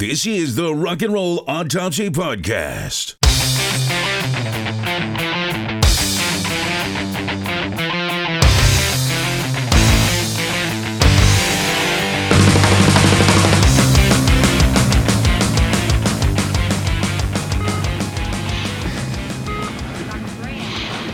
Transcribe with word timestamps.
This 0.00 0.28
is 0.28 0.54
the 0.54 0.72
Rock 0.72 1.02
and 1.02 1.12
Roll 1.12 1.42
Autopsy 1.48 2.08
Podcast. 2.08 3.16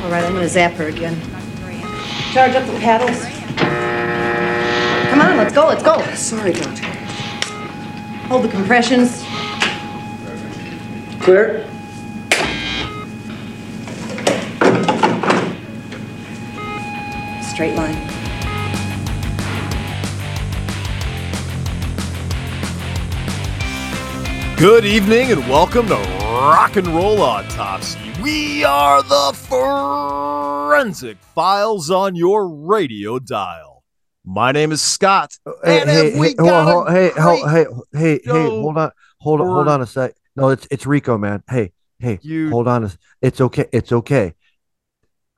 All 0.03 0.11
right, 0.11 0.23
I'm 0.23 0.35
gonna 0.35 0.47
zap 0.47 0.73
her 0.73 0.89
again. 0.89 1.19
Charge 2.35 2.55
up 2.55 2.67
the 2.67 2.79
paddles. 2.81 3.19
Come 5.09 5.23
on, 5.23 5.39
let's 5.39 5.55
go, 5.55 5.69
let's 5.69 5.83
go. 5.83 6.03
Sorry, 6.15 6.53
Doctor. 6.53 6.94
Hold 8.29 8.45
the 8.45 8.49
compressions. 8.49 9.23
Clear? 11.21 11.69
Straight 17.43 17.77
line. 17.77 17.95
Good 24.57 24.87
evening 24.87 25.31
and 25.31 25.41
welcome 25.49 25.87
to 25.89 25.95
Rock 25.95 26.77
and 26.77 26.87
Roll 26.87 27.21
Autopsy. 27.21 27.99
We 28.23 28.65
are 28.65 29.03
the 29.03 29.37
forensic 29.37 31.19
files 31.19 31.91
on 31.91 32.17
your 32.17 32.49
radio 32.49 33.19
dial. 33.19 33.74
My 34.25 34.53
name 34.53 34.73
is 34.73 34.81
Scott. 34.83 35.37
Hey, 35.63 35.81
hey, 35.81 36.11
hey, 36.11 36.35
hold 36.39 36.89
hey, 36.91 37.11
hold, 37.11 37.51
hey, 37.51 37.67
hey, 37.93 38.21
hey, 38.25 38.47
hold 38.49 38.79
on, 38.79 38.91
hold 39.19 39.41
on, 39.43 39.47
hold 39.47 39.69
on 39.69 39.83
a 39.83 39.87
sec. 39.87 40.15
No, 40.35 40.49
it's 40.49 40.67
it's 40.71 40.87
Rico, 40.87 41.19
man. 41.19 41.43
Hey, 41.49 41.73
hey, 41.99 42.19
You- 42.23 42.51
hold 42.51 42.67
on. 42.67 42.91
It's 43.21 43.41
okay. 43.41 43.67
It's 43.73 43.93
okay. 43.93 44.35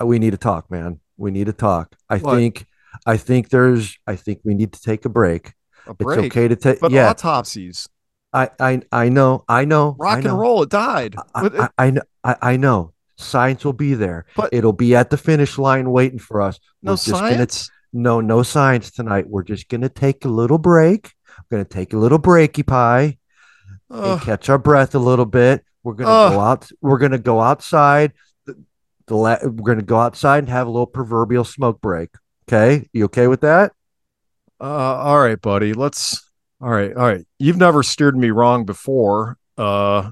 Uh, 0.00 0.06
We 0.06 0.18
need 0.18 0.30
to 0.30 0.36
talk, 0.38 0.70
man. 0.70 1.00
We 1.16 1.30
need 1.32 1.46
to 1.46 1.52
talk. 1.52 1.96
I 2.08 2.18
What? 2.18 2.36
think, 2.36 2.66
I 3.04 3.16
think 3.16 3.48
there's, 3.48 3.98
I 4.06 4.14
think 4.16 4.40
we 4.44 4.54
need 4.54 4.72
to 4.72 4.80
take 4.80 5.04
a 5.04 5.08
break. 5.08 5.52
a 5.86 5.94
break. 5.94 6.18
It's 6.18 6.26
okay 6.26 6.48
to 6.48 6.56
take. 6.56 6.80
But 6.80 6.92
Yeah, 6.92 7.10
autopsies, 7.10 7.88
I, 8.32 8.50
I, 8.60 8.82
I 8.92 9.08
know, 9.08 9.44
I 9.48 9.64
know. 9.64 9.96
rock 9.98 10.18
I 10.18 10.28
and 10.28 10.38
roll, 10.38 10.62
it 10.62 10.70
died. 10.70 11.16
I, 11.34 11.68
I, 11.78 11.86
I 11.86 11.90
know, 11.90 12.02
I, 12.22 12.36
I 12.42 12.56
know. 12.56 12.92
Science 13.18 13.64
will 13.64 13.72
be 13.72 13.94
there. 13.94 14.26
But- 14.36 14.50
it'll 14.52 14.72
be 14.74 14.94
at 14.94 15.10
the 15.10 15.16
finish 15.16 15.58
line 15.58 15.90
waiting 15.90 16.18
for 16.18 16.40
us. 16.40 16.60
no 16.82 16.92
We're 16.92 17.12
gonna 17.12 17.18
science. 17.18 17.70
No, 17.92 18.20
no 18.20 18.42
science 18.42 18.90
tonight. 18.90 19.28
We're 19.28 19.42
just 19.44 19.68
gonna 19.68 19.88
take 19.88 20.24
a 20.24 20.28
little 20.28 20.58
break. 20.58 21.12
We're 21.50 21.58
gonna 21.58 21.64
take 21.68 21.92
a 21.92 21.96
little 21.98 22.18
breaky 22.18 22.66
pie 22.66 23.18
and 23.88 24.20
catch 24.20 24.48
our 24.48 24.58
breath 24.58 24.94
a 24.94 24.98
little 24.98 25.26
bit. 25.26 25.64
We're 25.82 25.94
gonna 25.94 26.34
go 26.34 26.40
out. 26.40 26.70
We're 26.80 26.98
gonna 26.98 27.18
go 27.18 27.40
outside. 27.40 28.12
The, 28.44 28.56
the 29.06 29.16
la- 29.16 29.38
we're 29.42 29.74
gonna 29.74 29.82
go 29.82 29.98
outside 29.98 30.38
and 30.38 30.48
have 30.48 30.66
a 30.66 30.70
little 30.70 30.86
proverbial 30.86 31.44
smoke 31.44 31.80
break. 31.80 32.10
Okay, 32.48 32.88
you 32.92 33.04
okay 33.06 33.28
with 33.28 33.40
that? 33.42 33.72
Uh, 34.60 34.64
all 34.64 35.18
right, 35.20 35.40
buddy. 35.40 35.72
Let's. 35.72 36.22
All 36.60 36.70
right, 36.70 36.94
all 36.96 37.06
right. 37.06 37.24
You've 37.38 37.58
never 37.58 37.82
steered 37.82 38.16
me 38.16 38.30
wrong 38.30 38.64
before. 38.64 39.36
Uh, 39.58 40.10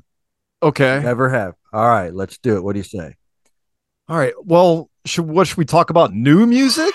okay. 0.63 1.01
Never 1.03 1.29
have. 1.31 1.55
All 1.73 1.89
right, 1.89 2.13
let's 2.15 2.39
do 2.39 2.57
it. 2.57 2.63
What 2.63 2.75
do 2.75 2.79
you 2.81 2.85
say? 2.85 3.17
All 4.09 4.17
right. 4.19 4.35
Well, 4.45 4.91
should 5.07 5.27
what 5.27 5.47
should 5.49 5.57
we 5.57 5.65
talk 5.65 5.91
about? 5.91 6.13
New 6.13 6.47
music? 6.47 6.93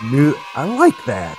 New. 0.00 0.32
I 0.54 0.64
like 0.64 1.04
that. 1.06 1.36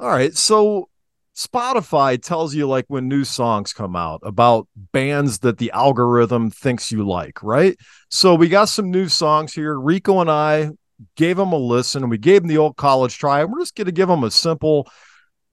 All 0.00 0.08
right. 0.08 0.36
So 0.36 0.88
Spotify 1.36 2.20
tells 2.20 2.52
you 2.52 2.66
like 2.66 2.86
when 2.88 3.06
new 3.06 3.22
songs 3.22 3.72
come 3.72 3.94
out 3.94 4.20
about 4.24 4.66
bands 4.92 5.38
that 5.38 5.58
the 5.58 5.70
algorithm 5.70 6.50
thinks 6.50 6.90
you 6.90 7.06
like, 7.06 7.42
right? 7.44 7.76
So 8.08 8.34
we 8.34 8.48
got 8.48 8.64
some 8.64 8.90
new 8.90 9.08
songs 9.08 9.54
here. 9.54 9.78
Rico 9.78 10.20
and 10.20 10.30
I 10.30 10.70
gave 11.16 11.36
them 11.36 11.52
a 11.52 11.58
listen. 11.58 12.02
And 12.02 12.10
we 12.10 12.18
gave 12.18 12.42
them 12.42 12.48
the 12.48 12.58
old 12.58 12.76
college 12.76 13.16
try. 13.18 13.44
We're 13.44 13.60
just 13.60 13.76
going 13.76 13.86
to 13.86 13.92
give 13.92 14.08
them 14.08 14.24
a 14.24 14.32
simple, 14.32 14.90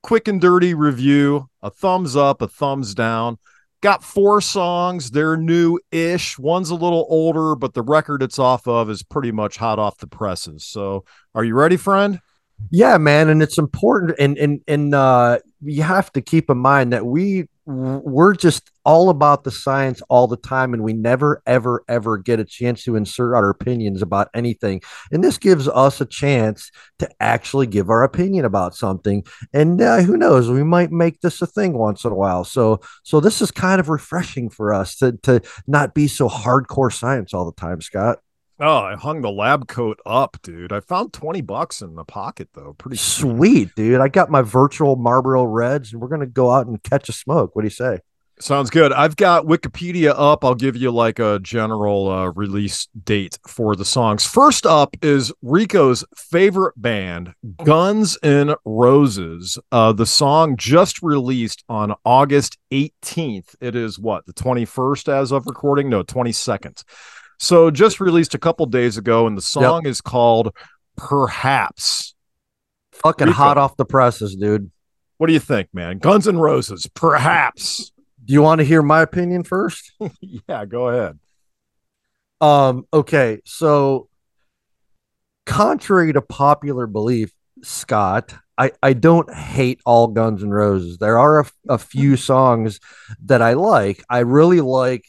quick 0.08 0.30
and 0.30 0.40
dirty 0.40 0.74
review, 0.74 1.50
a 1.62 1.70
thumbs 1.70 2.16
up, 2.16 2.42
a 2.42 2.48
thumbs 2.48 2.96
down. 2.96 3.38
Got 3.82 4.06
four 4.06 4.40
songs. 4.40 5.12
They're 5.12 5.36
new 5.36 5.80
ish. 5.92 6.40
One's 6.40 6.70
a 6.70 6.76
little 6.76 7.06
older, 7.10 7.56
but 7.56 7.74
the 7.74 7.82
record 7.82 8.24
it's 8.24 8.40
off 8.40 8.70
of 8.70 8.90
is 8.90 9.04
pretty 9.04 9.34
much 9.34 9.58
hot 9.58 9.80
off 9.80 9.98
the 9.98 10.08
presses. 10.08 10.64
So 10.64 11.04
are 11.36 11.44
you 11.44 11.56
ready, 11.56 11.76
friend? 11.76 12.22
Yeah, 12.72 12.98
man, 12.98 13.28
and 13.28 13.44
it's 13.44 13.58
important, 13.58 14.16
and 14.18 14.38
and 14.38 14.62
and 14.66 14.96
uh, 14.96 15.40
you 15.62 15.84
have 15.84 16.10
to 16.14 16.22
keep 16.22 16.50
in 16.50 16.58
mind 16.58 16.94
that 16.94 17.06
we 17.06 17.50
we're 17.68 18.34
just 18.34 18.72
all 18.86 19.10
about 19.10 19.44
the 19.44 19.52
science 19.52 20.02
all 20.08 20.28
the 20.28 20.38
time, 20.38 20.74
and 20.74 20.82
we 20.82 20.94
never, 20.94 21.44
ever, 21.46 21.84
ever 21.90 22.18
get 22.18 22.40
a 22.40 22.46
chance 22.46 22.86
to 22.86 22.96
insert 22.96 23.36
our 23.36 23.50
opinions 23.50 24.02
about 24.02 24.30
anything. 24.34 24.82
And 25.12 25.22
this 25.22 25.38
gives 25.38 25.68
us 25.68 26.00
a 26.00 26.06
chance 26.06 26.72
to 27.00 27.10
actually 27.20 27.68
give 27.68 27.90
our 27.90 28.04
opinion 28.04 28.46
about 28.46 28.74
something. 28.74 29.26
And 29.54 29.82
uh, 29.82 30.02
who 30.02 30.16
knows, 30.16 30.50
we 30.50 30.64
might 30.64 30.92
make 30.92 31.20
this 31.20 31.42
a 31.42 31.48
thing 31.48 31.78
once 31.78 32.06
in 32.06 32.12
a 32.14 32.16
while. 32.16 32.46
So, 32.46 32.80
so 33.04 33.20
this 33.20 33.42
is 33.42 33.52
kind 33.52 33.82
of 33.82 33.90
refreshing 33.90 34.50
for 34.50 34.74
us 34.74 34.96
to 34.98 35.14
to 35.24 35.42
not 35.68 35.94
be 35.94 36.08
so 36.08 36.30
hardcore 36.30 36.94
science 36.94 37.34
all 37.34 37.46
the 37.46 37.60
time, 37.60 37.82
Scott. 37.82 38.20
Oh, 38.60 38.78
I 38.78 38.96
hung 38.96 39.22
the 39.22 39.32
lab 39.32 39.68
coat 39.68 40.00
up, 40.06 40.38
dude. 40.42 40.74
I 40.74 40.80
found 40.80 41.14
20 41.14 41.42
bucks 41.42 41.82
in 41.82 41.96
the 41.96 42.04
pocket 42.04 42.50
though. 42.54 42.74
Pretty 42.78 42.98
Sweet, 42.98 43.70
dude. 43.76 44.02
I 44.02 44.08
got 44.08 44.32
my 44.32 44.42
virtual 44.42 44.96
Marlboro 44.96 45.44
Reds, 45.44 45.94
and 45.94 46.02
we're 46.02 46.08
gonna 46.08 46.26
go 46.26 46.52
out 46.52 46.66
and 46.66 46.82
catch 46.82 47.08
a 47.08 47.14
smoke. 47.14 47.56
What 47.56 47.62
do 47.62 47.68
you 47.68 47.72
say? 47.72 48.00
Sounds 48.40 48.70
good. 48.70 48.94
I've 48.94 49.16
got 49.16 49.46
Wikipedia 49.46 50.14
up. 50.16 50.46
I'll 50.46 50.54
give 50.54 50.76
you 50.76 50.92
like 50.92 51.18
a 51.18 51.40
general 51.40 52.08
uh, 52.08 52.28
release 52.36 52.88
date 53.04 53.40
for 53.48 53.76
the 53.76 53.86
songs. 53.86 54.28
First 54.28 54.68
up 54.68 54.96
is 55.02 55.34
Rico's 55.42 56.06
favorite 56.16 56.80
band, 56.80 57.34
Guns 57.64 58.16
N' 58.22 58.54
Roses. 58.64 59.58
Uh, 59.72 59.92
the 59.92 60.06
song 60.06 60.56
just 60.56 61.02
released 61.02 61.64
on 61.68 61.96
August 62.06 62.60
18th. 62.72 63.56
It 63.60 63.76
is 63.76 63.98
what, 63.98 64.28
the 64.28 64.34
21st 64.34 65.12
as 65.12 65.32
of 65.32 65.48
recording? 65.48 65.90
No, 65.90 66.04
22nd. 66.04 66.84
So 67.40 67.70
just 67.70 68.00
released 68.00 68.34
a 68.34 68.40
couple 68.40 68.66
days 68.66 68.98
ago, 68.98 69.28
and 69.28 69.38
the 69.38 69.42
song 69.42 69.86
is 69.86 70.02
called 70.02 70.56
Perhaps. 70.96 72.16
Fucking 72.92 73.28
Rico. 73.28 73.38
hot 73.38 73.58
off 73.58 73.78
the 73.78 73.86
presses, 73.86 74.36
dude. 74.36 74.72
What 75.18 75.28
do 75.28 75.34
you 75.34 75.40
think, 75.40 75.70
man? 75.74 76.00
Guns 76.00 76.28
N' 76.28 76.38
Roses, 76.38 76.88
Perhaps. 76.94 77.92
Do 78.24 78.34
you 78.34 78.42
want 78.42 78.60
to 78.60 78.66
hear 78.66 78.82
my 78.82 79.02
opinion 79.02 79.44
first? 79.44 79.94
yeah, 80.22 80.66
go 80.66 80.90
ahead. 80.90 81.18
Um, 82.42 82.86
okay, 82.94 83.40
so 83.46 84.10
contrary 85.46 86.12
to 86.14 86.22
popular 86.22 86.88
belief, 86.88 87.32
Scott, 87.64 88.36
I, 88.58 88.72
I 88.84 88.94
don't 88.94 89.34
hate 89.34 89.80
all 89.86 90.08
Guns 90.08 90.44
N' 90.44 90.50
Roses. 90.50 90.98
There 90.98 91.18
are 91.18 91.40
a, 91.40 91.46
a 91.70 91.78
few 91.78 92.18
songs 92.18 92.80
that 93.24 93.42
I 93.42 93.54
like. 93.54 94.04
I 94.10 94.20
really 94.20 94.62
like, 94.62 95.06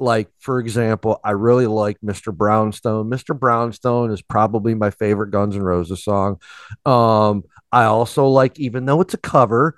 like 0.00 0.28
for 0.38 0.60
example, 0.60 1.20
I 1.24 1.32
really 1.32 1.66
like 1.66 1.98
Mr. 2.04 2.34
Brownstone. 2.34 3.10
Mr. 3.10 3.38
Brownstone 3.38 4.10
is 4.10 4.22
probably 4.22 4.74
my 4.74 4.90
favorite 4.90 5.30
Guns 5.30 5.56
N' 5.56 5.62
Roses 5.62 6.04
song. 6.04 6.40
Um, 6.86 7.44
I 7.72 7.84
also 7.84 8.26
like, 8.28 8.58
even 8.58 8.86
though 8.86 9.00
it's 9.00 9.14
a 9.14 9.18
cover, 9.18 9.76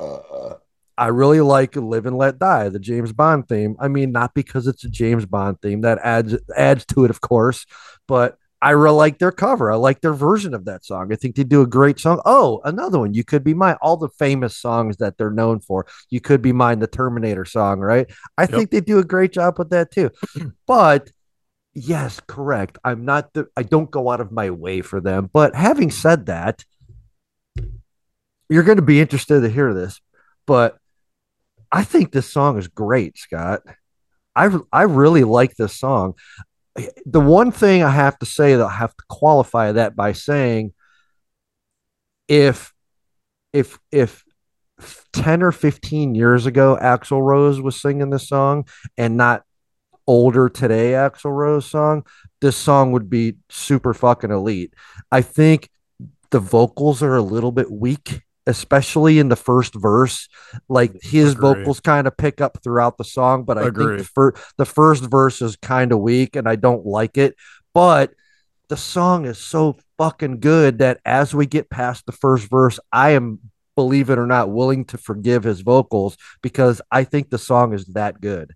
uh, 0.00 0.54
I 0.98 1.08
really 1.08 1.40
like 1.40 1.76
"Live 1.76 2.06
and 2.06 2.16
Let 2.16 2.38
Die," 2.38 2.68
the 2.70 2.78
James 2.78 3.12
Bond 3.12 3.48
theme. 3.48 3.76
I 3.78 3.88
mean, 3.88 4.12
not 4.12 4.34
because 4.34 4.66
it's 4.66 4.84
a 4.84 4.88
James 4.88 5.26
Bond 5.26 5.60
theme 5.60 5.82
that 5.82 5.98
adds 6.02 6.36
adds 6.56 6.86
to 6.86 7.04
it, 7.04 7.10
of 7.10 7.20
course, 7.20 7.66
but 8.08 8.38
I 8.62 8.70
really 8.70 8.96
like 8.96 9.18
their 9.18 9.32
cover. 9.32 9.70
I 9.70 9.76
like 9.76 10.00
their 10.00 10.14
version 10.14 10.54
of 10.54 10.64
that 10.64 10.84
song. 10.84 11.12
I 11.12 11.16
think 11.16 11.36
they 11.36 11.44
do 11.44 11.60
a 11.62 11.66
great 11.66 12.00
song. 12.00 12.20
Oh, 12.24 12.60
another 12.64 12.98
one. 12.98 13.12
You 13.12 13.22
could 13.22 13.44
be 13.44 13.54
mine. 13.54 13.76
All 13.82 13.96
the 13.96 14.08
famous 14.08 14.56
songs 14.56 14.96
that 14.96 15.18
they're 15.18 15.30
known 15.30 15.60
for. 15.60 15.86
You 16.08 16.20
could 16.20 16.40
be 16.40 16.52
mine. 16.52 16.78
The 16.78 16.86
Terminator 16.86 17.44
song, 17.44 17.80
right? 17.80 18.10
I 18.38 18.46
think 18.46 18.70
they 18.70 18.80
do 18.80 18.98
a 18.98 19.04
great 19.04 19.32
job 19.32 19.58
with 19.58 19.70
that 19.70 19.90
too. 19.90 20.10
but 20.66 21.10
yes, 21.74 22.20
correct. 22.26 22.78
I'm 22.82 23.04
not 23.04 23.32
the. 23.34 23.46
I 23.56 23.62
don't 23.62 23.90
go 23.90 24.10
out 24.10 24.20
of 24.20 24.32
my 24.32 24.50
way 24.50 24.80
for 24.80 25.00
them. 25.00 25.28
But 25.32 25.54
having 25.54 25.90
said 25.90 26.26
that, 26.26 26.64
you're 28.48 28.62
going 28.62 28.76
to 28.76 28.82
be 28.82 29.00
interested 29.00 29.40
to 29.40 29.48
hear 29.48 29.74
this, 29.74 30.00
but 30.46 30.78
I 31.70 31.84
think 31.84 32.12
this 32.12 32.32
song 32.32 32.58
is 32.58 32.68
great, 32.68 33.18
Scott. 33.18 33.62
I 34.34 34.56
I 34.72 34.82
really 34.82 35.24
like 35.24 35.56
this 35.56 35.78
song. 35.78 36.14
The 37.06 37.20
one 37.20 37.52
thing 37.52 37.82
I 37.82 37.90
have 37.90 38.18
to 38.18 38.26
say 38.26 38.54
that 38.54 38.64
I 38.64 38.72
have 38.72 38.96
to 38.96 39.04
qualify 39.08 39.72
that 39.72 39.96
by 39.96 40.12
saying 40.12 40.72
if 42.28 42.72
if 43.52 43.78
if 43.90 44.24
10 45.12 45.42
or 45.42 45.52
15 45.52 46.14
years 46.14 46.46
ago 46.46 46.78
Axl 46.80 47.22
Rose 47.22 47.60
was 47.60 47.80
singing 47.80 48.10
this 48.10 48.28
song 48.28 48.66
and 48.98 49.16
not 49.16 49.42
older 50.06 50.48
today 50.48 50.92
Axl 50.92 51.34
Rose 51.34 51.66
song, 51.70 52.04
this 52.40 52.56
song 52.56 52.92
would 52.92 53.08
be 53.08 53.36
super 53.48 53.94
fucking 53.94 54.30
elite. 54.30 54.74
I 55.10 55.22
think 55.22 55.70
the 56.30 56.40
vocals 56.40 57.02
are 57.02 57.16
a 57.16 57.22
little 57.22 57.52
bit 57.52 57.70
weak, 57.70 58.22
especially 58.46 59.18
in 59.18 59.28
the 59.28 59.36
first 59.36 59.74
verse. 59.74 60.28
Like 60.68 60.92
his 61.02 61.32
Agree. 61.32 61.54
vocals 61.54 61.80
kind 61.80 62.06
of 62.06 62.16
pick 62.16 62.40
up 62.40 62.58
throughout 62.62 62.98
the 62.98 63.04
song, 63.04 63.44
but 63.44 63.58
I 63.58 63.66
Agree. 63.66 63.86
think 63.86 63.98
the, 63.98 64.04
fir- 64.04 64.34
the 64.56 64.64
first 64.64 65.04
verse 65.04 65.42
is 65.42 65.56
kind 65.56 65.92
of 65.92 66.00
weak 66.00 66.36
and 66.36 66.48
I 66.48 66.56
don't 66.56 66.86
like 66.86 67.18
it. 67.18 67.34
But 67.74 68.12
the 68.68 68.76
song 68.76 69.26
is 69.26 69.38
so 69.38 69.76
fucking 69.98 70.40
good 70.40 70.78
that 70.78 71.00
as 71.04 71.34
we 71.34 71.46
get 71.46 71.70
past 71.70 72.06
the 72.06 72.12
first 72.12 72.48
verse, 72.48 72.78
I 72.92 73.10
am, 73.10 73.40
believe 73.74 74.10
it 74.10 74.18
or 74.18 74.26
not, 74.26 74.50
willing 74.50 74.84
to 74.86 74.98
forgive 74.98 75.44
his 75.44 75.60
vocals 75.60 76.16
because 76.42 76.80
I 76.90 77.04
think 77.04 77.30
the 77.30 77.38
song 77.38 77.72
is 77.72 77.86
that 77.88 78.20
good. 78.20 78.54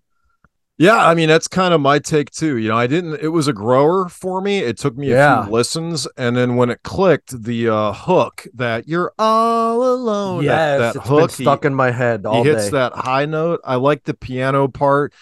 Yeah, 0.81 0.97
I 1.05 1.13
mean 1.13 1.29
that's 1.29 1.47
kind 1.47 1.73
of 1.75 1.81
my 1.81 1.99
take 1.99 2.31
too. 2.31 2.57
You 2.57 2.69
know, 2.69 2.77
I 2.77 2.87
didn't. 2.87 3.21
It 3.21 3.27
was 3.27 3.47
a 3.47 3.53
grower 3.53 4.09
for 4.09 4.41
me. 4.41 4.59
It 4.59 4.77
took 4.77 4.97
me 4.97 5.11
a 5.11 5.15
Yeah. 5.15 5.43
few 5.43 5.53
listens, 5.53 6.07
and 6.17 6.35
then 6.35 6.55
when 6.55 6.69
it 6.71 6.81
clicked, 6.83 7.43
the 7.43 7.69
uh, 7.69 7.93
hook 7.93 8.47
that 8.55 8.87
you're 8.87 9.13
all 9.19 9.83
alone. 9.93 10.45
that, 10.45 10.77
that 10.79 10.95
it's 10.95 11.07
hook 11.07 11.19
been 11.19 11.37
he- 11.37 11.43
stuck 11.43 11.65
in 11.65 11.75
my 11.75 11.91
head 11.91 12.25
all 12.25 12.43
he 12.43 12.49
hits 12.49 12.65
day. 12.65 12.71
that 12.71 12.93
high 12.93 13.25
note. 13.27 13.59
I 13.63 13.75
like 13.75 14.05
the 14.05 14.15
piano 14.15 14.67
part. 14.67 15.13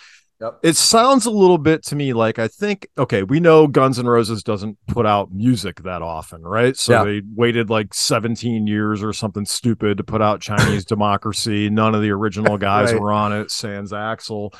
Yep. 0.41 0.59
It 0.63 0.77
sounds 0.77 1.25
a 1.25 1.31
little 1.31 1.57
bit 1.57 1.83
to 1.88 1.97
me 1.97 2.13
like 2.13 2.39
I 2.39 2.47
think 2.47 2.88
okay, 2.97 3.23
we 3.23 3.41
know 3.41 3.67
Guns 3.67 4.00
N' 4.00 4.05
Roses 4.07 4.41
doesn't 4.41 4.77
put 4.88 5.05
out 5.05 5.33
music 5.33 5.83
that 5.83 6.01
often, 6.01 6.44
right? 6.44 6.77
So 6.77 6.94
Yeah. 6.94 7.03
they 7.03 7.21
waited 7.35 7.69
like 7.69 7.94
17 7.94 8.65
years 8.65 9.03
or 9.03 9.12
something 9.12 9.44
stupid 9.45 9.97
to 9.97 10.03
put 10.05 10.21
out 10.21 10.39
Chinese 10.39 10.85
Democracy. 10.95 11.69
None 11.69 11.94
of 11.94 12.01
the 12.01 12.12
original 12.12 12.57
guys 12.57 12.94
Right. 12.94 13.01
were 13.01 13.12
on 13.12 13.33
it, 13.33 13.51
sans 13.51 13.91
Axl. 13.91 14.53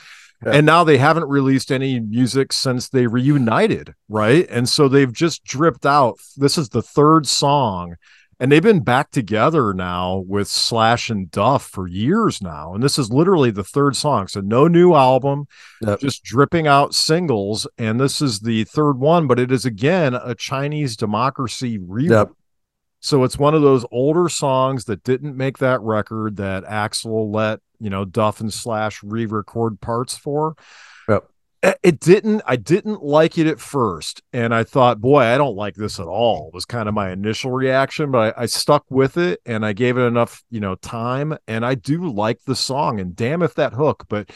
Yeah. 0.46 0.54
And 0.54 0.66
now 0.66 0.84
they 0.84 0.98
haven't 0.98 1.28
released 1.28 1.72
any 1.72 2.00
music 2.00 2.54
since 2.54 2.88
they 2.90 3.08
reunited, 3.08 3.94
right? 4.08 4.48
And 4.50 4.70
so 4.70 4.88
they've 4.88 5.12
just 5.12 5.44
dripped 5.44 5.86
out. 5.86 6.18
This 6.38 6.58
is 6.58 6.70
the 6.70 6.82
third 6.82 7.28
song 7.28 7.96
and 8.40 8.52
they've 8.52 8.64
been 8.64 8.80
back 8.80 9.12
together 9.12 9.74
now 9.74 10.24
with 10.26 10.48
Slash 10.48 11.10
and 11.10 11.30
Duff 11.30 11.66
for 11.66 11.88
years 11.88 12.42
now. 12.42 12.74
And 12.74 12.82
this 12.82 12.98
is 12.98 13.12
literally 13.12 13.52
the 13.52 13.66
third 13.66 13.98
song. 13.98 14.28
So 14.28 14.40
no 14.40 14.68
new 14.70 14.94
album, 14.94 15.48
Yep. 15.82 16.00
just 16.00 16.24
dripping 16.24 16.66
out 16.66 16.96
singles. 16.96 17.68
And 17.78 18.00
this 18.00 18.22
is 18.22 18.40
the 18.40 18.64
third 18.64 18.94
one, 18.94 19.28
but 19.28 19.40
it 19.40 19.52
is 19.52 19.66
again 19.66 20.14
a 20.14 20.36
Chinese 20.36 20.96
democracy 20.96 21.78
rerun. 21.78 22.10
Yep. 22.12 22.30
So 23.02 23.24
it's 23.26 23.38
one 23.38 23.56
of 23.56 23.62
those 23.62 23.86
older 23.92 24.30
songs 24.30 24.86
that 24.86 25.04
didn't 25.04 25.36
make 25.36 25.58
that 25.58 25.82
record 25.82 26.38
that 26.38 26.64
Axl 26.64 27.34
let, 27.34 27.60
you 27.80 27.90
know, 27.90 28.06
Duff 28.06 28.40
and 28.42 28.54
Slash 28.54 29.02
re-record 29.04 29.82
parts 29.82 30.18
for. 30.18 30.56
Yep. 31.08 31.26
It- 31.62 31.80
It 31.84 32.00
didn't, 32.00 32.42
I 32.46 32.56
didn't 32.56 33.04
like 33.04 33.38
it 33.38 33.46
at 33.48 33.60
first. 33.60 34.22
And 34.32 34.56
I 34.56 34.64
thought, 34.64 35.02
boy, 35.02 35.24
I 35.24 35.38
don't 35.38 35.58
like 35.58 35.76
this 35.76 36.00
at 36.00 36.08
all, 36.08 36.52
was 36.54 36.64
kind 36.66 36.88
of 36.88 36.96
my 36.96 37.12
initial 37.12 37.52
reaction. 37.52 38.12
But 38.12 38.38
I, 38.38 38.44
I 38.44 38.46
stuck 38.46 38.86
with 38.90 39.18
it 39.18 39.42
and 39.46 39.66
I 39.66 39.74
gave 39.74 39.98
it 39.98 40.02
enough, 40.04 40.42
you 40.50 40.62
know, 40.62 40.76
time. 40.76 41.38
And 41.48 41.66
I 41.66 41.76
do 41.76 42.10
like 42.12 42.40
the 42.46 42.56
song. 42.56 43.00
And 43.02 43.16
damn 43.16 43.42
if 43.42 43.56
that 43.56 43.74
hook, 43.74 44.06
but 44.08 44.30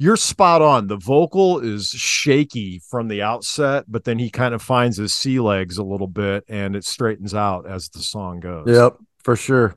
you're 0.00 0.16
spot 0.16 0.62
on. 0.62 0.86
The 0.86 0.96
vocal 0.96 1.58
is 1.58 1.88
shaky 1.88 2.80
from 2.88 3.08
the 3.08 3.22
outset, 3.22 3.84
but 3.88 4.04
then 4.04 4.20
he 4.20 4.30
kind 4.30 4.54
of 4.54 4.62
finds 4.62 4.96
his 4.96 5.12
sea 5.12 5.40
legs 5.40 5.78
a 5.78 5.82
little 5.82 6.06
bit 6.06 6.44
and 6.48 6.76
it 6.76 6.84
straightens 6.84 7.34
out 7.34 7.68
as 7.68 7.88
the 7.88 7.98
song 7.98 8.38
goes. 8.38 8.68
Yep, 8.68 8.98
for 9.24 9.34
sure. 9.34 9.74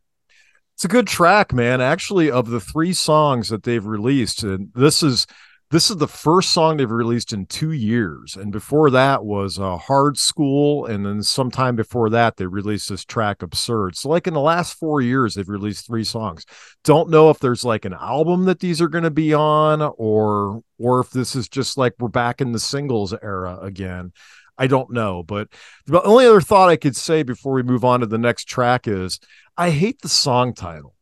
It's 0.81 0.85
a 0.85 0.87
good 0.87 1.05
track, 1.05 1.53
man. 1.53 1.79
Actually, 1.79 2.31
of 2.31 2.49
the 2.49 2.59
three 2.59 2.91
songs 2.91 3.49
that 3.49 3.61
they've 3.61 3.85
released, 3.85 4.41
and 4.41 4.71
this 4.73 5.03
is 5.03 5.27
this 5.69 5.91
is 5.91 5.97
the 5.97 6.07
first 6.07 6.53
song 6.53 6.77
they've 6.77 6.89
released 6.89 7.33
in 7.33 7.45
two 7.45 7.71
years. 7.71 8.35
And 8.35 8.51
before 8.51 8.89
that 8.89 9.23
was 9.23 9.59
uh, 9.59 9.77
Hard 9.77 10.15
Skool, 10.15 10.89
and 10.89 11.05
then 11.05 11.21
sometime 11.21 11.75
before 11.75 12.09
that 12.09 12.37
they 12.37 12.47
released 12.47 12.89
this 12.89 13.05
track 13.05 13.43
Absurd. 13.43 13.95
So, 13.95 14.09
like 14.09 14.25
in 14.25 14.33
the 14.33 14.39
last 14.39 14.73
four 14.73 15.01
years, 15.01 15.35
they've 15.35 15.47
released 15.47 15.85
three 15.85 16.03
songs. 16.03 16.47
Don't 16.83 17.11
know 17.11 17.29
if 17.29 17.37
there's 17.37 17.63
like 17.63 17.85
an 17.85 17.93
album 17.93 18.45
that 18.45 18.59
these 18.59 18.81
are 18.81 18.89
going 18.89 19.03
to 19.03 19.11
be 19.11 19.35
on, 19.35 19.83
or 19.83 20.63
or 20.79 20.99
if 20.99 21.11
this 21.11 21.35
is 21.35 21.47
just 21.47 21.77
like 21.77 21.93
we're 21.99 22.07
back 22.07 22.41
in 22.41 22.53
the 22.53 22.59
singles 22.59 23.13
era 23.21 23.59
again. 23.61 24.13
I 24.61 24.67
don't 24.67 24.91
know, 24.91 25.23
but 25.23 25.47
the 25.87 26.03
only 26.03 26.27
other 26.27 26.39
thought 26.39 26.69
I 26.69 26.75
could 26.75 26.95
say 26.95 27.23
before 27.23 27.53
we 27.53 27.63
move 27.63 27.83
on 27.83 28.01
to 28.01 28.05
the 28.05 28.19
next 28.19 28.45
track 28.45 28.87
is 28.87 29.19
I 29.57 29.71
hate 29.71 29.99
the 30.03 30.07
song 30.07 30.53
title. 30.53 30.93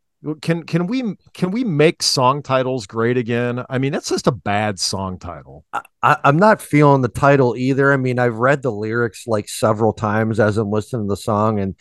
Can 0.41 0.63
can 0.63 0.87
we 0.87 1.15
can 1.33 1.51
we 1.51 1.65
make 1.65 2.01
song 2.01 2.41
titles 2.41 2.87
great 2.87 3.17
again? 3.17 3.65
I 3.69 3.77
mean, 3.77 3.91
that's 3.91 4.07
just 4.07 4.27
a 4.27 4.31
bad 4.31 4.79
song 4.79 5.19
title. 5.19 5.65
I, 5.73 6.15
I'm 6.23 6.37
not 6.37 6.61
feeling 6.61 7.01
the 7.01 7.09
title 7.09 7.53
either. 7.57 7.91
I 7.91 7.97
mean, 7.97 8.17
I've 8.17 8.37
read 8.37 8.61
the 8.61 8.71
lyrics 8.71 9.27
like 9.27 9.49
several 9.49 9.91
times 9.91 10.39
as 10.39 10.57
I'm 10.57 10.71
listening 10.71 11.07
to 11.07 11.09
the 11.09 11.17
song, 11.17 11.59
and 11.59 11.75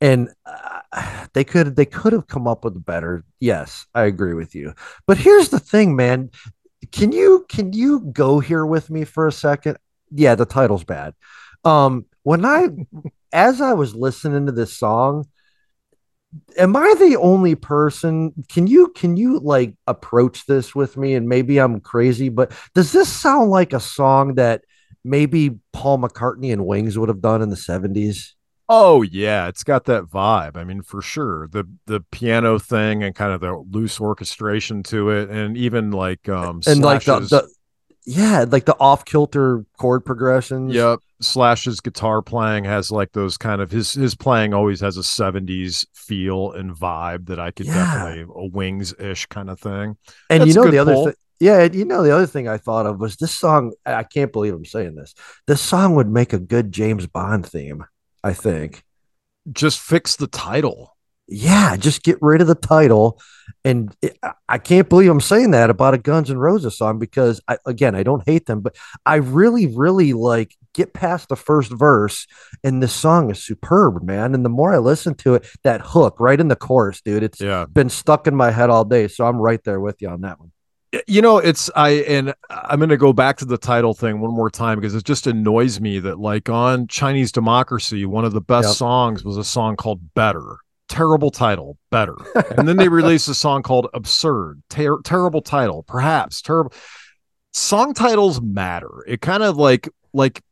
and 0.00 0.28
uh, 0.44 1.26
they 1.34 1.44
could 1.44 1.76
they 1.76 1.86
could 1.86 2.12
have 2.12 2.26
come 2.26 2.48
up 2.48 2.64
with 2.64 2.74
a 2.74 2.80
better. 2.80 3.24
Yes, 3.38 3.86
I 3.94 4.06
agree 4.06 4.34
with 4.34 4.56
you. 4.56 4.74
But 5.06 5.18
here's 5.18 5.50
the 5.50 5.60
thing, 5.60 5.94
man. 5.94 6.30
Can 6.90 7.12
you 7.12 7.46
can 7.48 7.72
you 7.72 8.00
go 8.12 8.40
here 8.40 8.66
with 8.66 8.90
me 8.90 9.04
for 9.04 9.28
a 9.28 9.32
second? 9.32 9.78
Yeah, 10.14 10.34
the 10.34 10.46
title's 10.46 10.84
bad. 10.84 11.14
Um, 11.64 12.06
when 12.22 12.44
I 12.44 12.68
as 13.32 13.60
I 13.60 13.74
was 13.74 13.94
listening 13.94 14.46
to 14.46 14.52
this 14.52 14.76
song, 14.76 15.26
am 16.56 16.76
I 16.76 16.94
the 16.98 17.16
only 17.16 17.54
person? 17.54 18.32
Can 18.48 18.66
you 18.66 18.88
can 18.88 19.16
you 19.16 19.38
like 19.38 19.74
approach 19.86 20.46
this 20.46 20.74
with 20.74 20.96
me? 20.96 21.14
And 21.14 21.28
maybe 21.28 21.58
I'm 21.58 21.80
crazy, 21.80 22.28
but 22.28 22.52
does 22.74 22.92
this 22.92 23.08
sound 23.08 23.50
like 23.50 23.72
a 23.72 23.80
song 23.80 24.34
that 24.36 24.62
maybe 25.04 25.58
Paul 25.72 25.98
McCartney 25.98 26.52
and 26.52 26.66
Wings 26.66 26.98
would 26.98 27.08
have 27.08 27.20
done 27.20 27.42
in 27.42 27.50
the 27.50 27.56
70s? 27.56 28.34
Oh 28.68 29.02
yeah, 29.02 29.48
it's 29.48 29.64
got 29.64 29.84
that 29.84 30.04
vibe. 30.04 30.56
I 30.56 30.64
mean, 30.64 30.82
for 30.82 31.02
sure. 31.02 31.48
The 31.48 31.68
the 31.86 32.00
piano 32.10 32.58
thing 32.58 33.02
and 33.02 33.14
kind 33.14 33.32
of 33.32 33.40
the 33.40 33.56
loose 33.70 34.00
orchestration 34.00 34.82
to 34.84 35.10
it, 35.10 35.30
and 35.30 35.56
even 35.56 35.90
like 35.90 36.28
um 36.28 36.60
And 36.66 36.80
like 36.80 37.04
the, 37.04 37.20
the 37.20 37.48
yeah, 38.04 38.44
like 38.48 38.64
the 38.64 38.76
off 38.80 39.04
kilter 39.04 39.64
chord 39.78 40.04
progressions. 40.04 40.74
Yep. 40.74 41.00
Slash's 41.20 41.80
guitar 41.80 42.20
playing 42.20 42.64
has 42.64 42.90
like 42.90 43.12
those 43.12 43.36
kind 43.36 43.60
of 43.62 43.70
his 43.70 43.92
his 43.92 44.14
playing 44.14 44.52
always 44.54 44.80
has 44.80 44.96
a 44.96 45.02
70s 45.02 45.86
feel 45.94 46.50
and 46.52 46.72
vibe 46.72 47.26
that 47.26 47.38
I 47.38 47.52
could 47.52 47.66
Yeah. 47.66 47.74
definitely 47.74 48.34
a 48.34 48.46
wings 48.48 48.92
ish 48.98 49.26
kind 49.26 49.48
of 49.48 49.60
thing. 49.60 49.96
And 50.28 50.40
That's 50.42 50.48
you 50.48 50.54
know 50.54 50.70
the 50.70 50.78
other 50.78 50.94
thing. 50.94 51.14
Yeah, 51.38 51.64
you 51.64 51.84
know 51.84 52.02
the 52.02 52.14
other 52.14 52.26
thing 52.26 52.48
I 52.48 52.58
thought 52.58 52.86
of 52.86 53.00
was 53.00 53.16
this 53.16 53.36
song. 53.36 53.72
I 53.86 54.02
can't 54.04 54.32
believe 54.32 54.54
I'm 54.54 54.64
saying 54.64 54.94
this. 54.94 55.14
This 55.46 55.60
song 55.60 55.94
would 55.96 56.08
make 56.08 56.32
a 56.32 56.38
good 56.38 56.72
James 56.72 57.06
Bond 57.06 57.46
theme. 57.46 57.84
I 58.24 58.32
think. 58.32 58.84
Just 59.50 59.80
fix 59.80 60.14
the 60.16 60.28
title. 60.28 60.91
Yeah, 61.32 61.76
just 61.76 62.02
get 62.02 62.18
rid 62.20 62.40
of 62.40 62.46
the 62.46 62.54
title. 62.54 63.20
And 63.64 63.94
it, 64.02 64.18
I- 64.48 64.58
can't 64.58 64.88
believe 64.88 65.10
I'm 65.10 65.20
saying 65.20 65.52
that 65.52 65.70
about 65.70 65.94
a 65.94 65.98
Guns 65.98 66.30
N' 66.30 66.38
Roses 66.38 66.76
song 66.76 66.98
because, 66.98 67.40
I, 67.48 67.58
again, 67.66 67.94
I 67.94 68.02
don't 68.02 68.22
hate 68.26 68.46
them, 68.46 68.60
but 68.60 68.76
I 69.06 69.16
really, 69.16 69.66
really 69.66 70.12
like 70.12 70.56
get 70.74 70.94
past 70.94 71.28
the 71.28 71.36
first 71.36 71.70
verse, 71.70 72.26
and 72.64 72.82
this 72.82 72.92
song 72.94 73.30
is 73.30 73.42
superb, 73.44 74.02
man. 74.02 74.34
And 74.34 74.44
the 74.44 74.48
more 74.48 74.72
I 74.72 74.78
listen 74.78 75.14
to 75.16 75.34
it, 75.34 75.46
that 75.64 75.80
hook 75.82 76.16
right 76.18 76.40
in 76.40 76.48
the 76.48 76.56
chorus, 76.56 77.00
dude, 77.02 77.22
it's 77.22 77.40
Yeah. 77.40 77.66
been 77.72 77.88
stuck 77.90 78.26
in 78.26 78.34
my 78.34 78.50
head 78.50 78.70
all 78.70 78.84
day. 78.84 79.08
So 79.08 79.26
I'm 79.26 79.36
right 79.36 79.62
there 79.64 79.80
with 79.80 80.00
you 80.00 80.08
on 80.08 80.22
that 80.22 80.38
one. 80.40 80.50
You 81.06 81.22
know, 81.22 81.38
it's 81.38 81.70
I 81.74 81.90
and 82.06 82.34
I'm 82.50 82.78
going 82.78 82.90
to 82.90 82.98
go 82.98 83.14
back 83.14 83.38
to 83.38 83.46
the 83.46 83.56
title 83.56 83.94
thing 83.94 84.20
one 84.20 84.34
more 84.34 84.50
time 84.50 84.78
because 84.78 84.94
it 84.94 85.04
just 85.04 85.26
annoys 85.26 85.80
me 85.80 85.98
that 86.00 86.18
like 86.18 86.50
on 86.50 86.86
Chinese 86.86 87.32
Democracy, 87.32 88.04
one 88.04 88.26
of 88.26 88.32
the 88.34 88.42
best 88.42 88.68
Yep. 88.68 88.76
songs 88.76 89.24
was 89.24 89.38
a 89.38 89.44
song 89.44 89.76
called 89.76 90.12
Better. 90.14 90.56
Terrible 90.88 91.30
title, 91.30 91.78
Better. 91.90 92.16
and 92.56 92.68
then 92.68 92.76
they 92.76 92.88
released 92.90 93.28
a 93.28 93.34
song 93.34 93.62
called 93.62 93.88
Absurd. 93.94 94.62
Ter- 94.68 95.00
terrible 95.02 95.40
title, 95.40 95.82
perhaps 95.84 96.42
terrible. 96.42 96.72
Song 97.52 97.94
titles 97.94 98.40
matter. 98.40 99.04
It 99.06 99.20
kind 99.20 99.42
of 99.42 99.56
like 99.56 99.88
like 100.12 100.42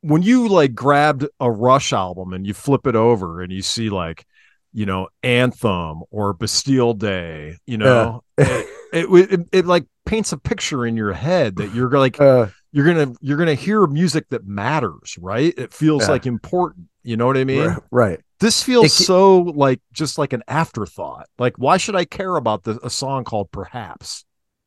when 0.00 0.22
you 0.22 0.48
like 0.48 0.74
grabbed 0.74 1.26
a 1.40 1.50
Rush 1.50 1.92
album 1.92 2.32
and 2.32 2.46
you 2.46 2.54
flip 2.54 2.86
it 2.86 2.96
over 2.96 3.40
and 3.40 3.52
you 3.52 3.62
see 3.62 3.88
like 3.88 4.24
you 4.72 4.86
know 4.86 5.08
Anthem 5.22 6.02
or 6.10 6.32
Bastille 6.32 6.94
Day, 6.94 7.56
you 7.66 7.78
know, 7.78 8.22
it, 8.38 8.66
it, 8.92 9.30
it 9.30 9.48
it 9.52 9.66
like 9.66 9.86
paints 10.04 10.32
a 10.32 10.38
picture 10.38 10.84
in 10.86 10.96
your 10.96 11.12
head 11.12 11.56
that 11.56 11.74
you're 11.74 11.90
like 11.90 12.20
Uh, 12.20 12.48
you're 12.72 12.86
gonna 12.86 13.12
you're 13.20 13.38
gonna 13.38 13.54
hear 13.54 13.86
music 13.86 14.28
that 14.30 14.46
matters, 14.46 15.16
right? 15.20 15.54
It 15.56 15.72
feels 15.72 16.02
Yeah. 16.02 16.10
like 16.12 16.26
important. 16.26 16.86
You 17.02 17.16
know 17.16 17.26
what 17.26 17.36
I 17.36 17.44
mean? 17.44 17.66
right, 17.66 17.78
right. 17.90 18.20
This 18.40 18.62
feels 18.62 18.86
It 18.86 19.04
so 19.04 19.38
like 19.38 19.80
just 19.92 20.18
like 20.18 20.32
an 20.32 20.42
afterthought. 20.48 21.26
Like, 21.38 21.56
why 21.58 21.76
should 21.76 21.94
I 21.94 22.04
care 22.04 22.36
about 22.36 22.64
the, 22.64 22.78
a 22.82 22.90
song 22.90 23.24
called 23.24 23.50
Perhaps? 23.52 24.24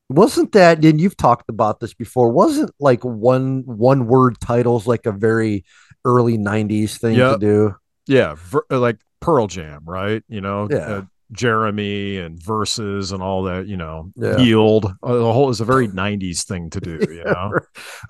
Wasn't 0.08 0.52
that, 0.52 0.84
and 0.84 1.00
you've 1.00 1.16
talked 1.16 1.48
about 1.50 1.80
this 1.80 1.92
before, 1.92 2.30
wasn't 2.30 2.70
like 2.78 3.04
one 3.04 3.64
one 3.66 4.06
word 4.06 4.40
titles 4.40 4.86
like 4.86 5.04
a 5.04 5.12
very 5.12 5.64
early 6.04 6.38
90s 6.38 6.96
thing 6.98 7.16
to 7.16 7.38
do? 7.38 7.74
Yeah, 8.06 8.36
ver- 8.38 8.64
uh, 8.70 8.78
like 8.78 8.98
Pearl 9.20 9.48
Jam, 9.48 9.82
right? 9.84 10.22
You 10.28 10.40
know, 10.40 10.68
Yeah. 10.70 10.76
uh, 10.76 11.02
Jeremy 11.32 12.18
and 12.18 12.42
verses 12.42 13.12
and 13.12 13.22
all 13.22 13.42
that, 13.44 13.66
you 13.66 13.76
know, 13.76 14.10
Yeah. 14.16 14.38
yield. 14.38 14.86
Uh, 15.02 15.14
the 15.16 15.32
whole 15.32 15.50
is 15.50 15.60
a 15.60 15.64
very 15.64 15.88
90s 16.04 16.44
thing 16.44 16.70
to 16.70 16.80
do, 16.80 16.98
you 17.08 17.24
know. 17.26 17.52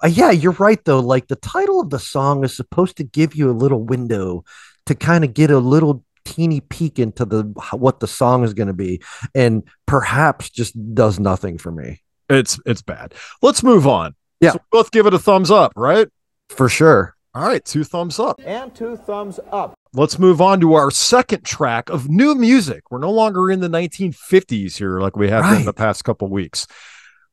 Uh, 0.02 0.06
yeah, 0.08 0.30
you're 0.30 0.52
right 0.52 0.82
though. 0.84 1.00
Like 1.00 1.28
the 1.28 1.36
title 1.36 1.80
of 1.80 1.90
the 1.90 1.98
song 1.98 2.44
is 2.44 2.54
supposed 2.56 2.96
to 2.98 3.04
give 3.04 3.34
you 3.34 3.50
a 3.50 3.52
little 3.52 3.82
window 3.82 4.44
to 4.86 4.94
kind 4.94 5.24
of 5.24 5.34
get 5.34 5.50
a 5.50 5.58
little 5.58 6.04
teeny 6.24 6.60
peek 6.60 6.98
into 6.98 7.24
the 7.24 7.42
what 7.72 8.00
the 8.00 8.06
song 8.08 8.42
is 8.44 8.52
going 8.52 8.66
to 8.66 8.72
be, 8.74 9.00
and 9.34 9.62
perhaps 9.86 10.50
just 10.50 10.74
does 10.94 11.18
nothing 11.20 11.56
for 11.58 11.70
me. 11.72 12.00
It's 12.28 12.58
it's 12.66 12.82
bad. 12.82 13.14
Let's 13.42 13.62
move 13.62 13.86
on. 13.86 14.14
Yeah. 14.40 14.50
So 14.52 14.58
we 14.58 14.78
both 14.78 14.90
give 14.90 15.06
it 15.06 15.14
a 15.14 15.18
thumbs 15.18 15.50
up, 15.50 15.72
right? 15.76 16.08
For 16.50 16.68
sure. 16.68 17.14
All 17.34 17.42
right, 17.42 17.64
two 17.64 17.84
thumbs 17.84 18.18
up. 18.18 18.40
And 18.44 18.74
two 18.74 18.96
thumbs 18.96 19.38
up. 19.52 19.74
Let's 19.96 20.18
move 20.18 20.42
on 20.42 20.60
to 20.60 20.74
our 20.74 20.90
second 20.90 21.42
track 21.46 21.88
of 21.88 22.06
new 22.06 22.34
music. 22.34 22.90
We're 22.90 22.98
no 22.98 23.10
longer 23.10 23.50
in 23.50 23.60
the 23.60 23.68
1950s 23.68 24.76
here 24.76 25.00
like 25.00 25.16
we 25.16 25.30
have 25.30 25.44
been 25.56 25.64
the 25.64 25.72
past 25.72 26.04
couple 26.04 26.28
weeks. 26.28 26.66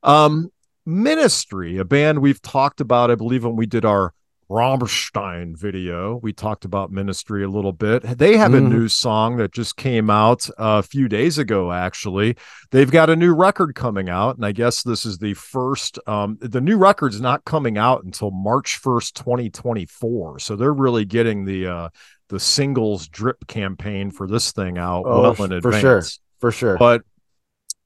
Um, 0.01 0.49
Ministry, 0.85 1.77
a 1.77 1.83
band 1.83 2.19
we've 2.19 2.41
talked 2.41 2.79
about, 2.79 3.11
I 3.11 3.15
believe, 3.15 3.43
when 3.43 3.57
we 3.57 3.65
did 3.65 3.83
our 3.83 4.13
Rammstein 4.49 5.57
video. 5.57 6.15
We 6.23 6.31
talked 6.31 6.63
about 6.63 6.89
Ministry 6.89 7.43
a 7.43 7.49
little 7.49 7.73
bit. 7.73 8.03
They 8.03 8.37
have 8.37 8.53
a 8.53 8.59
Mhm. 8.59 8.69
new 8.69 8.87
song 8.87 9.35
that 9.37 9.51
just 9.51 9.75
came 9.75 10.09
out 10.09 10.49
a 10.57 10.83
few 10.83 11.09
days 11.09 11.37
ago, 11.37 11.71
actually. 11.73 12.37
They've 12.71 12.91
got 12.91 13.09
a 13.09 13.15
new 13.17 13.33
record 13.33 13.75
coming 13.75 14.07
out, 14.09 14.37
and 14.37 14.45
I 14.45 14.53
guess 14.53 14.83
this 14.83 15.05
is 15.05 15.17
the 15.17 15.33
first. 15.33 15.99
Um, 16.07 16.37
the 16.39 16.61
new 16.61 16.77
record's 16.77 17.19
not 17.19 17.43
coming 17.45 17.77
out 17.77 18.03
until 18.05 18.31
March 18.31 18.77
1st, 18.77 19.15
2024. 19.15 20.39
So 20.39 20.55
they're 20.55 20.73
really 20.73 21.03
getting 21.05 21.45
the 21.45 21.67
uh, 21.67 21.89
the 22.33 22.39
singles 22.39 23.07
drip 23.07 23.45
campaign 23.47 24.09
for 24.09 24.25
this 24.27 24.51
thing 24.51 24.79
out 24.79 25.03
Oh, 25.05 25.21
well 25.21 25.29
in 25.31 25.35
for 25.35 25.53
advance. 25.69 25.79
sure. 25.81 26.01
For 26.39 26.51
sure. 26.51 26.77
But 26.79 27.03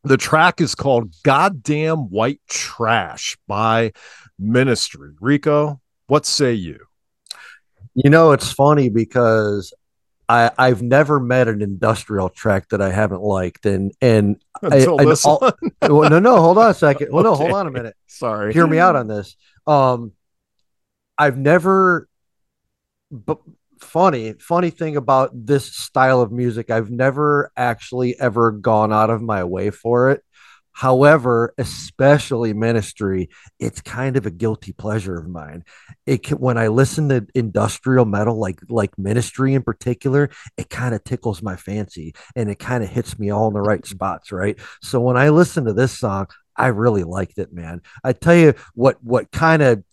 the 0.05 0.15
track 0.15 0.61
is 0.61 0.73
called 0.73 1.13
Goddamn 1.23 2.09
White 2.09 2.39
Trash 2.47 3.37
by 3.45 3.91
Ministry. 4.39 5.11
Rico, 5.19 5.81
what 6.07 6.25
say 6.25 6.53
you? 6.53 6.79
You 7.93 8.09
know, 8.09 8.31
it's 8.31 8.49
funny 8.53 8.87
because 8.89 9.73
I 10.29 10.49
I've 10.57 10.81
never 10.81 11.19
met 11.19 11.49
an 11.49 11.61
industrial 11.61 12.29
track 12.29 12.69
that 12.69 12.81
I 12.81 12.89
haven't 12.89 13.21
liked, 13.21 13.65
and 13.65 13.91
and 14.01 14.41
I- 14.63 14.77
Until 14.77 15.01
I- 15.01 15.05
this 15.05 15.25
all- 15.25 15.39
one. 15.39 15.53
well, 15.81 16.09
no, 16.09 16.19
no, 16.19 16.39
hold 16.39 16.57
on 16.57 16.71
a 16.71 16.73
second. 16.73 17.09
Well, 17.11 17.23
no, 17.25 17.35
hold 17.35 17.51
on 17.51 17.67
a 17.67 17.71
minute. 17.71 17.95
Sorry. 18.07 18.53
Hear 18.53 18.65
me 18.65 18.79
out 18.79 18.95
on 18.95 19.07
this. 19.07 19.35
Um, 19.65 20.13
I've 21.17 21.37
never, 21.37 22.07
but 23.11 23.39
funny, 23.79 24.33
funny 24.39 24.69
thing 24.69 24.97
about 24.97 25.31
this 25.33 25.75
style 25.75 26.21
of 26.21 26.31
music, 26.31 26.69
I've 26.69 26.91
never 26.91 27.51
actually 27.55 28.19
ever 28.19 28.51
gone 28.51 28.93
out 28.93 29.09
of 29.09 29.21
my 29.21 29.43
way 29.43 29.69
for 29.69 30.11
it. 30.11 30.23
However, 30.77 31.55
especially 31.57 32.53
ministry, 32.53 33.29
it's 33.59 33.81
kind 33.81 34.15
of 34.15 34.27
a 34.27 34.31
guilty 34.31 34.73
pleasure 34.73 35.17
of 35.17 35.27
mine. 35.27 35.63
It 36.05 36.21
can, 36.21 36.37
when 36.37 36.59
I 36.59 36.67
listen 36.67 37.09
to 37.09 37.25
industrial 37.33 38.05
metal, 38.05 38.39
like 38.39 38.59
like 38.69 38.95
ministry 38.95 39.55
in 39.55 39.63
particular, 39.63 40.29
it 40.55 40.69
kind 40.69 40.93
of 40.93 41.03
tickles 41.03 41.41
my 41.41 41.55
fancy 41.55 42.13
and 42.35 42.47
it 42.51 42.59
kind 42.59 42.83
of 42.83 42.91
hits 42.91 43.17
me 43.17 43.31
all 43.31 43.47
in 43.47 43.55
the 43.55 43.61
right 43.61 43.83
spots, 43.95 44.31
right? 44.31 44.59
So 44.83 44.99
when 44.99 45.17
I 45.17 45.29
listen 45.29 45.65
to 45.65 45.73
this 45.73 45.97
song, 45.97 46.27
I 46.55 46.67
really 46.67 47.03
liked 47.03 47.39
it, 47.39 47.51
man. 47.51 47.81
I 48.03 48.13
tell 48.13 48.35
you 48.35 48.53
what, 48.75 49.03
what 49.03 49.31
kind 49.31 49.63
of 49.63 49.83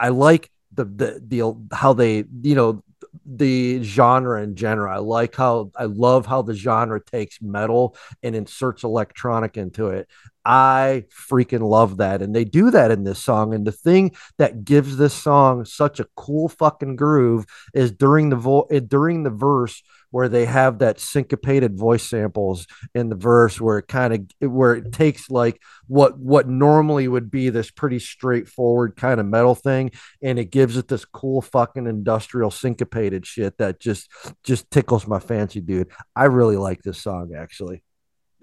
I 0.00 0.08
like 0.08 0.50
the 0.74 0.84
the 0.84 1.22
the 1.24 1.76
how 1.76 1.92
they 1.92 2.24
you 2.42 2.54
know 2.56 2.82
the 3.26 3.82
genre 3.82 4.42
in 4.42 4.56
general. 4.56 4.92
I 4.92 4.98
like 4.98 5.36
how 5.36 5.70
I 5.76 5.84
love 5.84 6.26
how 6.26 6.42
the 6.42 6.54
genre 6.54 7.02
takes 7.02 7.40
metal 7.42 7.96
and 8.22 8.34
inserts 8.34 8.84
electronic 8.84 9.56
into 9.56 9.88
it. 9.88 10.08
I 10.44 11.04
freaking 11.30 11.60
love 11.68 11.98
that. 11.98 12.22
And 12.22 12.34
they 12.34 12.44
do 12.44 12.70
that 12.70 12.90
in 12.90 13.04
this 13.04 13.22
song. 13.22 13.54
And 13.54 13.66
the 13.66 13.72
thing 13.72 14.12
that 14.38 14.64
gives 14.64 14.96
this 14.96 15.14
song 15.14 15.64
such 15.64 16.00
a 16.00 16.06
cool 16.16 16.48
fucking 16.48 16.96
groove 16.96 17.46
is 17.74 17.92
during 17.92 18.30
the 18.30 18.36
vo- 18.36 18.66
eh, 18.70 18.80
during 18.80 19.22
the 19.22 19.30
verse 19.30 19.82
where 20.12 20.28
they 20.28 20.44
have 20.44 20.78
that 20.78 21.00
syncopated 21.00 21.76
voice 21.76 22.08
samples 22.08 22.68
in 22.94 23.08
the 23.08 23.16
verse 23.16 23.60
where 23.60 23.78
it 23.78 23.88
kind 23.88 24.30
of 24.40 24.52
where 24.52 24.74
it 24.74 24.92
takes 24.92 25.28
like 25.28 25.60
what 25.88 26.16
what 26.18 26.48
normally 26.48 27.08
would 27.08 27.30
be 27.30 27.48
this 27.50 27.70
pretty 27.70 27.98
straightforward 27.98 28.94
kind 28.94 29.18
of 29.18 29.26
metal 29.26 29.56
thing 29.56 29.90
and 30.22 30.38
it 30.38 30.52
gives 30.52 30.76
it 30.76 30.86
this 30.86 31.04
cool 31.04 31.42
fucking 31.42 31.86
industrial 31.86 32.50
syncopated 32.50 33.26
shit 33.26 33.58
that 33.58 33.80
just 33.80 34.08
just 34.44 34.70
tickles 34.70 35.06
my 35.06 35.18
fancy 35.18 35.60
dude. 35.60 35.90
I 36.14 36.26
really 36.26 36.56
like 36.56 36.82
this 36.82 37.02
song 37.02 37.32
actually 37.36 37.82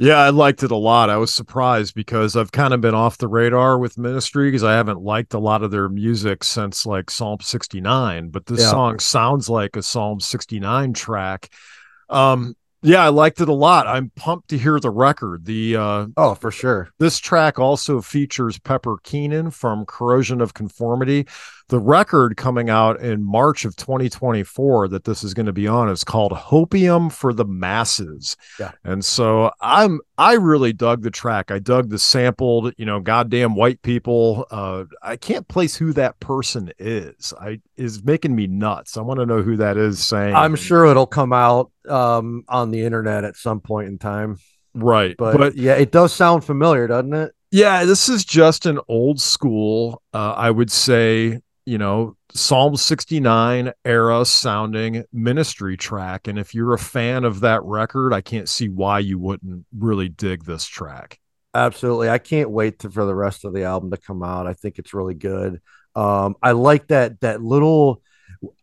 Yeah, 0.01 0.15
I 0.15 0.29
liked 0.29 0.63
it 0.63 0.72
a 0.72 0.77
lot. 0.77 1.10
I 1.10 1.18
was 1.18 1.34
surprised 1.34 1.94
because 1.94 2.38
I've 2.38 2.53
kind 2.53 2.74
of 2.74 2.79
been 2.79 2.96
off 2.96 3.18
the 3.18 3.27
radar 3.27 3.77
with 3.77 3.98
Ministry 3.98 4.48
because 4.48 4.63
I 4.63 4.72
haven't 4.72 5.01
liked 5.01 5.34
a 5.34 5.39
lot 5.39 5.62
of 5.62 5.72
their 5.72 5.89
music 5.89 6.46
since 6.46 6.86
like 6.86 7.12
Psalm 7.12 7.39
69, 7.41 8.29
but 8.29 8.46
this 8.46 8.62
Yeah. 8.62 8.72
song 8.72 9.00
sounds 9.00 9.50
like 9.50 9.75
a 9.75 9.84
Psalm 9.84 10.22
69 10.22 10.94
track. 10.94 11.50
Um 12.10 12.56
yeah, 12.82 13.03
I 13.03 13.10
liked 13.10 13.41
it 13.41 13.50
a 13.50 13.53
lot. 13.53 13.88
I'm 13.88 14.10
pumped 14.15 14.51
to 14.51 14.58
hear 14.58 14.79
the 14.79 14.89
record. 14.89 15.44
The 15.44 15.75
uh 15.75 16.06
oh 16.15 16.34
for 16.34 16.50
sure 16.50 16.88
this 16.98 17.20
track 17.20 17.60
also 17.60 18.00
features 18.00 18.58
Pepper 18.58 19.00
Keenan 19.03 19.51
from 19.51 19.86
Corrosion 19.86 20.39
of 20.39 20.53
Conformity. 20.53 21.27
The 21.69 21.79
record 21.79 22.35
coming 22.35 22.69
out 22.69 22.99
in 22.99 23.23
March 23.23 23.63
of 23.63 23.75
2024 23.75 24.88
that 24.89 25.03
this 25.03 25.23
is 25.23 25.33
going 25.33 25.45
to 25.45 25.53
be 25.53 25.67
on 25.67 25.88
is 25.89 26.03
called 26.03 26.31
Hopium 26.31 27.11
for 27.11 27.31
the 27.33 27.45
Masses. 27.45 28.35
Yeah. 28.59 28.71
And 28.83 29.03
so 29.05 29.51
I'm 29.61 29.99
I 30.17 30.33
really 30.33 30.73
dug 30.73 31.03
the 31.03 31.11
track. 31.11 31.51
I 31.51 31.59
dug 31.59 31.89
the 31.89 31.99
sampled, 31.99 32.73
you 32.77 32.85
know, 32.85 32.99
goddamn 32.99 33.55
white 33.55 33.81
people. 33.81 34.45
Uh 34.51 34.85
I 35.01 35.15
can't 35.15 35.47
place 35.47 35.75
who 35.75 35.93
that 35.93 36.19
person 36.19 36.71
is. 36.77 37.33
I 37.39 37.61
is 37.77 38.03
making 38.03 38.35
me 38.35 38.47
nuts. 38.47 38.97
I 38.97 39.01
want 39.01 39.19
to 39.19 39.25
know 39.25 39.41
who 39.41 39.55
that 39.57 39.77
is 39.77 40.03
saying. 40.03 40.35
i'm 40.35 40.55
sure 40.55 40.85
it'll 40.85 41.05
come 41.05 41.31
out 41.31 41.71
um 41.88 42.43
on 42.49 42.71
the 42.71 42.81
internet 42.83 43.23
at 43.23 43.35
some 43.35 43.59
point 43.61 43.88
in 43.88 43.97
time 43.97 44.38
right. 44.73 45.15
but, 45.17 45.38
but 45.38 45.55
yeah 45.55 45.73
it 45.73 45.91
does 45.91 46.13
sound 46.13 46.43
familiar 46.43 46.88
doesn't 46.88 47.13
it 47.13 47.33
Yeah, 47.51 47.85
this 47.85 48.09
is 48.09 48.23
just 48.23 48.65
an 48.65 48.79
old 48.88 49.19
school, 49.19 50.03
uh, 50.13 50.33
I 50.38 50.51
would 50.51 50.71
say, 50.71 51.39
you 51.69 51.77
know, 51.77 52.17
Psalm 52.33 52.75
69 52.75 53.71
era 53.85 54.25
sounding 54.25 55.05
ministry 55.13 55.77
track. 55.77 56.27
And 56.27 56.39
if 56.39 56.55
you're 56.55 56.73
a 56.73 56.79
fan 56.79 57.23
of 57.25 57.41
that 57.41 57.63
record, 57.63 58.11
I 58.11 58.21
can't 58.21 58.49
see 58.49 58.69
why 58.69 58.99
you 58.99 59.19
wouldn't 59.19 59.67
really 59.77 60.09
dig 60.09 60.45
this 60.45 60.65
track. 60.65 61.19
Absolutely. 61.53 62.09
I 62.09 62.17
can't 62.17 62.49
wait 62.49 62.79
to, 62.79 62.89
for 62.89 63.05
the 63.05 63.13
rest 63.13 63.45
of 63.45 63.53
the 63.53 63.65
album 63.65 63.91
to 63.91 63.97
come 63.97 64.23
out. 64.23 64.47
I 64.47 64.53
think 64.53 64.79
it's 64.79 64.95
really 64.95 65.13
good. 65.13 65.61
Um, 65.93 66.35
I 66.41 66.53
like 66.53 66.88
that 66.88 67.19
that 67.21 67.43
little 67.43 68.01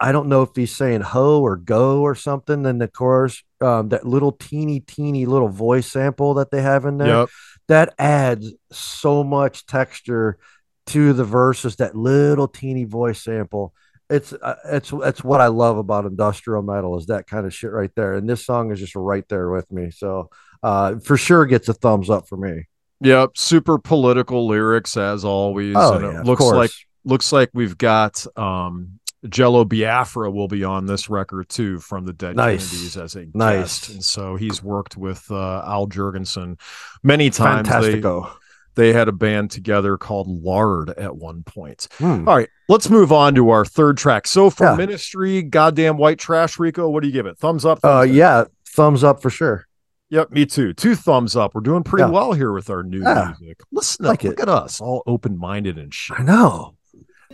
I 0.00 0.10
don't 0.10 0.28
know 0.28 0.42
if 0.42 0.50
he's 0.56 0.74
saying 0.74 1.02
ho 1.02 1.40
or 1.40 1.56
go 1.56 2.00
or 2.00 2.14
something 2.16 2.64
in 2.66 2.78
the 2.78 2.88
chorus. 2.88 3.42
Um, 3.60 3.90
that 3.90 4.06
little 4.06 4.32
teeny, 4.32 4.80
teeny 4.80 5.26
little 5.26 5.48
voice 5.48 5.90
sample 5.90 6.34
that 6.34 6.50
they 6.50 6.62
have 6.62 6.86
in 6.86 6.98
there. 6.98 7.08
Yep. 7.08 7.28
That 7.68 7.94
adds 7.98 8.52
so 8.72 9.22
much 9.22 9.66
texture 9.66 10.38
to 10.86 11.12
the 11.12 11.24
verses, 11.24 11.76
that 11.76 11.96
little 11.96 12.48
teeny 12.48 12.84
voice 12.84 13.22
sample. 13.22 13.74
It's 14.08 14.32
uh, 14.32 14.54
it's 14.66 14.92
it's 14.92 15.24
what 15.24 15.40
I 15.40 15.48
love 15.48 15.78
about 15.78 16.04
industrial 16.04 16.62
metal 16.62 16.96
is 16.96 17.06
that 17.06 17.26
kind 17.26 17.44
of 17.44 17.52
shit 17.52 17.72
right 17.72 17.90
there. 17.96 18.14
And 18.14 18.28
this 18.28 18.46
song 18.46 18.70
is 18.70 18.78
just 18.78 18.94
right 18.94 19.26
there 19.28 19.50
with 19.50 19.70
me. 19.72 19.90
So 19.90 20.30
uh, 20.62 20.96
for 21.00 21.16
sure 21.16 21.44
gets 21.44 21.68
a 21.68 21.74
thumbs 21.74 22.08
up 22.08 22.28
for 22.28 22.36
me. 22.36 22.64
Yep. 23.00 23.36
Super 23.36 23.78
political 23.78 24.46
lyrics 24.46 24.96
as 24.96 25.24
always. 25.24 25.74
Oh, 25.76 25.94
and 25.94 26.04
yeah, 26.04 26.20
it 26.20 26.26
looks 26.26 26.44
like 26.44 26.70
looks 27.04 27.32
like 27.32 27.50
we've 27.52 27.76
got 27.76 28.24
um 28.36 29.00
Jello 29.28 29.64
Biafra 29.64 30.30
will 30.30 30.46
be 30.46 30.62
on 30.62 30.86
this 30.86 31.10
record 31.10 31.48
too 31.48 31.80
from 31.80 32.06
the 32.06 32.12
Dead 32.12 32.36
Nice. 32.36 32.70
Kennedys 32.70 32.96
as 32.96 33.16
a 33.16 33.26
Nice. 33.34 33.80
guest. 33.80 33.88
And 33.90 34.04
so 34.04 34.36
he's 34.36 34.62
worked 34.62 34.96
with 34.96 35.28
uh, 35.32 35.62
Al 35.66 35.88
Jourgensen 35.88 36.60
many 37.02 37.30
times. 37.30 37.68
Fantastico. 37.68 38.30
they 38.30 38.45
had 38.92 39.08
a 39.08 39.12
band 39.12 39.50
together 39.50 39.96
called 39.96 40.28
Lard 40.28 40.90
at 40.90 41.16
one 41.16 41.42
point. 41.42 41.88
Hmm. 41.98 42.28
All 42.28 42.36
right, 42.36 42.48
let's 42.68 42.88
move 42.90 43.10
on 43.12 43.34
to 43.36 43.50
our 43.50 43.64
third 43.64 43.96
track. 43.96 44.26
So 44.26 44.50
for 44.50 44.64
Yeah. 44.64 44.76
Ministry, 44.76 45.42
goddamn 45.42 45.96
white 45.96 46.18
trash, 46.18 46.58
Rico, 46.58 46.88
what 46.88 47.02
do 47.02 47.08
you 47.08 47.12
give 47.12 47.26
it? 47.26 47.38
Thumbs 47.38 47.64
up? 47.64 47.78
Uh, 47.82 48.00
thumbs 48.02 48.08
down? 48.08 48.16
yeah, 48.16 48.44
thumbs 48.68 49.02
up 49.04 49.22
for 49.22 49.30
sure. 49.30 49.66
Yep, 50.10 50.30
me 50.30 50.46
too. 50.46 50.72
Two 50.72 50.94
thumbs 50.94 51.34
up. 51.34 51.54
We're 51.54 51.62
doing 51.62 51.82
pretty 51.82 52.04
Yeah. 52.04 52.10
well 52.10 52.32
here 52.32 52.52
with 52.52 52.70
our 52.70 52.82
new 52.84 53.00
Yeah. 53.02 53.32
music. 53.40 53.60
Listen 53.72 54.06
Like 54.06 54.20
up, 54.20 54.24
look 54.24 54.38
it. 54.38 54.42
at 54.42 54.48
us, 54.48 54.80
all 54.80 55.02
open 55.06 55.36
minded 55.36 55.78
and 55.78 55.92
shit. 55.92 56.20
I 56.20 56.22
know. 56.22 56.74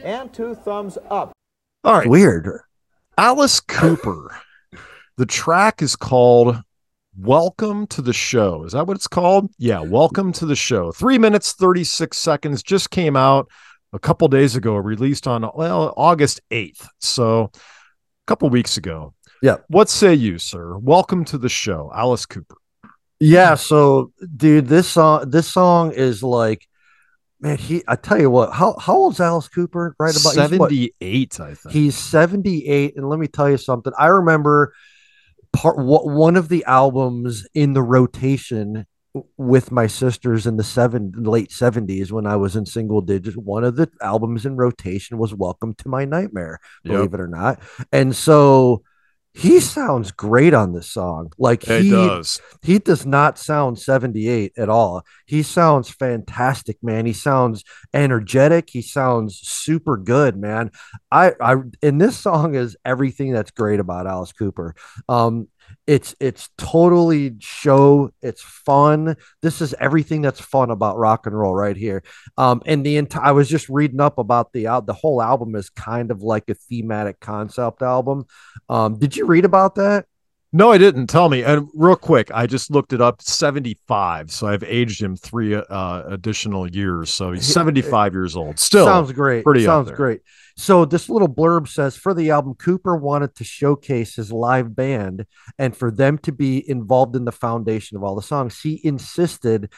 And 0.02 0.32
two 0.32 0.54
thumbs 0.54 0.96
up. 1.10 1.32
All 1.84 1.98
right, 1.98 2.08
Weird. 2.08 2.48
Alice 3.18 3.60
Cooper. 3.60 4.34
the 5.18 5.26
track 5.26 5.82
is 5.82 5.96
called 5.96 6.56
Welcome 7.18 7.86
to 7.88 8.00
the 8.00 8.14
Show. 8.14 8.64
Is 8.64 8.72
that 8.72 8.86
what 8.86 8.96
it's 8.96 9.06
called? 9.06 9.50
Yeah, 9.58 9.80
Welcome 9.80 10.32
to 10.32 10.46
the 10.46 10.56
Show. 10.56 10.92
Three 10.92 11.18
minutes, 11.18 11.52
36 11.52 12.16
seconds 12.16 12.62
just 12.62 12.90
came 12.90 13.16
out 13.16 13.50
a 13.92 13.98
couple 13.98 14.26
days 14.28 14.56
ago, 14.56 14.76
released 14.76 15.26
on 15.26 15.48
well, 15.54 15.92
August 15.98 16.40
8th. 16.50 16.88
So 17.00 17.50
a 17.54 17.58
couple 18.26 18.48
weeks 18.48 18.78
ago. 18.78 19.12
Yeah. 19.42 19.56
What 19.68 19.90
say 19.90 20.14
you, 20.14 20.38
sir? 20.38 20.78
Welcome 20.78 21.26
to 21.26 21.36
the 21.36 21.50
show, 21.50 21.92
Alice 21.94 22.24
Cooper. 22.24 22.56
Yeah, 23.20 23.56
so 23.56 24.12
dude, 24.34 24.66
this 24.66 24.88
song 24.88 25.28
this 25.28 25.52
song 25.52 25.92
is 25.92 26.22
like 26.22 26.66
man, 27.40 27.58
he 27.58 27.84
I 27.86 27.96
tell 27.96 28.18
you 28.18 28.30
what, 28.30 28.54
how 28.54 28.74
how 28.78 28.94
old's 28.94 29.20
Alice 29.20 29.48
Cooper? 29.48 29.94
Right 29.98 30.16
about 30.16 30.32
78, 30.32 31.40
I 31.40 31.54
think. 31.54 31.74
He's 31.74 31.94
78 31.94 32.96
and 32.96 33.06
let 33.06 33.18
me 33.18 33.28
tell 33.28 33.50
you 33.50 33.58
something. 33.58 33.92
I 33.98 34.06
remember 34.06 34.72
part 35.52 35.78
what 35.78 36.06
one 36.06 36.36
of 36.36 36.48
the 36.48 36.64
albums 36.64 37.46
in 37.54 37.72
the 37.74 37.82
rotation 37.82 38.86
with 39.36 39.70
my 39.70 39.86
sisters 39.86 40.46
in 40.46 40.56
the 40.56 40.64
seven 40.64 41.12
late 41.18 41.50
70s 41.50 42.10
when 42.10 42.26
I 42.26 42.36
was 42.36 42.56
in 42.56 42.64
single 42.64 43.02
digits. 43.02 43.36
One 43.36 43.62
of 43.62 43.76
the 43.76 43.90
albums 44.00 44.46
in 44.46 44.56
rotation 44.56 45.18
was 45.18 45.34
Welcome 45.34 45.74
to 45.74 45.88
My 45.88 46.06
Nightmare, 46.06 46.60
believe 46.82 47.12
Yep. 47.12 47.14
it 47.14 47.20
or 47.20 47.28
not. 47.28 47.60
And 47.92 48.16
so 48.16 48.82
he 49.34 49.60
sounds 49.60 50.12
great 50.12 50.52
on 50.52 50.72
this 50.72 50.90
song. 50.90 51.32
Like 51.38 51.66
it 51.68 51.82
he 51.84 51.90
does. 51.90 52.40
he 52.60 52.78
does 52.78 53.06
not 53.06 53.38
sound 53.38 53.78
78 53.78 54.52
at 54.58 54.68
all. 54.68 55.04
He 55.26 55.42
sounds 55.42 55.88
fantastic, 55.88 56.76
man. 56.82 57.06
He 57.06 57.14
sounds 57.14 57.64
energetic. 57.94 58.68
He 58.70 58.82
sounds 58.82 59.38
super 59.38 59.96
good, 59.96 60.36
man. 60.36 60.70
I 61.10 61.32
I 61.40 61.56
and 61.82 62.00
this 62.00 62.18
song 62.18 62.54
is 62.54 62.76
everything 62.84 63.32
that's 63.32 63.50
great 63.50 63.80
about 63.80 64.06
Alice 64.06 64.32
Cooper. 64.32 64.74
Um 65.08 65.48
it's 65.86 66.14
it's 66.20 66.48
totally 66.56 67.36
show, 67.40 68.10
it's 68.22 68.42
fun. 68.42 69.16
This 69.40 69.60
is 69.60 69.74
everything 69.80 70.22
that's 70.22 70.40
fun 70.40 70.70
about 70.70 70.96
rock 70.96 71.26
and 71.26 71.38
roll 71.38 71.54
right 71.54 71.76
here. 71.76 72.02
Um 72.38 72.62
and 72.66 72.86
the 72.86 72.96
entire 72.96 73.24
I 73.24 73.32
was 73.32 73.48
just 73.48 73.68
reading 73.68 74.00
up 74.00 74.18
about 74.18 74.52
the 74.52 74.68
out 74.68 74.86
the 74.86 74.92
whole 74.92 75.20
album 75.20 75.56
is 75.56 75.70
kind 75.70 76.10
of 76.10 76.22
like 76.22 76.48
a 76.48 76.54
thematic 76.54 77.20
concept 77.20 77.82
album. 77.82 78.26
Um 78.68 78.98
did 78.98 79.16
you 79.16 79.26
read 79.26 79.44
about 79.44 79.74
that? 79.76 80.06
No, 80.54 80.70
I 80.70 80.76
didn't. 80.76 81.06
Tell 81.06 81.30
me. 81.30 81.42
And 81.42 81.68
real 81.72 81.96
quick, 81.96 82.30
I 82.34 82.46
just 82.46 82.70
looked 82.70 82.92
it 82.92 83.00
up. 83.00 83.22
75. 83.22 84.30
So 84.30 84.46
I've 84.46 84.62
aged 84.62 85.00
him 85.00 85.16
three 85.16 85.54
uh, 85.54 86.02
additional 86.06 86.68
years. 86.68 87.12
So 87.12 87.32
he's 87.32 87.46
75 87.46 88.12
years 88.12 88.36
old. 88.36 88.58
Still. 88.58 88.84
sounds 88.84 89.12
great. 89.12 89.44
pretty 89.44 89.64
sounds 89.64 89.90
great. 89.90 90.20
So 90.58 90.84
this 90.84 91.08
little 91.08 91.28
blurb 91.28 91.68
says 91.68 91.96
for 91.96 92.12
the 92.12 92.30
album, 92.30 92.54
Cooper 92.54 92.96
wanted 92.96 93.34
to 93.36 93.44
showcase 93.44 94.16
his 94.16 94.30
live 94.30 94.76
band 94.76 95.24
and 95.58 95.74
for 95.74 95.90
them 95.90 96.18
to 96.18 96.32
be 96.32 96.68
involved 96.68 97.16
in 97.16 97.24
the 97.24 97.32
foundation 97.32 97.96
of 97.96 98.04
all 98.04 98.14
the 98.14 98.22
songs. 98.22 98.60
He 98.60 98.78
insisted 98.84 99.72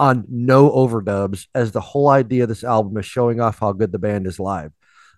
on 0.00 0.24
no 0.28 0.70
overdubs, 0.70 1.46
as 1.54 1.70
the 1.70 1.80
whole 1.82 2.08
idea 2.08 2.44
of 2.44 2.48
this 2.48 2.64
album 2.64 2.96
is 2.96 3.06
showing 3.06 3.40
off 3.40 3.60
how 3.60 3.72
good 3.72 3.92
the 3.92 3.98
band 3.98 4.26
is 4.26 4.40
live. 4.40 4.72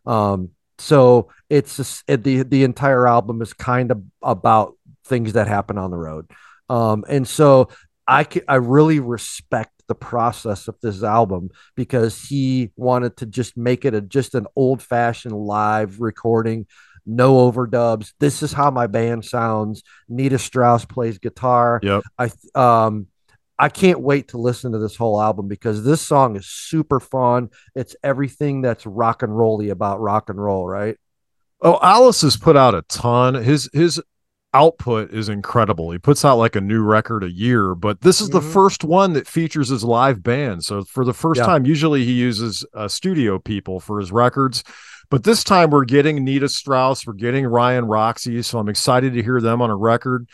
Um, 0.05 0.51
so 0.79 1.29
it's 1.49 1.77
just, 1.77 2.05
it, 2.09 2.25
the 2.25 2.43
the 2.43 2.65
entire 2.65 3.07
album 3.07 3.43
is 3.43 3.53
kind 3.53 3.91
of 3.91 4.03
about 4.23 4.75
things 5.05 5.35
that 5.35 5.49
happen 5.49 5.79
on 5.79 5.91
the 5.91 5.97
road. 5.97 6.31
Um, 6.69 7.05
and 7.09 7.27
so 7.29 7.69
I 8.07 8.27
I 8.49 8.57
really 8.57 9.01
respect 9.01 9.71
the 9.87 9.95
process 9.95 10.67
of 10.69 10.77
this 10.81 11.03
album 11.03 11.51
because 11.75 12.21
he 12.21 12.71
wanted 12.77 13.19
to 13.19 13.27
just 13.27 13.57
make 13.57 13.85
it 13.85 13.95
a 13.95 14.01
just 14.01 14.35
an 14.35 14.47
old 14.57 14.83
fashioned 14.83 15.35
live 15.35 16.01
recording, 16.01 16.67
no 17.07 17.51
overdubs. 17.51 18.13
This 18.19 18.43
is 18.43 18.53
how 18.53 18.71
my 18.71 18.87
band 18.87 19.25
sounds. 19.25 19.83
Nita 20.09 20.39
Strauss 20.39 20.85
plays 20.85 21.19
guitar. 21.19 21.81
Yep. 21.83 22.03
I 22.19 22.31
um 22.55 23.09
I 23.59 23.69
can't 23.69 24.01
wait 24.01 24.29
to 24.29 24.39
listen 24.39 24.73
to 24.73 24.79
this 24.79 24.97
whole 24.97 25.21
album 25.21 25.47
because 25.49 25.85
this 25.85 26.01
song 26.01 26.37
is 26.37 26.47
super 26.47 26.99
fun. 27.01 27.51
It's 27.75 27.95
everything 28.03 28.63
that's 28.63 28.85
rock 28.85 29.23
and 29.23 29.37
rolly 29.37 29.71
about 29.71 30.01
rock 30.01 30.29
and 30.29 30.43
roll, 30.43 30.67
right? 30.67 30.97
Oh, 31.61 31.79
Alice 31.81 32.23
has 32.23 32.37
put 32.37 32.57
out 32.57 32.75
a 32.75 32.83
ton. 32.83 33.35
His 33.35 33.71
his 33.73 34.01
output 34.53 35.13
is 35.13 35.29
incredible. 35.29 35.91
He 35.91 35.99
puts 35.99 36.25
out 36.25 36.37
like 36.39 36.55
a 36.55 36.61
new 36.61 36.83
record 36.83 37.25
a 37.25 37.31
year, 37.31 37.75
but 37.75 38.03
this 38.03 38.21
is 38.21 38.31
the 38.31 38.41
Mhm. 38.41 38.53
first 38.53 38.85
one 38.85 39.13
that 39.15 39.27
features 39.27 39.69
his 39.69 39.83
live 39.83 40.23
band. 40.23 40.65
So 40.65 40.85
for 40.85 41.05
the 41.05 41.13
first 41.13 41.39
Yeah. 41.41 41.47
time, 41.47 41.67
usually 41.67 42.05
he 42.05 42.13
uses 42.13 42.65
uh, 42.75 42.87
studio 42.87 43.41
people 43.41 43.81
for 43.81 43.99
his 43.99 44.13
records, 44.13 44.63
but 45.11 45.25
this 45.25 45.43
time 45.43 45.71
we're 45.71 45.85
getting 45.85 46.23
Nita 46.25 46.49
Strauss, 46.49 47.05
we're 47.05 47.15
getting 47.15 47.47
Ryan 47.47 47.87
Roxie. 47.87 48.43
So 48.43 48.59
I'm 48.61 48.69
excited 48.69 49.15
to 49.15 49.23
hear 49.25 49.41
them 49.41 49.61
on 49.61 49.71
a 49.71 49.77
record. 49.77 50.29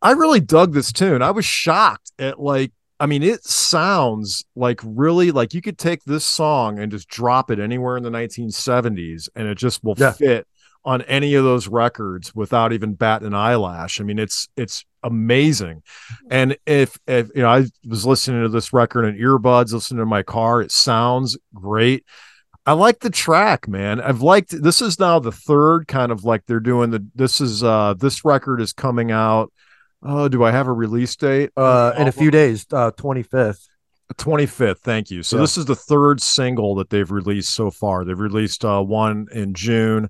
I 0.00 0.12
really 0.12 0.40
dug 0.40 0.72
this 0.74 0.92
tune. 0.92 1.22
I 1.22 1.30
was 1.30 1.44
shocked 1.44 2.12
at 2.18 2.40
like. 2.40 2.72
I 3.00 3.06
mean, 3.06 3.22
it 3.22 3.44
sounds 3.44 4.44
like 4.56 4.80
really 4.84 5.30
like 5.30 5.54
you 5.54 5.62
could 5.62 5.78
take 5.78 6.02
this 6.02 6.24
song 6.24 6.80
and 6.80 6.90
just 6.90 7.06
drop 7.08 7.48
it 7.48 7.60
anywhere 7.60 7.96
in 7.96 8.02
the 8.02 8.10
1970s 8.10 9.28
and 9.36 9.46
it 9.46 9.56
just 9.56 9.84
will 9.84 9.94
Yeah. 9.96 10.10
fit 10.10 10.48
on 10.84 11.02
any 11.02 11.34
of 11.34 11.44
those 11.44 11.68
records 11.68 12.34
without 12.34 12.72
even 12.72 12.94
batting 12.94 13.28
an 13.28 13.34
eyelash. 13.34 14.00
I 14.00 14.04
mean, 14.04 14.18
it's 14.18 14.48
it's 14.56 14.84
amazing. 15.04 15.84
And 16.28 16.56
if 16.66 16.98
if 17.06 17.28
you 17.36 17.42
know, 17.42 17.48
I 17.50 17.66
was 17.86 18.04
listening 18.04 18.42
to 18.42 18.48
this 18.48 18.72
record 18.72 19.04
in 19.04 19.16
earbuds, 19.16 19.72
listening 19.72 20.00
to 20.00 20.06
my 20.06 20.24
car, 20.24 20.60
it 20.60 20.72
sounds 20.72 21.38
great. 21.54 22.04
I 22.66 22.72
like 22.72 22.98
the 22.98 23.10
track, 23.10 23.68
man. 23.68 24.00
I've 24.00 24.22
liked 24.22 24.60
this 24.60 24.82
is 24.82 24.98
now 24.98 25.20
the 25.20 25.30
third 25.30 25.86
kind 25.86 26.10
of 26.10 26.24
like 26.24 26.46
they're 26.46 26.58
doing 26.58 26.90
the 26.90 27.06
this 27.14 27.40
is 27.40 27.62
uh 27.62 27.94
this 27.94 28.24
record 28.24 28.60
is 28.60 28.72
coming 28.72 29.12
out. 29.12 29.52
Oh, 30.02 30.28
do 30.28 30.44
I 30.44 30.50
have 30.50 30.68
a 30.68 30.72
release 30.72 31.14
date? 31.16 31.50
Uh, 31.56 31.92
in 31.98 32.08
a 32.08 32.12
few 32.12 32.30
days, 32.30 32.66
uh, 32.72 32.90
25th. 32.92 33.66
25th 34.14 34.78
thank 34.78 35.10
you. 35.10 35.22
So 35.22 35.36
Yeah. 35.36 35.42
this 35.42 35.58
is 35.58 35.66
the 35.66 35.74
third 35.74 36.22
single 36.22 36.74
that 36.76 36.88
they've 36.88 37.10
released 37.10 37.54
so 37.54 37.70
far. 37.70 38.06
They've 38.06 38.18
released 38.18 38.64
uh, 38.64 38.80
one 38.82 39.26
in 39.32 39.52
june 39.52 40.08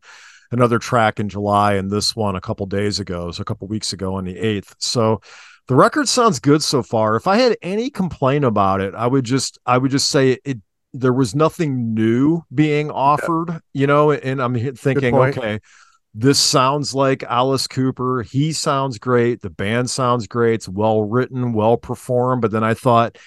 another 0.51 0.79
track 0.79 1.21
in 1.21 1.29
july 1.29 1.75
and 1.75 1.91
this 1.91 2.17
one 2.17 2.35
a 2.35 2.41
couple 2.41 2.65
days 2.67 2.99
ago 2.99 3.31
so 3.31 3.43
a 3.43 3.45
couple 3.45 3.69
weeks 3.69 3.93
ago 3.93 4.15
on 4.15 4.25
the 4.25 4.35
8th 4.35 4.75
so 4.79 5.21
the 5.67 5.75
record 5.75 6.09
sounds 6.09 6.41
good 6.41 6.63
so 6.63 6.83
far. 6.83 7.17
If 7.17 7.27
i 7.27 7.37
had 7.37 7.57
any 7.61 7.91
complaint 7.91 8.45
about 8.45 8.81
it 8.81 8.95
i 8.95 9.07
would 9.07 9.25
just 9.25 9.59
i 9.67 9.77
would 9.77 9.91
just 9.91 10.11
say 10.11 10.39
it 10.45 10.59
there 10.95 11.13
was 11.13 11.35
nothing 11.35 11.93
new 11.93 12.43
being 12.55 12.91
offered 12.91 13.61
you 13.75 13.87
know 13.87 14.13
and 14.13 14.41
i'm 14.41 14.55
thinking 14.75 15.15
okay 15.15 15.61
this 16.15 16.39
sounds 16.39 16.95
like 16.95 17.23
Alice 17.23 17.67
Cooper. 17.67 18.23
He 18.23 18.53
sounds 18.53 18.99
great. 18.99 19.41
The 19.41 19.51
band 19.51 19.91
sounds 19.91 20.27
great. 20.27 20.55
It's 20.55 20.69
well 20.69 21.03
written, 21.03 21.53
well 21.53 21.77
performed. 21.77 22.43
But 22.43 22.51
then 22.51 22.65
I 22.65 22.75
thought, 22.75 23.19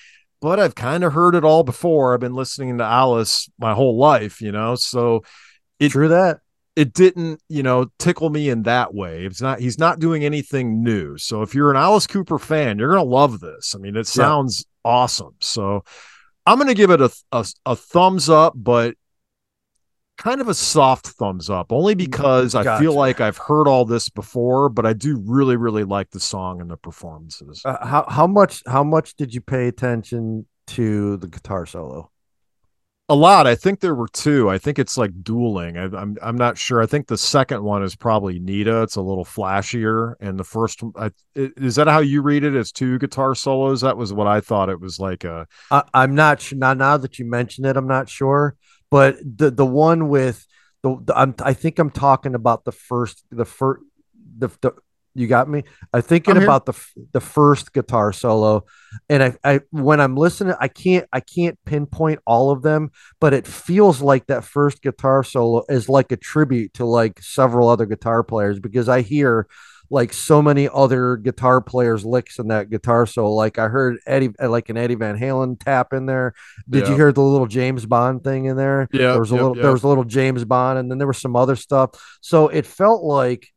but 0.42 0.60
I've 0.60 0.76
kind 0.76 1.04
of 1.04 1.14
heard 1.14 1.36
it 1.36 1.44
all 1.46 1.64
before. 1.64 2.14
I've 2.14 2.20
been 2.20 2.34
listening 2.34 2.80
to 2.80 2.84
Alice 2.84 3.50
my 3.60 3.74
whole 3.74 3.98
life, 3.98 4.42
you 4.42 4.52
know. 4.52 4.76
So 4.76 5.24
It- 5.80 5.92
True 5.92 6.08
that. 6.10 6.40
it 6.76 6.94
didn't, 6.94 7.42
you 7.50 7.64
know, 7.64 7.88
tickle 8.00 8.30
me 8.30 8.50
in 8.50 8.64
that 8.64 8.94
way. 8.94 9.26
It's 9.26 9.42
not 9.42 9.60
he's 9.60 9.78
not 9.80 10.00
doing 10.00 10.24
anything 10.26 10.84
new. 10.84 11.18
So 11.18 11.44
if 11.44 11.54
you're 11.54 11.70
an 11.72 11.78
Alice 11.78 12.08
Cooper 12.08 12.40
fan, 12.40 12.80
you're 12.80 12.90
gonna 12.94 13.04
love 13.04 13.40
this. 13.40 13.76
I 13.76 13.78
mean, 13.80 13.96
it 13.96 14.08
sounds 14.08 14.66
awesome. 14.84 15.36
So 15.40 15.84
I'm 16.46 16.58
gonna 16.58 16.74
give 16.74 16.90
it 16.92 17.02
a, 17.02 17.12
a 17.32 17.46
a 17.66 17.76
thumbs 17.76 18.30
up, 18.30 18.54
but 18.56 18.96
kind 20.22 20.40
of 20.40 20.48
a 20.48 20.54
soft 20.54 21.08
thumbs 21.08 21.50
up, 21.50 21.72
only 21.72 21.96
because 21.96 22.54
I 22.54 22.80
feel 22.80 22.94
like 22.94 23.20
I've 23.20 23.38
heard 23.38 23.68
all 23.68 23.86
this 23.86 24.10
before, 24.10 24.70
but 24.70 24.86
I 24.86 24.94
do 24.94 25.22
really, 25.26 25.56
really 25.56 25.84
like 25.84 26.12
the 26.12 26.20
song 26.20 26.62
and 26.62 26.70
the 26.70 26.78
performances. 26.78 27.62
Uh, 27.66 27.84
how 27.86 28.06
how 28.08 28.28
much 28.28 28.62
how 28.68 28.84
much 28.84 29.16
did 29.16 29.34
you 29.34 29.42
pay 29.42 29.68
attention 29.68 30.46
to 30.68 31.18
the 31.18 31.28
guitar 31.28 31.66
solo? 31.66 32.12
a 33.10 33.16
lot. 33.16 33.46
I 33.46 33.56
think 33.56 33.82
there 33.82 33.94
were 33.94 34.08
two. 34.08 34.50
I 34.50 34.58
think 34.58 34.80
it's 34.80 34.98
like 34.98 35.12
dueling. 35.22 35.78
I, 35.78 35.84
I'm 35.84 36.18
I'm 36.22 36.38
not 36.38 36.58
sure. 36.58 36.82
I 36.82 36.86
think 36.86 37.08
the 37.08 37.18
second 37.18 37.62
one 37.62 37.84
is 37.84 37.94
probably 37.94 38.40
Nita. 38.40 38.84
It's 38.84 38.96
a 38.96 39.02
little 39.02 39.26
flashier, 39.26 40.14
and 40.22 40.40
the 40.40 40.46
first 40.46 40.82
i- 40.96 41.12
is 41.36 41.76
that 41.76 41.88
how 41.88 42.00
you 42.00 42.22
read 42.22 42.46
it? 42.46 42.56
As 42.56 42.72
two 42.72 42.98
guitar 43.00 43.36
solos? 43.36 43.82
That 43.82 43.98
was 43.98 44.14
what 44.14 44.28
I 44.28 44.40
thought. 44.40 44.70
It 44.70 44.80
was 44.80 44.98
like 44.98 45.26
a 45.26 45.46
I, 45.72 45.84
I'm 45.94 46.16
not 46.16 46.40
sure. 46.40 46.58
Now, 46.58 46.74
now 46.74 46.96
that 46.98 47.20
you 47.20 47.26
mention 47.26 47.66
it, 47.66 47.76
I'm 47.76 47.88
not 47.88 48.08
sure. 48.08 48.56
But 48.92 49.18
the 49.24 49.50
the 49.50 49.66
one 49.66 50.10
with 50.10 50.46
the, 50.84 50.98
the 51.04 51.18
I'm, 51.18 51.34
I 51.42 51.54
think 51.54 51.80
I'm 51.80 51.90
talking 51.90 52.36
about 52.36 52.66
the 52.66 52.72
first 52.72 53.26
the 53.32 53.46
first 53.46 53.82
the, 54.38 54.50
the 54.62 54.74
you 55.14 55.28
got 55.28 55.50
me. 55.50 55.64
I'm 55.94 56.02
thinking 56.02 56.38
I'm 56.38 56.44
about 56.44 56.66
the 56.66 56.74
the 57.12 57.20
first 57.20 57.74
guitar 57.74 58.14
solo, 58.14 58.66
and 59.10 59.24
I, 59.24 59.36
I 59.44 59.60
when 59.72 60.00
I'm 60.00 60.16
listening, 60.16 60.56
I 60.60 60.68
can't 60.68 61.08
I 61.12 61.20
can't 61.20 61.58
pinpoint 61.66 62.20
all 62.26 62.52
of 62.52 62.62
them, 62.62 62.92
but 63.20 63.34
it 63.34 63.46
feels 63.48 64.02
like 64.02 64.28
that 64.28 64.44
first 64.44 64.82
guitar 64.82 65.24
solo 65.24 65.64
is 65.70 65.90
like 65.90 66.12
a 66.12 66.18
tribute 66.18 66.74
to 66.76 66.86
like 66.86 67.22
several 67.22 67.68
other 67.68 67.86
guitar 67.86 68.24
players 68.24 68.60
because 68.60 68.88
I 68.88 69.02
hear 69.02 69.48
like 69.92 70.14
so 70.14 70.42
many 70.42 70.70
other 70.70 71.18
guitar 71.18 71.60
players 71.60 72.06
licks 72.06 72.40
in 72.40 72.48
that 72.48 72.70
guitar 72.70 73.06
solo. 73.06 73.34
Like 73.34 73.60
I 73.60 73.68
heard 73.68 73.98
Eddie 74.08 74.30
uh, 74.42 74.50
like 74.50 74.70
an 74.70 74.78
Eddie 74.78 74.96
Van 74.96 75.18
Halen 75.18 75.60
tap 75.60 75.92
in 75.92 76.06
there. 76.06 76.34
Did 76.68 76.88
you 76.88 76.96
hear 76.96 77.12
the 77.12 77.22
little 77.22 77.46
James 77.46 77.86
Bond 77.86 78.24
thing 78.24 78.46
in 78.46 78.56
there? 78.56 78.88
Yeah, 78.94 79.12
there 79.12 79.20
was 79.20 79.32
a 79.32 79.36
yep, 79.36 79.42
little 79.42 79.58
yep. 79.58 79.64
there 79.64 79.72
was 79.74 79.84
a 79.84 79.88
little 79.88 80.06
James 80.06 80.46
Bond, 80.46 80.80
and 80.80 80.90
then 80.90 80.98
there 80.98 81.08
was 81.08 81.20
some 81.20 81.36
other 81.36 81.58
stuff. 81.58 81.92
So 82.22 82.48
it 82.48 82.66
felt 82.66 83.04
like 83.04 83.50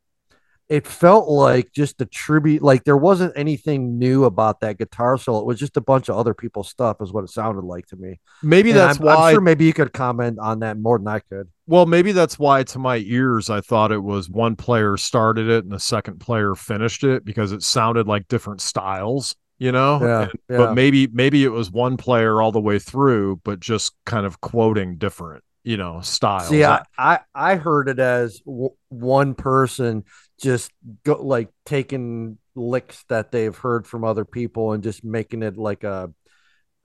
it 0.67 0.87
felt 0.87 1.27
like 1.29 1.71
just 1.71 2.01
a 2.01 2.05
tribute. 2.05 2.61
Like 2.63 2.83
there 2.85 2.97
wasn't 2.97 3.33
anything 3.35 3.99
new 3.99 4.23
about 4.25 4.61
that 4.61 4.77
guitar 4.79 5.17
solo. 5.17 5.39
It 5.39 5.45
was 5.45 5.59
just 5.59 5.77
a 5.77 5.81
bunch 5.81 6.09
of 6.09 6.17
other 6.17 6.33
people's 6.33 6.69
stuff, 6.69 6.97
is 7.01 7.13
what 7.13 7.23
it 7.23 7.29
sounded 7.29 7.63
like 7.63 7.85
to 7.87 7.95
me. 7.95 8.19
maybe 8.41 8.71
And 8.71 8.79
that's 8.79 8.99
I'm, 8.99 9.05
why. 9.05 9.29
I'm 9.29 9.33
sure 9.35 9.41
maybe 9.41 9.65
you 9.65 9.73
could 9.73 9.93
comment 9.93 10.39
on 10.39 10.59
that 10.59 10.79
more 10.79 10.97
than 10.97 11.07
I 11.07 11.19
could. 11.19 11.49
well, 11.67 11.85
maybe 11.85 12.11
that's 12.13 12.39
why 12.39 12.63
to 12.63 12.79
my 12.79 12.97
ears 12.97 13.49
I 13.49 13.61
thought 13.61 13.91
it 13.91 14.03
was 14.03 14.29
one 14.29 14.55
player 14.55 14.97
started 14.97 15.49
it 15.49 15.63
and 15.65 15.71
the 15.73 15.79
second 15.79 16.19
player 16.19 16.55
finished 16.55 17.03
it 17.03 17.23
because 17.25 17.51
it 17.51 17.61
sounded 17.61 18.07
like 18.07 18.27
different 18.27 18.61
styles. 18.61 19.35
you 19.59 19.71
know? 19.71 19.99
Yeah, 20.01 20.21
And- 20.23 20.31
yeah. 20.49 20.57
But 20.57 20.73
maybe 20.73 21.07
maybe 21.07 21.43
it 21.43 21.49
was 21.49 21.69
one 21.71 21.95
player 21.95 22.41
all 22.41 22.51
the 22.51 22.59
way 22.59 22.79
through, 22.79 23.39
but 23.43 23.59
just 23.59 23.93
kind 24.05 24.25
of 24.25 24.41
quoting 24.41 24.97
different, 24.97 25.43
you 25.63 25.77
know, 25.77 26.01
styles. 26.01 26.49
See, 26.49 26.63
I, 26.65 26.83
I 26.97 27.19
I 27.35 27.55
heard 27.55 27.87
it 27.87 27.99
as 27.99 28.39
w- 28.41 28.71
one 28.89 29.33
person 29.35 30.03
just 30.41 30.71
go 31.03 31.21
like 31.21 31.49
taking 31.65 32.37
licks 32.55 33.03
that 33.09 33.31
they've 33.31 33.55
heard 33.57 33.87
from 33.87 34.03
other 34.03 34.25
people 34.25 34.73
and 34.73 34.83
just 34.83 35.03
making 35.03 35.43
it 35.43 35.57
like 35.57 35.83
a 35.83 36.11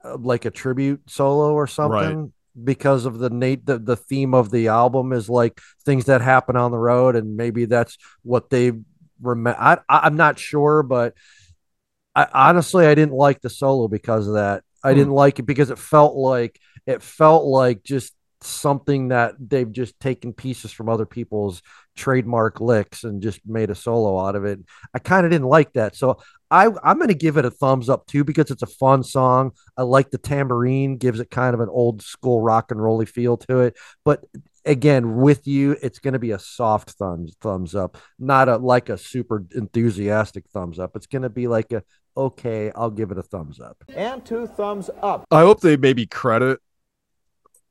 uh, 0.05 0.17
like 0.19 0.45
a 0.45 0.51
tribute 0.51 1.03
solo 1.09 1.53
or 1.55 1.67
something 1.67 2.33
because 2.65 3.07
of 3.07 3.19
the 3.19 3.31
Nate 3.31 3.67
the, 3.67 3.79
the 3.79 3.97
theme 3.97 4.35
of 4.35 4.51
the 4.51 4.69
album 4.69 5.13
is 5.13 5.29
like 5.29 5.61
things 5.85 6.07
that 6.07 6.21
happen 6.21 6.57
on 6.57 6.71
the 6.71 6.79
road 6.79 7.17
and 7.17 7.37
maybe 7.37 7.65
that's 7.67 7.99
what 8.23 8.51
they 8.51 8.73
remember. 9.23 9.61
I, 9.61 9.75
I 9.89 10.01
I'm 10.07 10.17
not 10.17 10.39
sure, 10.39 10.83
but 10.83 11.15
I 12.15 12.27
honestly 12.33 12.87
I 12.87 12.95
didn't 12.95 13.15
like 13.15 13.41
the 13.41 13.51
solo 13.51 13.89
because 13.89 14.27
of 14.27 14.35
that. 14.35 14.65
I 14.83 14.91
Hmm. 14.91 14.95
didn't 14.95 15.13
like 15.13 15.39
it 15.39 15.43
because 15.45 15.71
it 15.71 15.79
felt 15.79 16.15
like 16.17 16.59
it 16.87 17.03
felt 17.03 17.45
like 17.45 17.83
just 17.83 18.15
something 18.43 19.09
that 19.09 19.35
they've 19.39 19.71
just 19.71 19.99
taken 20.01 20.33
pieces 20.33 20.73
from 20.73 20.89
other 20.89 21.07
people's 21.07 21.63
trademark 22.01 22.61
licks 22.61 23.05
and 23.05 23.23
just 23.23 23.41
made 23.47 23.71
a 23.71 23.75
solo 23.75 24.19
out 24.27 24.35
of 24.35 24.45
it. 24.45 24.59
I 24.95 24.99
kind 24.99 25.27
of 25.27 25.31
didn't 25.31 25.49
like 25.49 25.75
that. 25.75 25.95
So 25.95 26.19
I 26.51 26.67
I'm 26.83 26.97
going 26.97 27.09
to 27.09 27.15
give 27.15 27.37
it 27.37 27.45
a 27.45 27.51
thumbs 27.51 27.89
up 27.89 28.07
too 28.07 28.25
because 28.25 28.51
it's 28.51 28.63
a 28.63 28.67
fun 28.67 29.05
song. 29.05 29.53
I 29.77 29.83
like 29.83 30.11
the 30.11 30.19
tambourine, 30.19 30.97
gives 30.97 31.21
it 31.21 31.31
kind 31.31 31.55
of 31.55 31.61
an 31.61 31.69
old 31.69 32.03
school 32.03 32.41
rock 32.41 32.71
and 32.71 32.83
rolly 32.83 33.07
feel 33.07 33.37
to 33.37 33.61
it. 33.61 33.77
But 34.05 34.25
again, 34.65 35.17
with 35.17 35.47
you, 35.47 35.77
it's 35.83 35.99
going 35.99 36.15
to 36.15 36.19
be 36.19 36.31
a 36.31 36.39
soft 36.39 36.93
thumbs 36.93 37.37
thumbs 37.41 37.75
up, 37.75 37.99
not 38.19 38.49
a 38.49 38.57
like 38.57 38.89
a 38.89 38.97
super 38.97 39.45
enthusiastic 39.55 40.49
thumbs 40.49 40.79
up. 40.79 40.97
It's 40.97 41.07
going 41.07 41.23
to 41.23 41.31
be 41.31 41.47
like 41.47 41.71
a 41.73 41.83
okay, 42.17 42.73
I'll 42.75 42.91
give 42.91 43.11
it 43.11 43.19
a 43.19 43.23
thumbs 43.23 43.61
up. 43.61 43.77
And 43.95 44.25
two 44.25 44.47
thumbs 44.47 44.91
up. 45.03 45.25
I 45.31 45.41
hope 45.41 45.61
they 45.61 45.77
maybe 45.77 46.07
credit 46.07 46.61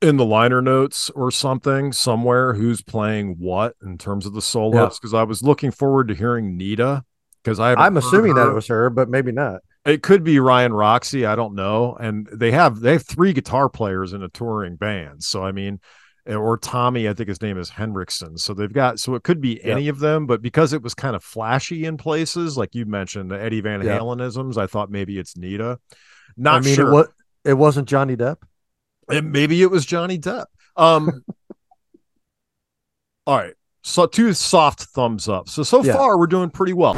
in 0.01 0.17
the 0.17 0.25
liner 0.25 0.62
notes 0.62 1.09
or 1.12 1.29
something 1.29 1.91
somewhere 1.91 2.53
who's 2.53 2.81
playing 2.81 3.35
what 3.38 3.75
in 3.83 3.97
terms 3.97 4.25
of 4.25 4.33
the 4.33 4.41
solos 4.41 4.97
because 4.99 5.13
I 5.13 5.23
was 5.23 5.41
looking 5.43 5.71
forward 5.71 6.07
to 6.07 6.13
hearing 6.15 6.55
Nita 6.57 7.03
because 7.43 7.59
I 7.59 7.73
I'm 7.73 7.97
assuming 7.97 8.35
that 8.35 8.47
it 8.47 8.53
was 8.53 8.67
her, 8.67 8.89
but 8.89 9.09
maybe 9.09 9.31
not. 9.31 9.62
it 9.85 10.01
could 10.03 10.23
be 10.23 10.39
Ryan 10.39 10.71
Roxie 10.73 11.25
I 11.25 11.35
don't 11.35 11.53
know 11.55 11.95
and 11.99 12.27
they 12.31 12.51
have 12.51 12.79
they 12.79 12.93
have 12.93 13.05
three 13.05 13.33
guitar 13.33 13.67
players 13.69 14.13
in 14.13 14.23
a 14.23 14.29
touring 14.29 14.75
band 14.77 15.21
so 15.23 15.43
I 15.43 15.51
mean 15.51 15.79
or 16.25 16.57
Tommy 16.57 17.09
I 17.09 17.13
think 17.13 17.27
his 17.27 17.41
name 17.41 17.57
is 17.57 17.71
Hendrickson 17.71 18.39
so 18.39 18.53
they've 18.53 18.71
got 18.71 18.99
so 18.99 19.15
it 19.15 19.23
could 19.23 19.41
be 19.41 19.62
any 19.65 19.88
of 19.89 19.99
them 19.99 20.27
but 20.27 20.41
because 20.41 20.73
it 20.73 20.81
was 20.81 20.93
kind 20.93 21.15
of 21.15 21.23
flashy 21.23 21.85
in 21.85 21.97
places 21.97 22.57
like 22.57 22.73
you 22.75 22.85
mentioned 22.85 23.31
the 23.31 23.41
Eddie 23.41 23.62
Van 23.62 23.81
Yeah. 23.81 23.97
Halenisms 23.99 24.55
I 24.57 24.67
thought 24.67 24.89
maybe 24.91 25.17
it's 25.19 25.35
Nita 25.35 25.79
not 26.38 26.62
I 26.62 26.65
mean, 26.65 26.75
sure 26.75 26.88
it 26.88 26.93
was 26.93 27.07
it 27.45 27.53
wasn't 27.53 27.88
Johnny 27.89 28.15
Depp. 28.15 28.38
And 29.10 29.32
maybe 29.32 29.62
it 29.62 29.72
was 29.72 29.86
Johnny 29.86 30.17
Depp. 30.17 30.45
Um, 30.76 31.24
all 33.28 33.38
right. 33.38 33.54
So 33.82 34.06
two 34.06 34.34
soft 34.34 34.82
thumbs 34.84 35.28
up. 35.30 35.48
So 35.50 35.63
so 35.63 35.84
Yeah. 35.84 35.93
far 35.93 36.17
we're 36.17 36.28
doing 36.28 36.50
pretty 36.50 36.74
well. 36.74 36.95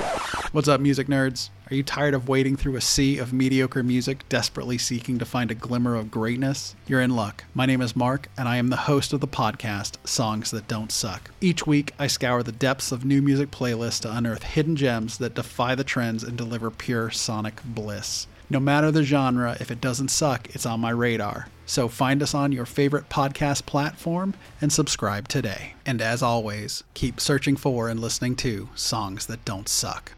What's 0.52 0.68
up, 0.68 0.82
music 0.82 1.08
nerds? 1.08 1.50
Are 1.70 1.76
you 1.76 1.84
tired 1.84 2.14
of 2.14 2.28
wading 2.28 2.58
through 2.58 2.76
a 2.76 2.82
sea 2.82 3.18
of 3.18 3.32
mediocre 3.32 3.82
music, 3.84 4.28
desperately 4.28 4.78
seeking 4.78 5.18
to 5.20 5.26
find 5.26 5.52
a 5.52 5.56
glimmer 5.56 5.96
of 5.96 6.12
greatness? 6.12 6.76
You're 6.88 7.00
in 7.00 7.16
luck. 7.16 7.46
My 7.54 7.66
name 7.66 7.82
is 7.82 7.96
Mark, 7.96 8.28
and 8.38 8.50
I 8.50 8.58
am 8.58 8.68
the 8.68 8.76
host 8.76 9.14
of 9.14 9.22
the 9.22 9.28
podcast, 9.28 9.96
Songs 10.06 10.52
That 10.52 10.68
Don't 10.68 10.92
Suck. 10.92 11.32
Each 11.40 11.66
week, 11.66 11.94
I 11.98 12.08
scour 12.08 12.44
the 12.44 12.52
depths 12.52 12.92
of 12.92 13.06
new 13.06 13.22
music 13.22 13.52
playlists 13.52 14.02
to 14.02 14.12
unearth 14.14 14.44
hidden 14.44 14.76
gems 14.76 15.18
that 15.20 15.36
defy 15.36 15.76
the 15.76 15.86
trends 15.86 16.24
and 16.26 16.36
deliver 16.38 16.70
pure 16.72 17.10
sonic 17.10 17.62
bliss. 17.64 18.28
No 18.50 18.60
matter 18.60 18.92
the 18.92 19.04
genre, 19.04 19.56
if 19.62 19.72
it 19.72 19.80
doesn't 19.80 20.10
suck, 20.10 20.54
it's 20.54 20.66
on 20.66 20.82
my 20.82 20.90
radar. 20.90 21.48
So 21.72 21.88
find 21.88 22.22
us 22.22 22.34
on 22.36 22.52
your 22.52 22.66
favorite 22.66 23.08
podcast 23.08 23.66
platform 23.66 24.34
and 24.60 24.74
subscribe 24.74 25.30
today. 25.30 25.74
And 25.86 26.02
as 26.02 26.22
always, 26.22 26.84
keep 26.96 27.22
searching 27.22 27.56
for 27.56 27.88
and 27.88 27.98
listening 27.98 28.36
to 28.44 28.68
songs 28.76 29.26
that 29.28 29.46
don't 29.46 29.70
suck. 29.70 30.12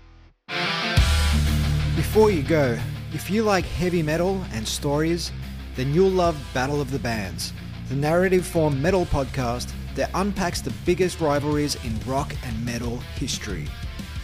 Before 1.96 2.32
you 2.32 2.42
go, 2.42 2.80
if 3.14 3.30
you 3.30 3.44
like 3.44 3.66
heavy 3.66 4.02
metal 4.02 4.44
and 4.52 4.68
stories, 4.68 5.32
then 5.76 5.94
you'll 5.94 6.10
love 6.10 6.44
Battle 6.56 6.82
of 6.82 6.90
the 6.90 6.98
Bands, 6.98 7.54
the 7.88 7.96
narrative 7.96 8.48
form 8.48 8.82
metal 8.82 9.06
podcast 9.06 9.72
that 9.94 10.10
unpacks 10.16 10.60
the 10.60 10.74
biggest 10.88 11.22
rivalries 11.22 11.76
in 11.86 12.00
rock 12.08 12.34
and 12.48 12.66
metal 12.66 12.98
history. 13.18 13.68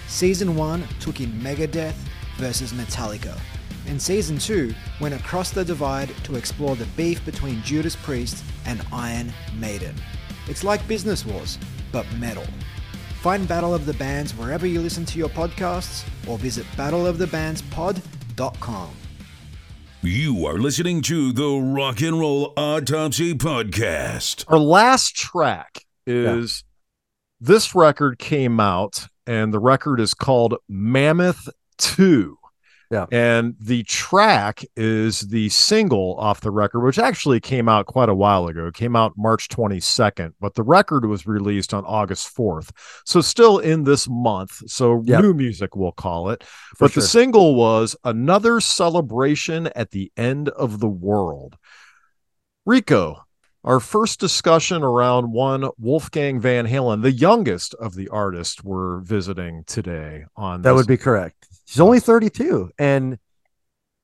Season 0.08 0.56
1 0.56 0.84
took 1.00 1.22
in 1.22 1.32
Megadeth 1.34 1.94
versus 2.38 2.74
Metallica, 2.74 3.40
and 3.90 4.02
Season 4.02 4.38
2 4.38 4.74
went 5.02 5.16
across 5.16 5.52
the 5.52 5.66
divide 5.66 6.10
to 6.24 6.36
explore 6.36 6.76
the 6.76 6.86
beef 6.96 7.26
between 7.26 7.64
Judas 7.64 7.96
Priest 7.96 8.44
and 8.66 8.86
Iron 8.94 9.34
Maiden. 9.58 9.96
It's 10.48 10.64
like 10.64 10.88
Business 10.88 11.26
Wars, 11.26 11.58
but 11.92 12.06
metal. 12.14 12.46
Find 13.22 13.48
Battle 13.48 13.74
of 13.74 13.86
the 13.86 13.94
Bands 13.96 14.34
wherever 14.34 14.68
you 14.68 14.80
listen 14.80 15.04
to 15.06 15.18
your 15.18 15.30
podcasts 15.30 16.08
or 16.28 16.38
visit 16.38 16.66
battleofthebandspod.com. 16.78 18.90
You 20.02 20.46
are 20.46 20.58
listening 20.58 21.02
to 21.02 21.34
the 21.34 21.50
Rock 21.50 22.02
and 22.02 22.18
Roll 22.18 22.54
Autopsy 22.56 23.34
Podcast. 23.34 24.46
Our 24.48 24.58
last 24.58 25.14
track 25.16 25.84
is 26.08 26.64
this 27.42 27.76
record 27.76 28.18
came 28.18 28.62
out 28.62 29.08
and 29.28 29.54
the 29.54 29.60
record 29.60 30.00
is 30.00 30.14
called 30.14 30.56
Mammoth 30.70 31.50
2. 31.80 32.39
Yeah. 32.90 33.06
And 33.12 33.56
the 33.60 33.84
track 33.84 34.66
is 34.76 35.22
the 35.22 35.50
single 35.50 36.16
off 36.18 36.42
the 36.42 36.50
record, 36.50 36.80
which 36.80 36.98
actually 36.98 37.40
came 37.40 37.70
out 37.70 37.86
quite 37.86 38.10
a 38.10 38.16
while 38.16 38.48
ago. 38.48 38.66
It 38.68 38.74
came 38.74 38.96
out 38.96 39.14
March 39.16 39.48
22nd, 39.48 40.34
but 40.40 40.56
the 40.56 40.64
record 40.64 41.06
was 41.06 41.28
released 41.28 41.72
on 41.72 41.86
August 41.86 42.36
4th. 42.36 42.72
So 43.06 43.22
still 43.22 43.60
in 43.60 43.84
this 43.84 44.08
month. 44.10 44.64
So 44.68 45.04
Yep. 45.06 45.22
new 45.22 45.34
music, 45.36 45.76
we'll 45.76 45.92
call 45.92 46.30
it. 46.32 46.44
For 46.44 46.86
but 46.86 46.94
the 46.96 47.02
single 47.04 47.54
was 47.54 47.96
Another 48.04 48.60
Celebration 48.60 49.68
at 49.76 49.92
the 49.92 50.12
End 50.18 50.50
of 50.50 50.80
the 50.80 50.90
World. 50.90 51.58
Rico, 52.66 53.24
our 53.64 53.80
first 53.80 54.20
discussion 54.20 54.82
around 54.84 55.32
one 55.32 55.70
Wolfgang 55.78 56.40
Van 56.40 56.66
Halen, 56.66 57.04
the 57.04 57.12
youngest 57.12 57.76
of 57.76 57.94
the 57.94 58.08
artists 58.10 58.64
we're 58.64 59.00
visiting 59.02 59.64
today 59.66 60.26
on 60.36 60.64
That 60.64 60.74
would 60.74 60.88
be 60.88 60.98
correct. 60.98 61.46
He's 61.70 61.80
only 61.80 62.00
32, 62.00 62.72
and 62.80 63.20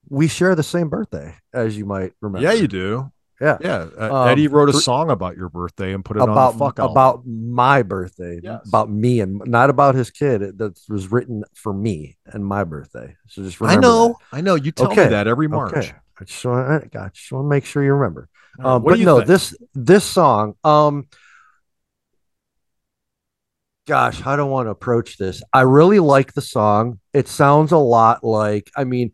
we 0.08 0.28
share 0.28 0.54
the 0.54 0.62
same 0.62 0.88
birthday, 0.88 1.34
as 1.52 1.76
you 1.76 1.84
might 1.84 2.12
remember. 2.20 2.46
Yeah, 2.46 2.54
you 2.54 2.68
do. 2.68 3.10
Yeah. 3.40 3.58
Yeah. 3.60 3.86
Uh, 4.00 4.14
Um, 4.22 4.28
Eddie 4.28 4.46
wrote 4.48 4.68
a 4.70 4.72
song 4.72 5.10
about 5.10 5.36
your 5.36 5.48
birthday 5.50 5.92
and 5.92 6.04
put 6.04 6.16
it 6.16 6.22
About 6.22 6.52
on 6.52 6.52
the 6.52 6.64
fuck 6.64 6.78
album. 6.78 6.92
about 6.92 7.26
my 7.26 7.82
birthday, 7.82 8.40
Yes. 8.42 8.66
about 8.68 8.88
me, 8.90 9.20
and 9.20 9.42
not 9.46 9.68
about 9.68 9.94
his 9.94 10.10
kid. 10.10 10.42
It- 10.42 10.58
That 10.58 10.78
was 10.88 11.10
written 11.12 11.42
for 11.54 11.72
me 11.74 12.16
and 12.26 12.46
my 12.46 12.62
birthday. 12.64 13.16
So 13.28 13.42
just 13.42 13.60
I 13.60 13.76
know. 13.76 14.16
I 14.32 14.40
know. 14.40 14.54
You 14.54 14.70
tell 14.72 14.88
me 14.88 14.94
that 14.94 15.26
every. 15.26 15.48
March. 15.48 15.74
Okay. 15.76 15.92
I 16.20 16.24
just 16.24 16.42
want, 16.46 16.96
I 16.96 17.08
just 17.12 17.30
want 17.32 17.44
to 17.44 17.48
make 17.48 17.66
sure 17.66 17.82
you 17.82 17.92
remember. 17.92 18.28
Um, 18.58 18.82
but 18.84 18.98
you 18.98 19.04
no, 19.04 19.16
think? 19.16 19.26
this 19.28 19.54
this 19.74 20.04
song. 20.04 20.54
Um, 20.64 21.08
gosh, 23.86 24.24
I 24.26 24.36
don't 24.36 24.50
want 24.50 24.66
to 24.66 24.70
approach 24.70 25.16
this. 25.16 25.42
I 25.52 25.62
really 25.62 26.00
like 26.00 26.34
the 26.34 26.42
song. 26.42 27.00
It 27.12 27.28
sounds 27.28 27.72
a 27.72 27.78
lot 27.78 28.24
like. 28.24 28.70
I 28.76 28.84
mean, 28.84 29.12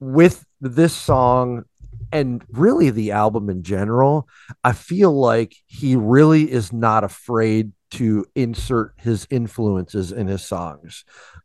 with 0.00 0.44
this 0.60 0.94
song 0.94 1.64
and 2.12 2.44
really 2.50 2.90
the 2.90 3.12
album 3.12 3.50
in 3.50 3.62
general, 3.62 4.28
I 4.62 4.72
feel 4.72 5.12
like 5.12 5.54
he 5.66 5.96
really 5.96 6.50
is 6.50 6.72
not 6.72 7.04
afraid 7.04 7.72
to 7.92 8.24
insert 8.34 8.94
his 8.96 9.26
influences 9.30 10.12
in 10.12 10.26
his 10.26 10.44
songs 10.44 11.04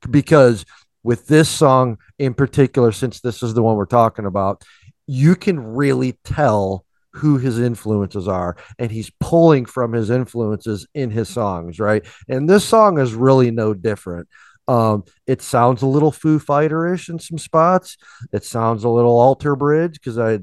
because 0.09 0.65
with 1.03 1.27
this 1.27 1.49
song 1.49 1.97
in 2.19 2.33
particular 2.33 2.91
since 2.93 3.19
this 3.19 3.43
is 3.43 3.53
the 3.53 3.61
one 3.61 3.75
we're 3.75 3.85
talking 3.85 4.25
about 4.25 4.63
you 5.07 5.35
can 5.35 5.59
really 5.59 6.13
tell 6.23 6.85
who 7.17 7.38
his 7.38 7.60
influences 7.60 8.27
are 8.27 8.56
and 8.80 8.91
he's 8.91 9.12
pulling 9.19 9.65
from 9.65 9.93
his 9.93 10.10
influences 10.10 10.88
in 10.93 11.10
his 11.10 11.30
songs 11.30 11.80
right? 11.80 12.06
And 12.27 12.49
this 12.49 12.65
song 12.65 12.99
is 12.99 13.13
really 13.13 13.51
no 13.51 13.73
different. 13.73 14.27
Um 14.67 15.03
it 15.25 15.41
sounds 15.41 15.82
a 15.82 15.88
little 15.88 16.12
foo 16.12 16.39
fighter-ish 16.39 17.10
in 17.10 17.19
some 17.19 17.38
spots. 17.38 17.97
It 18.34 18.43
sounds 18.43 18.84
a 18.84 18.89
little 18.89 19.17
alter 19.17 19.56
bridge 19.56 19.93
because 19.93 20.17
i 20.17 20.39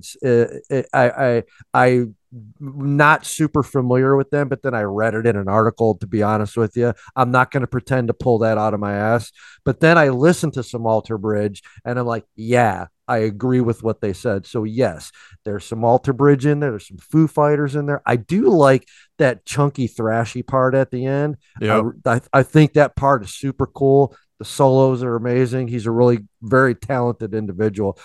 i 0.93 1.09
i 1.29 1.43
i 1.73 2.05
not 2.59 3.25
super 3.25 3.63
familiar 3.63 4.17
with 4.17 4.31
them 4.31 4.49
but 4.49 4.63
then 4.63 4.75
i 4.75 4.83
read 4.83 5.15
it 5.15 5.27
in 5.27 5.37
an 5.37 5.49
article 5.49 5.95
to 5.97 6.07
be 6.07 6.23
honest 6.23 6.57
with 6.57 6.77
you. 6.77 6.93
I'm 7.15 7.31
not 7.31 7.51
going 7.51 7.61
to 7.61 7.67
pretend 7.67 8.09
to 8.09 8.15
pull 8.15 8.39
that 8.39 8.59
out 8.59 8.75
of 8.75 8.81
my 8.81 8.95
ass. 8.95 9.33
But 9.65 9.81
then 9.81 9.99
i 9.99 10.09
listened 10.09 10.55
to 10.55 10.63
some 10.63 10.87
alter 10.87 11.19
bridge 11.19 11.63
and 11.85 11.99
i'm 11.99 12.07
like 12.07 12.25
yeah 12.37 12.87
i 13.07 13.19
agree 13.19 13.61
with 13.61 13.83
what 13.83 14.01
they 14.01 14.13
said. 14.13 14.47
So 14.47 14.65
yes 14.65 15.13
there's 15.45 15.65
some 15.65 15.85
alter 15.85 16.13
bridge 16.13 16.47
in 16.47 16.61
there. 16.61 16.71
There's 16.71 16.89
some 16.89 16.99
foo 16.99 17.29
fighters 17.29 17.77
in 17.77 17.87
there. 17.87 18.03
I 18.07 18.17
do 18.17 18.49
like 18.49 18.89
that 19.19 19.45
chunky 19.45 19.89
thrashy 19.89 20.47
part 20.47 20.75
at 20.75 20.91
the 20.91 21.07
end. 21.07 21.37
Yeah. 21.61 21.91
I, 22.05 22.15
I, 22.15 22.21
I 22.33 22.43
think 22.43 22.73
that 22.73 22.97
part 22.97 23.23
is 23.25 23.35
super 23.35 23.67
cool. 23.67 24.17
The 24.39 24.45
solos 24.45 25.03
are 25.03 25.15
amazing. 25.15 25.69
He's 25.69 25.87
a 25.87 25.91
really 25.91 26.21
very 26.43 26.75
talented 26.75 27.35
individual. 27.35 27.99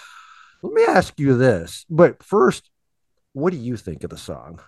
Let 0.61 0.73
me 0.73 0.83
ask 0.83 1.17
you 1.19 1.37
this, 1.37 1.85
but 1.89 2.21
first, 2.21 2.69
what 3.39 3.53
do 3.53 3.59
you 3.59 3.77
think 3.77 4.03
of 4.03 4.09
the 4.09 4.17
song? 4.17 4.59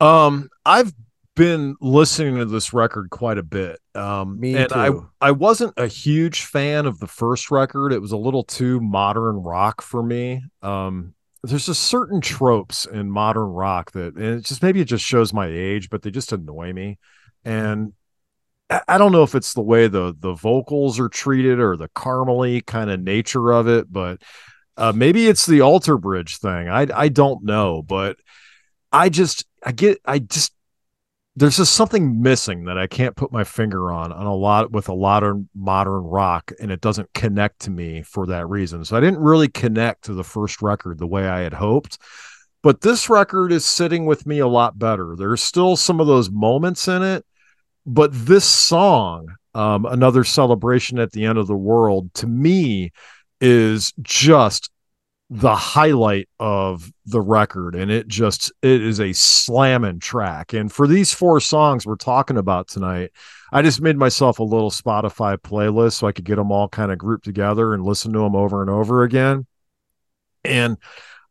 Um, 0.00 0.50
I've 0.64 0.92
been 1.34 1.76
listening 1.80 2.36
to 2.36 2.46
this 2.46 2.72
record 2.72 3.10
quite 3.10 3.38
a 3.38 3.42
bit. 3.42 3.78
Um, 3.94 4.40
Me 4.40 4.56
and 4.56 4.68
too. 4.70 5.08
I 5.20 5.28
I 5.28 5.30
wasn't 5.32 5.74
a 5.76 5.86
huge 5.86 6.42
fan 6.44 6.86
of 6.86 6.98
the 6.98 7.06
first 7.06 7.50
record. 7.50 7.92
It 7.92 8.00
was 8.00 8.12
a 8.12 8.16
little 8.16 8.42
too 8.42 8.80
modern 8.80 9.36
rock 9.36 9.82
for 9.82 10.02
me. 10.02 10.44
Um, 10.62 11.14
there's 11.42 11.66
just 11.66 11.84
certain 11.84 12.20
tropes 12.20 12.86
in 12.86 13.10
modern 13.10 13.50
rock 13.50 13.92
that, 13.92 14.16
and 14.16 14.38
it 14.38 14.44
just 14.44 14.62
maybe 14.62 14.80
it 14.80 14.86
just 14.86 15.04
shows 15.04 15.32
my 15.32 15.46
age, 15.46 15.90
but 15.90 16.02
they 16.02 16.10
just 16.10 16.32
annoy 16.32 16.72
me. 16.72 16.98
And 17.44 17.92
I, 18.70 18.80
I 18.88 18.98
don't 18.98 19.12
know 19.12 19.22
if 19.22 19.34
it's 19.34 19.54
the 19.54 19.62
way 19.62 19.88
the 19.88 20.14
the 20.18 20.34
vocals 20.34 20.98
are 20.98 21.08
treated 21.08 21.60
or 21.60 21.76
the 21.76 21.88
caramely 21.90 22.64
kind 22.64 22.90
of 22.90 23.00
nature 23.00 23.52
of 23.52 23.68
it, 23.68 23.92
but 23.92 24.22
uh, 24.76 24.92
maybe 24.94 25.26
it's 25.26 25.46
the 25.46 25.60
alter 25.60 25.96
bridge 25.98 26.38
thing. 26.38 26.68
I 26.68 26.86
I 26.94 27.08
don't 27.08 27.44
know, 27.44 27.82
but 27.82 28.16
I 28.92 29.08
just 29.08 29.44
I 29.64 29.72
get 29.72 29.98
I 30.04 30.18
just 30.18 30.52
there's 31.36 31.58
just 31.58 31.74
something 31.74 32.22
missing 32.22 32.64
that 32.64 32.78
I 32.78 32.86
can't 32.86 33.14
put 33.14 33.30
my 33.30 33.44
finger 33.44 33.92
on 33.92 34.10
on 34.10 34.26
a 34.26 34.34
lot 34.34 34.72
with 34.72 34.88
a 34.88 34.94
lot 34.94 35.22
of 35.22 35.44
modern 35.54 36.04
rock 36.04 36.50
and 36.60 36.70
it 36.70 36.80
doesn't 36.80 37.12
connect 37.12 37.60
to 37.60 37.70
me 37.70 38.02
for 38.02 38.26
that 38.26 38.48
reason. 38.48 38.84
So 38.84 38.96
I 38.96 39.00
didn't 39.00 39.20
really 39.20 39.48
connect 39.48 40.04
to 40.04 40.14
the 40.14 40.24
first 40.24 40.62
record 40.62 40.98
the 40.98 41.06
way 41.06 41.28
I 41.28 41.40
had 41.40 41.52
hoped. 41.52 41.98
But 42.62 42.80
this 42.80 43.08
record 43.10 43.52
is 43.52 43.64
sitting 43.64 44.06
with 44.06 44.26
me 44.26 44.38
a 44.38 44.48
lot 44.48 44.78
better. 44.78 45.14
There's 45.16 45.42
still 45.42 45.76
some 45.76 46.00
of 46.00 46.06
those 46.06 46.30
moments 46.30 46.88
in 46.88 47.02
it, 47.02 47.24
but 47.84 48.10
this 48.12 48.44
song, 48.44 49.28
um, 49.54 49.84
another 49.86 50.24
celebration 50.24 50.98
at 50.98 51.12
the 51.12 51.26
end 51.26 51.38
of 51.38 51.46
the 51.46 51.56
world, 51.56 52.12
to 52.14 52.26
me 52.26 52.92
is 53.40 53.92
just 54.02 54.70
the 55.28 55.56
highlight 55.56 56.28
of 56.38 56.92
the 57.04 57.20
record. 57.20 57.74
And 57.74 57.90
it 57.90 58.06
just 58.06 58.52
it 58.62 58.80
is 58.80 59.00
a 59.00 59.12
slamming 59.12 59.98
track. 59.98 60.52
And 60.52 60.70
for 60.70 60.86
these 60.86 61.12
four 61.12 61.40
songs 61.40 61.84
we're 61.84 61.96
talking 61.96 62.36
about 62.36 62.68
tonight 62.68 63.10
i 63.52 63.62
just 63.62 63.80
made 63.80 63.96
myself 63.96 64.38
a 64.38 64.44
little 64.44 64.70
spotify 64.70 65.36
playlist 65.36 65.94
so 65.94 66.06
i 66.06 66.12
could 66.12 66.24
get 66.24 66.34
them 66.34 66.50
all 66.50 66.68
kind 66.68 66.90
of 66.90 66.98
grouped 66.98 67.24
together 67.24 67.74
and 67.74 67.84
listen 67.84 68.12
to 68.12 68.18
them 68.18 68.36
over 68.36 68.60
and 68.60 68.70
over 68.70 69.02
again. 69.02 69.46
And 70.44 70.76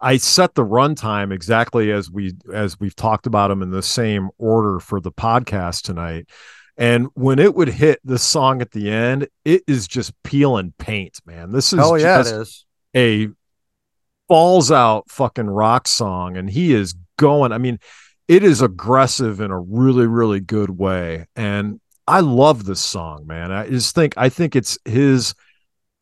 i 0.02 0.18
set 0.18 0.56
the 0.56 0.66
runtime 0.66 1.32
exactly 1.32 1.92
as 1.92 2.12
we 2.12 2.34
as 2.54 2.78
we've 2.80 2.96
talked 2.96 3.28
about 3.28 3.48
them 3.48 3.62
in 3.62 3.72
the 3.72 3.84
same 3.84 4.30
order 4.38 4.80
for 4.80 5.00
the 5.00 5.12
podcast 5.12 5.84
tonight 5.84 6.28
and 6.78 7.08
when 7.14 7.40
it 7.40 7.56
would 7.56 7.70
hit 7.70 8.00
the 8.04 8.20
song 8.20 8.62
at 8.62 8.72
the 8.72 8.90
end 8.90 9.28
it 9.44 9.64
is 9.68 9.88
just 9.88 10.12
peeling 10.24 10.74
paint 10.78 11.20
man. 11.26 11.52
This 11.52 11.74
is 11.74 11.80
Oh 11.82 11.96
yeah, 11.96 12.22
it 12.22 12.28
is. 12.28 12.66
a 12.96 13.30
falls 14.28 14.72
out 14.72 15.10
fucking 15.10 15.48
rock 15.48 15.88
song 15.88 16.36
and 16.36 16.50
he 16.50 16.74
is 16.74 16.96
going 17.18 17.52
i 17.52 17.60
mean 17.60 17.78
it 18.28 18.44
is 18.44 18.60
aggressive 18.60 19.40
in 19.40 19.52
a 19.52 19.60
really 19.60 20.08
really 20.08 20.40
good 20.40 20.72
way. 20.72 21.26
And 21.36 21.80
i 22.08 22.20
love 22.22 22.66
this 22.66 22.82
song 22.82 23.26
man. 23.28 23.52
I 23.52 23.68
just 23.70 23.96
think 23.96 24.14
i 24.18 24.30
think 24.30 24.56
it's 24.56 24.78
his 24.86 25.34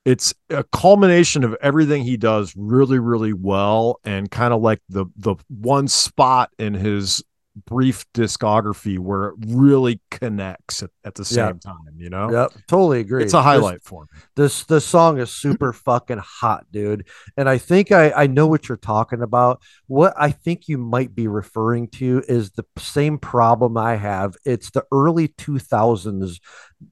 it's 0.05 0.33
a 0.49 0.63
culmination 0.65 1.43
of 1.45 1.55
everything 1.61 2.03
he 2.03 2.17
does 2.17 2.53
really 2.57 2.99
really 2.99 3.33
well 3.33 3.99
and 4.03 4.29
kind 4.29 4.53
of 4.53 4.61
like 4.61 4.81
the 4.89 5.05
the 5.17 5.35
one 5.49 5.87
spot 5.87 6.49
in 6.57 6.73
his 6.73 7.23
brief 7.67 8.03
discography 8.13 8.97
where 8.97 9.27
it 9.29 9.35
really 9.47 10.01
connects 10.09 10.81
at, 10.81 10.89
at 11.05 11.13
the 11.13 11.23
same 11.23 11.59
time 11.59 11.75
you 11.97 12.09
know? 12.09 12.31
Yep, 12.31 12.51
totally 12.67 12.99
agree. 13.01 13.23
it's 13.23 13.33
a 13.33 13.37
This- 13.37 13.43
highlight 13.43 13.83
for 13.83 14.03
me. 14.11 14.19
this 14.35 14.63
this 14.63 14.85
song 14.85 15.19
is 15.19 15.31
super 15.31 15.71
fucking 15.87 16.17
hot 16.17 16.65
dude. 16.71 17.07
And 17.37 17.47
i 17.47 17.57
think 17.59 17.91
i 17.91 18.11
i 18.11 18.25
know 18.27 18.47
what 18.47 18.67
you're 18.67 18.77
talking 18.77 19.21
about. 19.21 19.61
What 19.87 20.13
i 20.17 20.31
think 20.31 20.67
you 20.67 20.77
might 20.79 21.13
be 21.13 21.27
referring 21.27 21.89
to 21.89 22.23
is 22.27 22.51
the 22.51 22.65
same 22.79 23.19
problem 23.19 23.77
i 23.77 23.95
have. 23.97 24.35
It's 24.45 24.71
the 24.71 24.85
early 24.91 25.27
2000s 25.27 26.39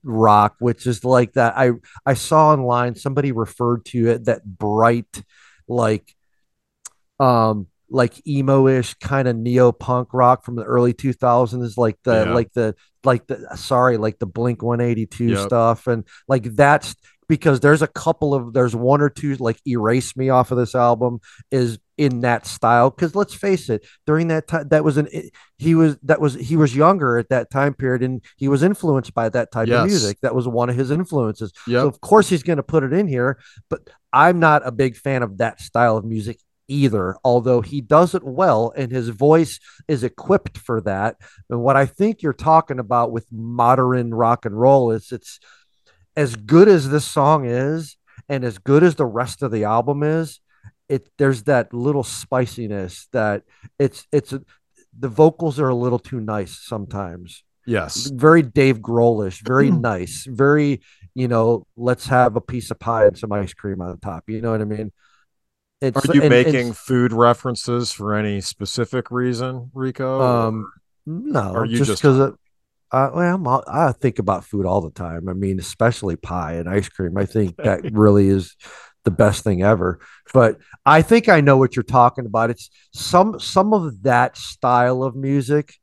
rock 0.03 0.55
which 0.59 0.85
is 0.85 1.03
like 1.03 1.33
that. 1.33 1.57
I 1.57 1.71
i 2.05 2.13
saw 2.13 2.51
online 2.51 2.93
somebody 2.95 3.31
referred 3.31 3.83
to 3.85 4.09
it 4.09 4.25
that 4.25 4.45
bright 4.45 5.23
like 5.67 6.13
um 7.19 7.67
like 7.93 8.25
emo-ish 8.25 8.93
kind 8.95 9.27
of 9.27 9.35
neo-punk 9.35 10.07
rock 10.13 10.43
from 10.45 10.55
the 10.55 10.63
early 10.63 10.93
2000s 10.93 11.77
like 11.77 11.97
the 12.03 12.25
Yeah. 12.25 12.33
like 12.33 12.51
the 12.53 12.75
like 13.03 13.27
the 13.27 13.47
sorry 13.57 13.97
like 13.97 14.17
the 14.19 14.25
blink 14.25 14.63
182 14.63 15.25
Yep. 15.25 15.37
stuff 15.39 15.87
and 15.87 16.05
like 16.27 16.43
that's 16.55 16.95
because 17.27 17.59
there's 17.61 17.81
a 17.81 17.87
couple 17.87 18.33
of 18.33 18.53
there's 18.53 18.75
one 18.75 19.01
or 19.01 19.09
two 19.09 19.35
like 19.35 19.59
erase 19.67 20.15
me 20.17 20.29
off 20.29 20.51
of 20.51 20.57
this 20.57 20.75
album 20.75 21.19
is 21.51 21.79
in 21.97 22.21
that 22.21 22.45
style 22.45 22.89
because 22.89 23.15
let's 23.15 23.33
face 23.33 23.69
it 23.69 23.85
during 24.05 24.27
that 24.29 24.47
time 24.47 24.67
that 24.69 24.83
was 24.83 24.97
an 24.97 25.07
he 25.57 25.75
was 25.75 25.97
that 26.03 26.19
was 26.21 26.33
he 26.35 26.55
was 26.55 26.75
younger 26.75 27.17
at 27.17 27.29
that 27.29 27.49
time 27.51 27.73
period 27.73 28.01
and 28.03 28.21
he 28.37 28.47
was 28.47 28.63
influenced 28.63 29.13
by 29.13 29.29
that 29.29 29.51
type 29.51 29.67
Yes. 29.67 29.79
of 29.83 29.87
music 29.87 30.17
that 30.21 30.33
was 30.35 30.47
one 30.47 30.69
of 30.69 30.75
his 30.75 30.91
influences 30.91 31.51
Yep. 31.67 31.81
so 31.81 31.87
of 31.87 32.01
course 32.01 32.27
he's 32.29 32.43
going 32.43 32.57
to 32.57 32.63
put 32.63 32.83
it 32.83 32.91
in 32.93 33.07
here 33.07 33.37
but 33.69 33.81
i'm 34.13 34.39
not 34.39 34.65
a 34.65 34.71
big 34.71 34.95
fan 34.95 35.23
of 35.23 35.37
that 35.37 35.59
style 35.61 35.97
of 35.97 36.03
music 36.05 36.39
either 36.71 37.17
although 37.23 37.61
he 37.61 37.81
does 37.81 38.15
it 38.15 38.23
well 38.23 38.71
and 38.77 38.91
his 38.91 39.09
voice 39.09 39.59
is 39.87 40.03
equipped 40.03 40.57
for 40.57 40.79
that 40.79 41.17
and 41.49 41.61
what 41.61 41.75
i 41.75 41.85
think 41.85 42.21
you're 42.21 42.33
talking 42.33 42.79
about 42.79 43.11
with 43.11 43.25
modern 43.31 44.13
rock 44.13 44.45
and 44.45 44.59
roll 44.59 44.91
is 44.91 45.11
it's 45.11 45.39
as 46.15 46.35
good 46.35 46.67
as 46.67 46.89
this 46.89 47.05
song 47.05 47.45
is 47.45 47.97
and 48.29 48.43
as 48.43 48.57
good 48.57 48.83
as 48.83 48.95
the 48.95 49.05
rest 49.05 49.43
of 49.43 49.51
the 49.51 49.65
album 49.65 50.01
is 50.01 50.39
it 50.87 51.09
there's 51.17 51.43
that 51.43 51.73
little 51.73 52.03
spiciness 52.03 53.07
that 53.11 53.43
it's 53.77 54.07
it's 54.11 54.33
the 54.97 55.09
vocals 55.09 55.59
are 55.59 55.69
a 55.69 55.75
little 55.75 55.99
too 55.99 56.19
nice 56.19 56.57
sometimes 56.65 57.43
yes 57.65 58.07
very 58.07 58.41
Dave 58.41 58.79
Grohlish, 58.79 59.45
very 59.45 59.69
nice, 59.91 60.25
very 60.27 60.81
you 61.13 61.27
know, 61.27 61.67
let's 61.75 62.07
have 62.07 62.35
a 62.35 62.41
piece 62.41 62.71
of 62.71 62.79
pie 62.79 63.05
and 63.05 63.17
some 63.17 63.31
ice 63.31 63.53
cream 63.53 63.81
on 63.81 63.99
top. 63.99 64.23
You 64.27 64.41
know 64.41 64.51
what 64.51 64.61
I 64.61 64.65
mean? 64.65 64.91
It's 65.81 66.07
Are 66.07 66.13
you 66.13 66.21
and- 66.21 66.29
making 66.29 66.73
food 66.73 67.11
references 67.11 67.91
for 67.91 68.13
any 68.13 68.41
specific 68.41 69.09
reason, 69.11 69.71
Rico? 69.73 70.21
um 70.21 70.71
no, 71.05 71.53
Or 71.53 71.65
you 71.65 71.83
just 71.83 72.01
because 72.01 72.19
uh, 72.93 73.09
well, 73.13 73.17
I'm 73.17 73.47
I 73.67 73.91
think 73.93 74.19
about 74.19 74.43
food 74.45 74.65
all 74.65 74.81
the 74.81 74.91
time. 74.91 75.27
I 75.29 75.33
mean, 75.33 75.59
especially 75.59 76.17
pie 76.17 76.53
and 76.55 76.69
ice 76.69 76.89
cream. 76.89 77.17
I 77.17 77.25
think 77.25 77.55
that 77.57 77.81
really 77.93 78.27
is 78.27 78.55
the 79.05 79.11
best 79.11 79.43
thing 79.43 79.63
ever. 79.63 79.99
But 80.33 80.57
I 80.85 81.01
think 81.01 81.27
I 81.29 81.41
know 81.41 81.57
what 81.57 81.75
you're 81.75 81.83
talking 81.83 82.25
about. 82.25 82.49
It's 82.51 82.69
some 82.93 83.39
some 83.39 83.73
of 83.73 84.03
that 84.03 84.37
style 84.37 85.03
of 85.03 85.15
music. 85.15 85.73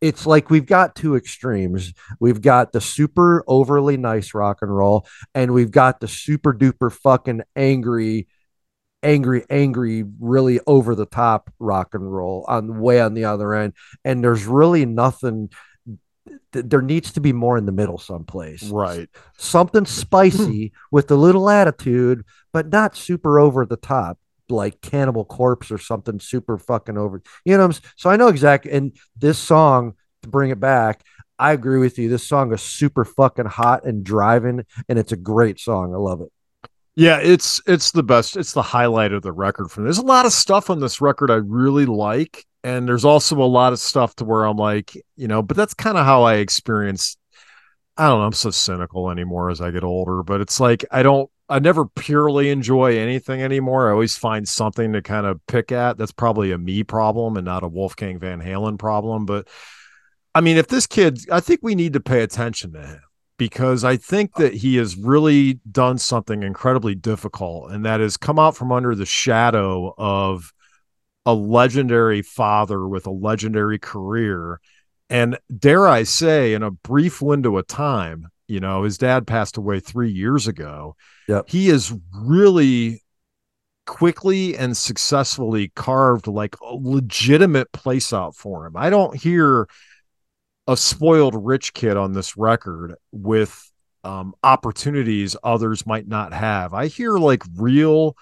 It's 0.00 0.26
like 0.26 0.50
we've 0.50 0.66
got 0.66 0.94
two 0.96 1.14
extremes. 1.14 1.92
We've 2.20 2.40
got 2.40 2.72
the 2.72 2.80
super 2.80 3.44
overly 3.46 3.96
nice 3.98 4.34
rock 4.34 4.58
and 4.62 4.74
roll, 4.74 5.06
and 5.34 5.52
we've 5.52 5.70
got 5.70 6.00
the 6.00 6.08
super 6.08 6.52
duper 6.52 6.90
fucking 6.92 7.42
angry, 7.54 8.28
angry, 9.06 9.44
angry, 9.48 10.04
really 10.20 10.58
over 10.66 10.94
the 10.94 11.06
top 11.06 11.50
rock 11.58 11.94
and 11.94 12.12
roll 12.12 12.44
on 12.48 12.80
way 12.80 13.00
on 13.00 13.14
the 13.14 13.24
other 13.24 13.54
end. 13.54 13.72
And 14.04 14.22
there's 14.22 14.44
really 14.44 14.84
nothing. 14.84 15.50
th- 16.52 16.66
There 16.68 16.82
needs 16.82 17.12
to 17.12 17.20
be 17.20 17.32
more 17.32 17.56
in 17.56 17.66
the 17.66 17.72
middle 17.72 17.98
someplace 17.98 18.64
right. 18.68 19.08
something 19.38 19.84
hmm. 19.84 20.00
spicy 20.02 20.72
with 20.90 21.10
a 21.10 21.16
little 21.16 21.48
attitude, 21.48 22.24
but 22.52 22.68
not 22.70 22.96
super 22.96 23.38
over 23.38 23.64
the 23.64 23.76
top, 23.76 24.18
like 24.48 24.80
Cannibal 24.80 25.24
Corpse 25.24 25.70
or 25.70 25.78
something 25.78 26.18
super 26.20 26.58
fucking 26.58 26.98
over. 26.98 27.22
You 27.44 27.52
know, 27.56 27.60
what 27.60 27.64
I'm 27.64 27.70
s- 27.70 27.80
so 27.96 28.10
I 28.10 28.16
know 28.16 28.28
exactly. 28.28 28.72
And 28.72 28.96
this 29.16 29.38
song, 29.38 29.94
to 30.22 30.28
bring 30.28 30.50
it 30.50 30.60
back, 30.60 31.02
I 31.38 31.52
agree 31.52 31.78
with 31.78 31.98
you. 31.98 32.08
This 32.08 32.26
song 32.26 32.52
is 32.52 32.62
super 32.62 33.04
fucking 33.04 33.46
hot 33.46 33.84
and 33.84 34.02
driving, 34.02 34.64
and 34.88 34.98
it's 34.98 35.12
a 35.12 35.16
great 35.16 35.60
song. 35.60 35.94
I 35.94 35.98
love 35.98 36.20
it. 36.22 36.32
Yeah, 36.96 37.18
it's 37.18 37.60
it's 37.66 37.90
the 37.90 38.02
best. 38.02 38.38
It's 38.38 38.52
the 38.52 38.62
highlight 38.62 39.12
of 39.12 39.22
the 39.22 39.32
record 39.32 39.70
for 39.70 39.80
me. 39.82 39.84
There's 39.84 39.98
a 39.98 40.02
lot 40.02 40.24
of 40.24 40.32
stuff 40.32 40.70
on 40.70 40.80
this 40.80 41.00
record 41.02 41.30
I 41.30 41.36
really 41.36 41.84
like, 41.84 42.46
and 42.64 42.88
there's 42.88 43.04
also 43.04 43.36
a 43.36 43.44
lot 43.44 43.74
of 43.74 43.78
stuff 43.78 44.16
to 44.16 44.24
where 44.24 44.44
I'm 44.44 44.56
like, 44.56 44.96
you 45.14 45.28
know, 45.28 45.42
but 45.42 45.58
that's 45.58 45.74
kind 45.74 45.98
of 45.98 46.06
how 46.06 46.22
I 46.22 46.36
experience. 46.36 47.18
I 47.98 48.08
don't 48.08 48.20
know. 48.20 48.26
I'm 48.26 48.32
so 48.32 48.50
cynical 48.50 49.10
anymore 49.10 49.50
as 49.50 49.60
I 49.60 49.70
get 49.70 49.84
older, 49.84 50.22
but 50.22 50.40
it's 50.40 50.58
like 50.58 50.86
I 50.90 51.02
don't. 51.02 51.30
I 51.48 51.58
never 51.60 51.86
purely 51.86 52.50
enjoy 52.50 52.98
anything 52.98 53.42
anymore. 53.42 53.88
I 53.88 53.92
always 53.92 54.16
find 54.16 54.48
something 54.48 54.94
to 54.94 55.02
kind 55.02 55.26
of 55.26 55.40
pick 55.46 55.70
at. 55.72 55.98
That's 55.98 56.12
probably 56.12 56.50
a 56.52 56.58
me 56.58 56.82
problem 56.82 57.36
and 57.36 57.44
not 57.44 57.62
a 57.62 57.68
Wolfgang 57.68 58.18
Van 58.18 58.40
Halen 58.40 58.78
problem. 58.78 59.26
But 59.26 59.48
I 60.34 60.40
mean, 60.40 60.56
if 60.56 60.68
this 60.68 60.86
kid, 60.86 61.20
I 61.30 61.40
think 61.40 61.60
we 61.62 61.74
need 61.74 61.92
to 61.92 62.00
pay 62.00 62.22
attention 62.22 62.72
to 62.72 62.80
him 62.80 63.00
because 63.38 63.84
I 63.84 63.96
think 63.96 64.34
that 64.36 64.54
he 64.54 64.76
has 64.76 64.96
really 64.96 65.60
done 65.70 65.98
something 65.98 66.42
incredibly 66.42 66.94
difficult, 66.94 67.70
and 67.70 67.84
that 67.84 68.00
is 68.00 68.16
come 68.16 68.38
out 68.38 68.56
from 68.56 68.72
under 68.72 68.94
the 68.94 69.06
shadow 69.06 69.94
of 69.98 70.52
a 71.24 71.34
legendary 71.34 72.22
father 72.22 72.86
with 72.86 73.06
a 73.06 73.10
legendary 73.10 73.78
career. 73.78 74.60
And 75.10 75.38
dare 75.56 75.86
I 75.86 76.04
say, 76.04 76.54
in 76.54 76.62
a 76.62 76.70
brief 76.70 77.20
window 77.20 77.56
of 77.56 77.66
time, 77.66 78.28
You 78.48 78.60
know, 78.60 78.84
his 78.84 78.98
dad 78.98 79.26
passed 79.26 79.56
away 79.56 79.80
three 79.80 80.10
years 80.10 80.46
ago. 80.46 80.96
Yep. 81.28 81.48
He 81.48 81.68
is 81.68 81.92
really 82.14 83.02
quickly 83.86 84.56
and 84.56 84.76
successfully 84.76 85.72
carved 85.74 86.26
like 86.26 86.56
a 86.60 86.74
legitimate 86.74 87.72
place 87.72 88.12
out 88.12 88.34
for 88.34 88.66
him. 88.66 88.76
I 88.76 88.90
don't 88.90 89.16
hear 89.16 89.68
a 90.66 90.76
spoiled 90.76 91.34
rich 91.46 91.74
kid 91.74 91.96
on 91.96 92.12
this 92.12 92.36
record 92.36 92.94
with 93.12 93.70
um, 94.04 94.34
opportunities 94.42 95.36
others 95.42 95.86
might 95.86 96.06
not 96.06 96.32
have. 96.32 96.74
I 96.74 96.86
hear 96.86 97.18
like 97.18 97.42
real 97.56 98.16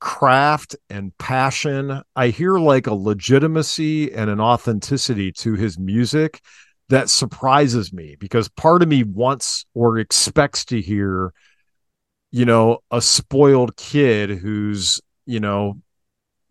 craft 0.00 0.76
and 0.90 1.16
passion. 1.18 2.02
I 2.14 2.28
hear 2.28 2.58
like 2.58 2.86
a 2.86 2.94
legitimacy 2.94 4.12
and 4.12 4.28
an 4.28 4.40
authenticity 4.40 5.32
to 5.32 5.54
his 5.54 5.78
music 5.78 6.40
that 6.88 7.08
surprises 7.08 7.92
me 7.92 8.16
because 8.18 8.48
part 8.48 8.82
of 8.82 8.88
me 8.88 9.02
wants 9.02 9.64
or 9.74 9.98
expects 9.98 10.64
to 10.66 10.80
hear 10.80 11.32
you 12.30 12.44
know 12.44 12.78
a 12.90 13.00
spoiled 13.00 13.76
kid 13.76 14.28
who's 14.28 15.00
you 15.24 15.40
know 15.40 15.80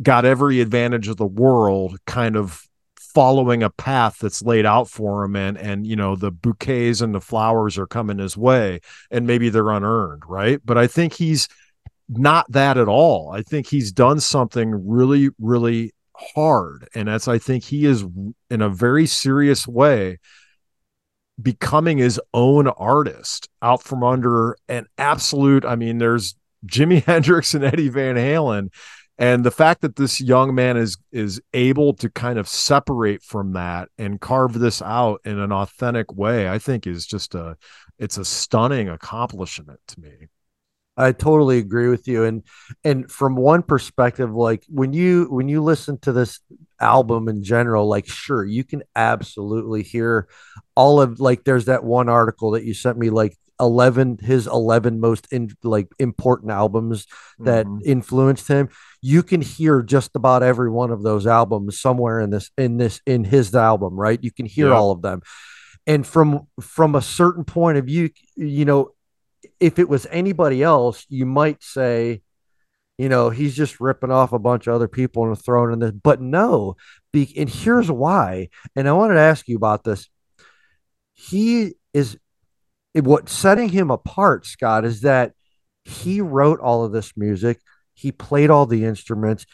got 0.01 0.25
every 0.25 0.59
advantage 0.59 1.07
of 1.07 1.17
the 1.17 1.25
world 1.25 1.97
kind 2.07 2.35
of 2.35 2.67
following 3.13 3.63
a 3.63 3.69
path 3.69 4.17
that's 4.19 4.41
laid 4.41 4.65
out 4.65 4.89
for 4.89 5.23
him 5.23 5.35
and 5.35 5.57
and 5.57 5.85
you 5.85 5.95
know 5.95 6.15
the 6.15 6.31
bouquets 6.31 7.01
and 7.01 7.13
the 7.13 7.21
flowers 7.21 7.77
are 7.77 7.87
coming 7.87 8.17
his 8.17 8.35
way 8.35 8.79
and 9.11 9.27
maybe 9.27 9.49
they're 9.49 9.71
unearned 9.71 10.23
right? 10.27 10.59
But 10.63 10.77
i 10.77 10.87
think 10.87 11.13
he's 11.13 11.47
not 12.09 12.51
that 12.51 12.77
at 12.77 12.87
all. 12.87 13.31
I 13.31 13.41
think 13.41 13.67
he's 13.67 13.91
done 13.91 14.19
something 14.19 14.87
really 14.87 15.29
really 15.39 15.93
hard. 16.15 16.87
And 16.95 17.07
that's 17.07 17.27
i 17.27 17.37
think 17.37 17.63
he 17.63 17.85
is 17.85 18.05
in 18.49 18.61
a 18.61 18.69
very 18.69 19.05
serious 19.05 19.67
way 19.67 20.19
becoming 21.41 21.97
his 21.97 22.19
own 22.33 22.67
artist 22.67 23.49
out 23.61 23.81
from 23.81 24.03
under 24.03 24.55
an 24.69 24.85
absolute 24.97 25.65
i 25.65 25.75
mean 25.75 25.97
there's 25.97 26.35
jimi 26.65 27.03
hendrix 27.05 27.53
and 27.53 27.63
eddie 27.63 27.89
van 27.89 28.15
halen 28.15 28.69
and 29.23 29.45
the 29.45 29.51
fact 29.51 29.79
that 29.81 29.95
this 29.95 30.19
young 30.19 30.53
man 30.53 30.75
is 30.75 30.97
is 31.11 31.41
able 31.53 31.93
to 31.93 32.09
kind 32.09 32.37
of 32.37 32.47
separate 32.47 33.23
from 33.23 33.53
that 33.53 33.87
and 33.97 34.19
carve 34.19 34.59
this 34.59 34.81
out 34.81 35.21
in 35.23 35.39
an 35.39 35.51
authentic 35.51 36.13
way 36.13 36.49
i 36.49 36.59
think 36.59 36.85
is 36.85 37.05
just 37.05 37.33
a 37.33 37.55
it's 37.97 38.17
a 38.17 38.25
stunning 38.25 38.89
accomplishment 38.89 39.79
to 39.87 39.99
me 39.99 40.27
I 40.95 41.11
totally 41.11 41.57
agree 41.57 41.87
with 41.87 42.07
you. 42.07 42.23
And 42.23 42.43
and 42.83 43.09
from 43.09 43.35
one 43.35 43.63
perspective, 43.63 44.31
like 44.31 44.63
when 44.69 44.93
you 44.93 45.25
when 45.31 45.47
you 45.47 45.63
listen 45.63 45.97
to 46.01 46.11
this 46.11 46.39
album 46.79 47.27
in 47.27 47.43
general, 47.43 47.87
like 47.87 48.07
sure, 48.07 48.45
you 48.45 48.63
can 48.63 48.83
absolutely 48.95 49.81
hear 49.81 50.27
all 50.75 51.01
of 51.01 51.19
like 51.19 51.45
there's 51.45 51.65
that 51.65 51.83
one 51.83 52.09
article 52.09 52.51
that 52.51 52.63
you 52.63 52.75
sent 52.75 52.99
me, 52.99 53.09
like 53.09 53.35
11 53.59 54.17
his 54.21 54.47
11 54.47 54.99
most 54.99 55.27
in 55.31 55.49
like 55.63 55.87
important 55.99 56.51
albums 56.51 57.05
that 57.39 57.65
Mhm. 57.65 57.81
influenced 57.85 58.47
him 58.47 58.69
you 59.01 59.21
can 59.23 59.41
hear 59.41 59.81
just 59.81 60.15
about 60.15 60.41
every 60.43 60.69
one 60.69 60.91
of 60.91 61.03
those 61.03 61.27
albums 61.27 61.79
somewhere 61.79 62.19
in 62.19 62.29
this 62.31 62.49
in 62.57 62.77
this 62.77 62.99
in 63.05 63.23
his 63.23 63.53
album 63.55 63.95
right 63.95 64.23
you 64.23 64.31
can 64.31 64.45
hear 64.45 64.69
Yeah. 64.69 64.75
all 64.75 64.91
of 64.91 65.01
them 65.01 65.21
and 65.85 66.05
from 66.05 66.47
from 66.61 66.95
a 66.95 67.01
certain 67.01 67.43
point 67.43 67.77
of 67.77 67.85
view 67.85 68.09
you 68.35 68.65
know 68.65 68.89
if 69.59 69.77
it 69.79 69.87
was 69.87 70.07
anybody 70.09 70.63
else 70.63 71.05
you 71.09 71.25
might 71.25 71.61
say 71.63 72.21
you 72.97 73.07
know 73.09 73.29
he's 73.29 73.55
just 73.55 73.79
ripping 73.79 74.11
off 74.11 74.33
a 74.33 74.39
bunch 74.39 74.67
of 74.67 74.73
other 74.73 74.87
people 74.87 75.25
and 75.27 75.37
throwing 75.41 75.73
in 75.73 75.79
this 75.79 75.91
but 75.91 76.21
no 76.21 76.75
be, 77.11 77.31
and 77.37 77.49
here's 77.49 77.91
why 77.91 78.49
and 78.75 78.87
i 78.89 78.91
wanted 78.93 79.13
to 79.15 79.19
ask 79.19 79.47
you 79.47 79.55
about 79.57 79.83
this 79.83 80.09
he 81.13 81.73
is 81.93 82.17
it- 82.93 83.03
what 83.03 83.29
setting 83.29 83.69
him 83.69 83.91
apart 83.91 84.45
scott 84.45 84.85
is 84.85 85.01
that 85.01 85.33
he 85.83 86.21
wrote 86.21 86.59
all 86.59 86.85
of 86.85 86.91
this 86.91 87.13
music 87.15 87.59
he 87.93 88.11
played 88.11 88.49
all 88.49 88.65
the 88.65 88.85
instruments 88.85 89.45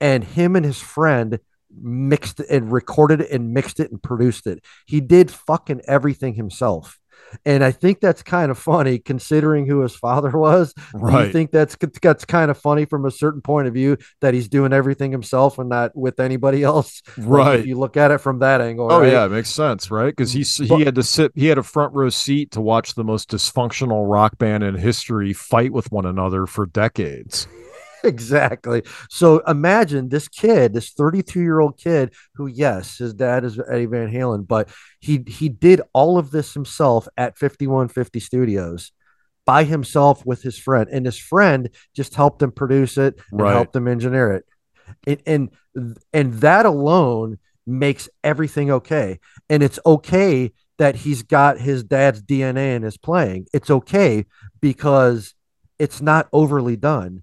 and 0.00 0.24
him 0.24 0.56
and 0.56 0.64
his 0.64 0.80
friend 0.80 1.38
mixed 1.80 2.40
and 2.40 2.72
recorded 2.72 3.20
it 3.20 3.30
and 3.30 3.54
mixed 3.54 3.80
it 3.80 3.90
and 3.90 4.02
produced 4.02 4.46
it. 4.46 4.62
He 4.86 5.00
did 5.00 5.30
fucking 5.30 5.82
everything 5.86 6.34
himself 6.34 6.98
and 7.46 7.64
i 7.64 7.70
think 7.70 8.00
that's 8.00 8.22
kind 8.22 8.50
of 8.50 8.58
funny 8.58 8.98
considering 8.98 9.66
who 9.66 9.80
his 9.80 9.94
father 9.94 10.30
was 10.38 10.74
right 10.94 11.32
think 11.32 11.50
that's 11.50 11.76
that's 12.02 12.24
kind 12.24 12.50
of 12.50 12.58
funny 12.58 12.84
from 12.84 13.04
a 13.06 13.10
certain 13.10 13.40
point 13.40 13.66
of 13.66 13.74
view 13.74 13.96
that 14.20 14.34
he's 14.34 14.48
doing 14.48 14.72
everything 14.72 15.10
himself 15.12 15.58
and 15.58 15.68
not 15.68 15.94
with 15.96 16.20
anybody 16.20 16.62
else 16.72 17.02
Like, 17.16 17.26
right 17.28 17.66
you 17.66 17.76
look 17.78 17.96
at 17.96 18.10
it 18.10 18.18
from 18.18 18.40
that 18.40 18.60
angle 18.60 18.90
Oh 18.92 19.00
right? 19.00 19.12
yeah, 19.12 19.24
it 19.26 19.30
makes 19.30 19.50
sense, 19.50 19.90
right? 19.90 20.14
Because 20.14 20.32
he 20.32 20.44
But- 20.66 20.78
he 20.78 20.84
had 20.84 20.94
to 20.96 21.02
sit, 21.02 21.32
he 21.34 21.46
had 21.46 21.58
a 21.58 21.62
front 21.62 21.94
row 21.94 22.08
seat 22.10 22.50
to 22.52 22.60
watch 22.60 22.94
the 22.94 23.04
most 23.04 23.30
dysfunctional 23.30 24.10
rock 24.10 24.38
band 24.38 24.62
in 24.64 24.74
history 24.74 25.32
fight 25.32 25.72
with 25.72 25.90
one 25.92 26.04
another 26.06 26.46
for 26.46 26.66
decades. 26.66 27.46
exactly. 28.04 28.82
So 29.10 29.38
imagine 29.40 30.08
this 30.08 30.28
kid, 30.28 30.74
this 30.74 30.90
32 30.90 31.40
year 31.40 31.60
old 31.60 31.78
kid, 31.78 32.14
who 32.34 32.46
yes, 32.46 32.98
his 32.98 33.14
dad 33.14 33.44
is 33.44 33.58
Eddie 33.70 33.86
Van 33.86 34.10
Halen, 34.12 34.46
but 34.46 34.68
he 35.00 35.24
he 35.26 35.48
did 35.48 35.80
all 35.92 36.18
of 36.18 36.30
this 36.30 36.54
himself 36.54 37.08
at 37.16 37.38
5150 37.38 38.20
Studios 38.20 38.92
by 39.44 39.64
himself 39.64 40.24
with 40.24 40.42
his 40.42 40.58
friend, 40.58 40.88
and 40.90 41.04
his 41.06 41.18
friend 41.18 41.70
just 41.94 42.14
helped 42.14 42.42
him 42.42 42.52
produce 42.52 42.96
it 42.96 43.18
and 43.30 43.40
Right. 43.40 43.52
helped 43.54 43.74
him 43.74 43.88
engineer 43.88 44.32
it, 44.32 44.44
and 45.06 45.50
and 45.74 45.96
and 46.12 46.34
that 46.34 46.66
alone 46.66 47.38
makes 47.66 48.08
everything 48.24 48.70
okay, 48.70 49.18
and 49.48 49.62
it's 49.62 49.78
okay 49.86 50.52
that 50.78 50.96
he's 50.96 51.22
got 51.22 51.58
his 51.58 51.84
dad's 51.84 52.22
DNA 52.22 52.74
in 52.74 52.82
his 52.82 52.96
playing. 52.96 53.46
It's 53.52 53.70
okay 53.70 54.26
because 54.60 55.34
it's 55.78 56.00
not 56.00 56.28
overly 56.32 56.76
done 56.76 57.22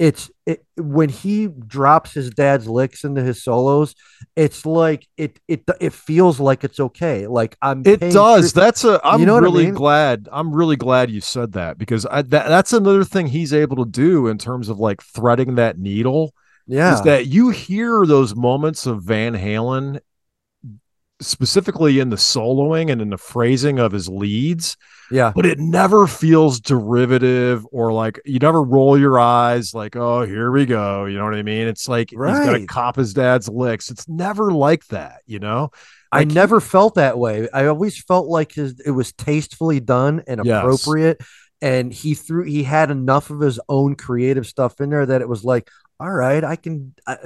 it's 0.00 0.30
it, 0.46 0.64
when 0.76 1.10
he 1.10 1.46
drops 1.46 2.12
his 2.14 2.30
dad's 2.30 2.66
licks 2.66 3.04
into 3.04 3.22
his 3.22 3.44
solos 3.44 3.94
it's 4.34 4.64
like 4.64 5.06
it 5.18 5.38
it 5.46 5.62
it 5.80 5.92
feels 5.92 6.40
like 6.40 6.64
it's 6.64 6.80
okay 6.80 7.26
like 7.26 7.56
i'm 7.62 7.82
It 7.84 8.00
does. 8.00 8.52
tri- 8.52 8.62
That's 8.64 8.84
a. 8.84 9.00
I'm 9.04 9.20
You 9.20 9.26
know 9.26 9.34
what 9.34 9.44
I 9.44 9.46
really 9.46 9.66
mean? 9.66 9.74
glad. 9.74 10.28
I'm 10.32 10.54
really 10.54 10.76
glad 10.76 11.10
you 11.10 11.20
said 11.20 11.52
that 11.52 11.78
because 11.78 12.06
I, 12.06 12.22
that 12.22 12.48
that's 12.48 12.72
another 12.72 13.04
thing 13.04 13.26
he's 13.28 13.52
able 13.52 13.76
to 13.84 13.90
do 13.90 14.26
in 14.28 14.38
terms 14.38 14.68
of 14.70 14.78
like 14.78 15.02
threading 15.02 15.56
that 15.56 15.78
needle. 15.78 16.34
yeah 16.66 16.94
Is 16.94 17.02
that 17.02 17.26
you 17.26 17.50
hear 17.50 18.06
those 18.06 18.34
moments 18.34 18.86
of 18.86 19.02
Van 19.02 19.34
Halen, 19.34 20.00
specifically 21.20 21.98
in 22.00 22.10
the 22.10 22.16
soloing 22.16 22.90
and 22.90 23.00
in 23.02 23.10
the 23.10 23.18
phrasing 23.18 23.78
of 23.78 23.92
his 23.92 24.08
leads, 24.08 24.76
yeah 25.10 25.34
but 25.34 25.46
it 25.46 25.58
never 25.58 26.06
feels 26.06 26.60
derivative 26.60 27.66
or 27.72 27.92
like 27.92 28.20
you 28.24 28.38
never 28.40 28.62
roll 28.62 28.98
your 28.98 29.18
eyes 29.18 29.74
like, 29.74 29.96
oh, 29.96 30.22
here 30.26 30.50
we 30.50 30.66
go. 30.66 31.04
You 31.06 31.18
know 31.18 31.24
what 31.24 31.34
I 31.34 31.42
mean? 31.42 31.68
It's 31.68 31.88
like 31.88 32.16
he's 32.24 32.40
got 32.40 32.52
to 32.52 32.60
cop 32.60 32.96
his 32.96 33.14
dad's 33.14 33.48
licks. 33.48 33.90
It's 33.90 34.08
never 34.08 34.52
like 34.52 34.86
that, 34.88 35.22
you 35.26 35.38
know? 35.38 35.70
i 36.12 36.20
Like, 36.20 36.28
never 36.34 36.60
felt 36.60 36.94
that 36.96 37.18
way 37.18 37.48
i 37.52 37.66
always 37.66 38.02
felt 38.02 38.26
like 38.26 38.52
his 38.52 38.80
it 38.80 38.90
was 38.90 39.12
tastefully 39.12 39.80
done 39.80 40.22
and 40.26 40.40
Yes. 40.40 40.58
appropriate 40.58 41.20
and 41.62 41.92
he 41.92 42.14
threw 42.14 42.44
he 42.44 42.62
had 42.64 42.90
enough 42.90 43.30
of 43.30 43.40
his 43.40 43.60
own 43.68 43.94
creative 43.94 44.46
stuff 44.46 44.80
in 44.80 44.90
there 44.90 45.06
that 45.06 45.20
it 45.20 45.28
was 45.28 45.44
like 45.44 45.70
all 46.00 46.10
right 46.10 46.42
i 46.42 46.56
can 46.56 46.94
I, 47.06 47.18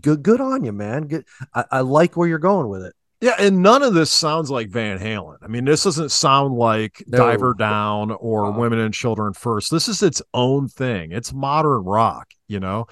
good 0.00 0.22
good 0.22 0.40
on 0.40 0.64
you 0.64 0.72
man 0.72 1.06
good 1.06 1.26
I, 1.54 1.64
I 1.70 1.80
like 1.80 2.16
where 2.16 2.26
you're 2.26 2.38
going 2.38 2.68
with 2.68 2.82
it 2.82 2.94
Yeah, 3.24 3.36
and 3.38 3.62
none 3.62 3.82
of 3.82 3.94
this 3.94 4.12
sounds 4.12 4.50
like 4.50 4.68
Van 4.68 4.98
Halen. 4.98 5.38
I 5.40 5.46
mean, 5.46 5.64
this 5.64 5.84
doesn't 5.84 6.10
sound 6.10 6.56
like 6.56 7.02
No. 7.06 7.16
Diver 7.16 7.54
Down 7.54 8.10
or. 8.10 8.52
Women 8.52 8.78
and 8.78 8.92
Children 8.92 9.32
First. 9.32 9.70
This 9.70 9.88
is 9.88 10.02
its 10.02 10.20
own 10.34 10.68
thing. 10.68 11.10
It's 11.10 11.32
modern 11.32 11.84
rock, 11.84 12.32
you 12.48 12.60
know. 12.60 12.86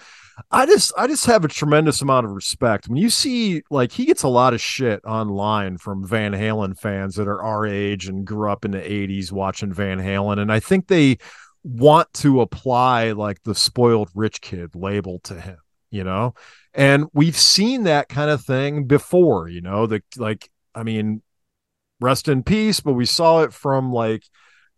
I 0.51 0.65
just 0.65 0.91
I 0.97 1.07
just 1.07 1.27
have 1.27 1.45
a 1.45 1.49
tremendous 1.49 2.01
amount 2.01 2.25
of 2.25 2.33
respect. 2.33 2.89
When 2.89 2.97
you 2.97 3.11
see 3.11 3.63
like 3.71 3.93
he 3.93 4.07
gets 4.07 4.23
a 4.23 4.29
lot 4.29 4.55
of 4.55 4.61
shit 4.63 5.05
online 5.05 5.77
from 5.77 6.09
Van 6.09 6.33
Halen 6.33 6.79
fans 6.79 7.17
that 7.17 7.29
are 7.29 7.43
our 7.43 7.67
age 7.67 8.09
and 8.09 8.27
grew 8.27 8.51
up 8.51 8.65
in 8.65 8.71
the 8.71 8.79
80s 8.81 9.31
watching 9.31 9.73
Van 9.75 9.99
Halen 9.99 10.39
and 10.41 10.51
I 10.51 10.61
think 10.61 10.89
they 10.89 11.19
want 11.63 12.11
to 12.15 12.41
apply 12.41 13.13
like 13.13 13.43
the 13.43 13.55
spoiled 13.55 14.09
rich 14.15 14.41
kid 14.41 14.75
label 14.75 15.21
to 15.25 15.39
him, 15.39 15.59
you 15.91 16.05
know? 16.05 16.35
And 16.75 17.07
we've 17.13 17.37
seen 17.37 17.85
that 17.85 18.09
kind 18.09 18.31
of 18.31 18.43
thing 18.45 18.85
before, 18.85 19.49
you 19.49 19.61
know, 19.61 19.87
the 19.87 20.03
like, 20.17 20.51
I 20.75 20.83
mean, 20.83 21.23
rest 22.01 22.29
in 22.29 22.43
peace, 22.43 22.81
but 22.81 22.95
we 22.95 23.07
saw 23.07 23.43
it 23.43 23.53
from 23.53 23.93
like, 23.93 24.25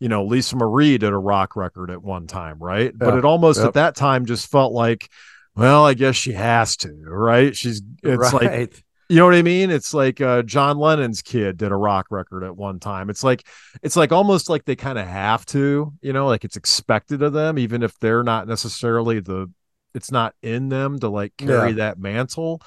you 0.00 0.08
know, 0.08 0.24
Lisa 0.24 0.56
Marie 0.56 0.98
did 0.98 1.12
a 1.12 1.18
rock 1.18 1.56
record 1.56 1.90
at 1.90 2.02
one 2.02 2.26
time, 2.26 2.58
right? 2.58 2.92
But 2.96 3.16
it 3.16 3.24
almost 3.24 3.58
Yep. 3.58 3.68
at 3.68 3.74
that 3.74 3.96
time 3.96 4.26
just 4.26 4.50
felt 4.50 4.72
like, 4.72 5.08
well, 5.54 5.86
I 5.86 5.94
guess 5.94 6.16
she 6.16 6.32
has 6.32 6.76
to, 6.78 6.92
right? 7.06 7.56
She's 7.56 7.80
it's 8.02 8.32
like 8.32 8.84
you 9.08 9.16
know 9.16 9.26
what 9.26 9.34
I 9.34 9.42
mean? 9.42 9.70
It's 9.70 9.92
like 9.92 10.20
uh, 10.20 10.42
John 10.42 10.78
Lennon's 10.78 11.20
kid 11.22 11.58
did 11.58 11.70
a 11.70 11.76
rock 11.76 12.06
record 12.10 12.42
at 12.42 12.56
one 12.56 12.80
time. 12.80 13.10
It's 13.10 13.22
like 13.22 13.46
it's 13.82 13.96
like 13.96 14.12
almost 14.12 14.48
like 14.48 14.64
they 14.64 14.76
kind 14.76 14.98
of 14.98 15.06
have 15.06 15.44
to, 15.46 15.92
you 16.00 16.12
know, 16.12 16.26
like 16.26 16.44
it's 16.44 16.56
expected 16.56 17.22
of 17.22 17.32
them, 17.32 17.58
even 17.58 17.82
if 17.82 17.98
they're 17.98 18.22
not 18.22 18.48
necessarily 18.48 19.20
the. 19.20 19.50
It's 19.94 20.10
not 20.10 20.34
in 20.42 20.68
them 20.68 20.98
to 21.00 21.08
like 21.08 21.36
carry 21.36 21.70
Yeah. 21.70 21.76
that 21.76 21.98
mantle, 21.98 22.60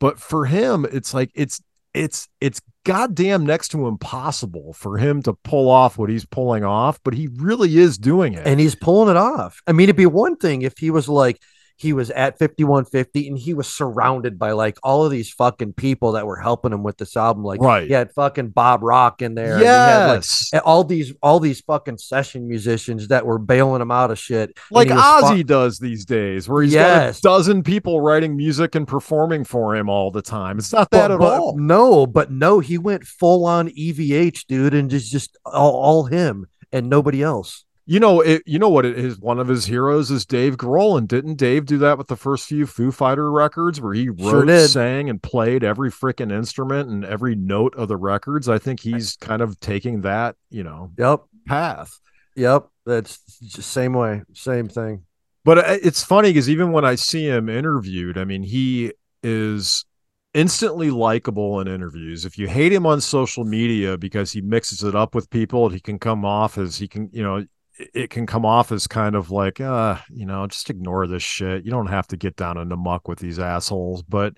but 0.00 0.18
for 0.18 0.46
him, 0.46 0.86
it's 0.90 1.12
like 1.12 1.30
it's 1.34 1.60
it's 1.94 2.28
it's 2.40 2.60
goddamn 2.84 3.44
next 3.44 3.68
to 3.68 3.86
impossible 3.86 4.72
for 4.72 4.96
him 4.98 5.22
to 5.22 5.32
pull 5.44 5.68
off 5.68 5.98
what 5.98 6.08
he's 6.08 6.24
pulling 6.24 6.64
off, 6.64 6.98
but 7.04 7.14
he 7.14 7.28
really 7.36 7.76
is 7.78 7.98
doing 7.98 8.34
it. 8.34 8.46
and 8.46 8.60
he's 8.60 8.74
pulling 8.74 9.10
it 9.10 9.16
off. 9.16 9.60
I 9.66 9.72
mean, 9.72 9.84
it'd 9.84 9.96
be 9.96 10.06
one 10.06 10.36
thing 10.36 10.62
if 10.62 10.78
he 10.78 10.90
was 10.90 11.08
like 11.08 11.38
he 11.80 11.92
was 11.92 12.10
at 12.10 12.38
5150 12.40 13.28
and 13.28 13.38
he 13.38 13.54
was 13.54 13.68
surrounded 13.68 14.36
by 14.38 14.50
like 14.50 14.76
all 14.82 15.04
of 15.04 15.12
these 15.12 15.30
fucking 15.32 15.72
people 15.74 16.12
that 16.12 16.26
were 16.26 16.36
helping 16.36 16.72
him 16.72 16.82
with 16.82 16.96
this 16.98 17.16
album. 17.16 17.44
Like, 17.44 17.60
Right. 17.60 17.86
he 17.86 17.92
had 17.94 18.12
fucking 18.12 18.48
Bob 18.48 18.82
Rock 18.82 19.22
in 19.22 19.34
there. 19.36 19.58
he 19.58 19.64
had, 19.64 20.06
like, 20.08 20.16
yes. 20.16 20.50
all 20.64 20.82
these 20.82 21.12
all 21.22 21.38
these 21.40 21.60
fucking 21.60 21.98
session 21.98 22.48
musicians 22.48 23.08
that 23.08 23.24
were 23.24 23.38
bailing 23.38 23.80
him 23.80 23.92
out 23.92 24.10
of 24.10 24.18
shit. 24.18 24.58
like 24.72 24.88
was 24.90 24.98
fu- 24.98 25.26
Ozzy 25.36 25.46
does 25.46 25.78
these 25.78 26.04
days, 26.04 26.48
where 26.48 26.62
he's 26.64 26.72
Yes. 26.74 27.20
got 27.20 27.30
a 27.32 27.34
dozen 27.38 27.62
people 27.62 28.00
writing 28.00 28.36
music 28.36 28.74
and 28.74 28.86
performing 28.86 29.44
for 29.44 29.76
him 29.76 29.88
all 29.88 30.10
the 30.10 30.20
time. 30.22 30.58
It's 30.58 30.72
not 30.72 30.90
that 30.90 31.08
but, 31.08 31.10
at 31.12 31.18
but 31.20 31.40
all. 31.40 31.56
No, 31.56 32.06
but 32.06 32.32
no, 32.32 32.58
he 32.58 32.76
went 32.76 33.04
full 33.04 33.46
on 33.46 33.68
EVH, 33.68 34.46
dude, 34.48 34.74
and 34.74 34.90
just 34.90 35.12
just 35.12 35.36
all, 35.46 35.72
all 35.76 36.04
him 36.06 36.46
and 36.72 36.90
nobody 36.90 37.22
else. 37.22 37.64
You 37.90 38.00
know, 38.00 38.20
it, 38.20 38.42
you 38.44 38.58
know 38.58 38.68
what 38.68 38.84
it 38.84 38.98
is. 38.98 39.18
One 39.18 39.38
of 39.38 39.48
his 39.48 39.64
heroes 39.64 40.10
is 40.10 40.26
Dave 40.26 40.58
Grohl, 40.58 40.98
and 40.98 41.08
didn't 41.08 41.36
Dave 41.36 41.64
do 41.64 41.78
that 41.78 41.96
with 41.96 42.08
the 42.08 42.16
first 42.16 42.46
few 42.46 42.66
Foo 42.66 42.92
Fighter 42.92 43.32
records, 43.32 43.80
where 43.80 43.94
he 43.94 44.10
wrote, 44.10 44.46
did. 44.46 44.68
sang, 44.68 45.08
and 45.08 45.22
played 45.22 45.64
every 45.64 45.90
freaking 45.90 46.30
instrument 46.30 46.90
and 46.90 47.02
every 47.02 47.34
note 47.34 47.74
of 47.76 47.88
the 47.88 47.96
records? 47.96 48.46
I 48.46 48.58
think 48.58 48.80
he's 48.80 49.16
kind 49.16 49.40
of 49.40 49.58
taking 49.60 50.02
that, 50.02 50.36
you 50.50 50.64
know, 50.64 50.92
Yep, 50.98 51.22
path. 51.46 51.98
yep. 52.36 52.68
That's 52.84 53.20
same 53.64 53.94
way, 53.94 54.20
same 54.34 54.68
thing. 54.68 55.04
But 55.46 55.56
uh, 55.56 55.78
it's 55.82 56.04
funny 56.04 56.28
because 56.28 56.50
even 56.50 56.72
when 56.72 56.84
I 56.84 56.94
see 56.94 57.26
him 57.26 57.48
interviewed, 57.48 58.18
I 58.18 58.24
mean, 58.24 58.42
he 58.42 58.92
is 59.22 59.86
instantly 60.34 60.90
likable 60.90 61.58
in 61.60 61.68
interviews. 61.68 62.26
If 62.26 62.36
you 62.36 62.48
hate 62.48 62.70
him 62.70 62.84
on 62.84 63.00
social 63.00 63.44
media 63.44 63.96
because 63.96 64.30
he 64.32 64.42
mixes 64.42 64.84
it 64.84 64.94
up 64.94 65.14
with 65.14 65.30
people, 65.30 65.70
he 65.70 65.80
can 65.80 65.98
come 65.98 66.26
off 66.26 66.58
as 66.58 66.76
he 66.76 66.86
can, 66.86 67.08
you 67.14 67.22
know, 67.22 67.46
it- 67.94 68.10
can 68.10 68.26
come 68.26 68.44
off 68.44 68.72
as 68.72 68.86
kind 68.86 69.14
of 69.14 69.30
like, 69.30 69.60
uh, 69.60 69.96
you 70.10 70.26
know, 70.26 70.46
just 70.46 70.70
ignore 70.70 71.06
this 71.06 71.22
shit. 71.22 71.64
You 71.64 71.70
don't 71.70 71.86
have 71.86 72.06
to 72.08 72.16
get 72.16 72.36
down 72.36 72.58
in 72.58 72.68
the 72.68 72.76
muck 72.76 73.08
with 73.08 73.18
these 73.18 73.38
assholes. 73.38 74.02
But 74.02 74.34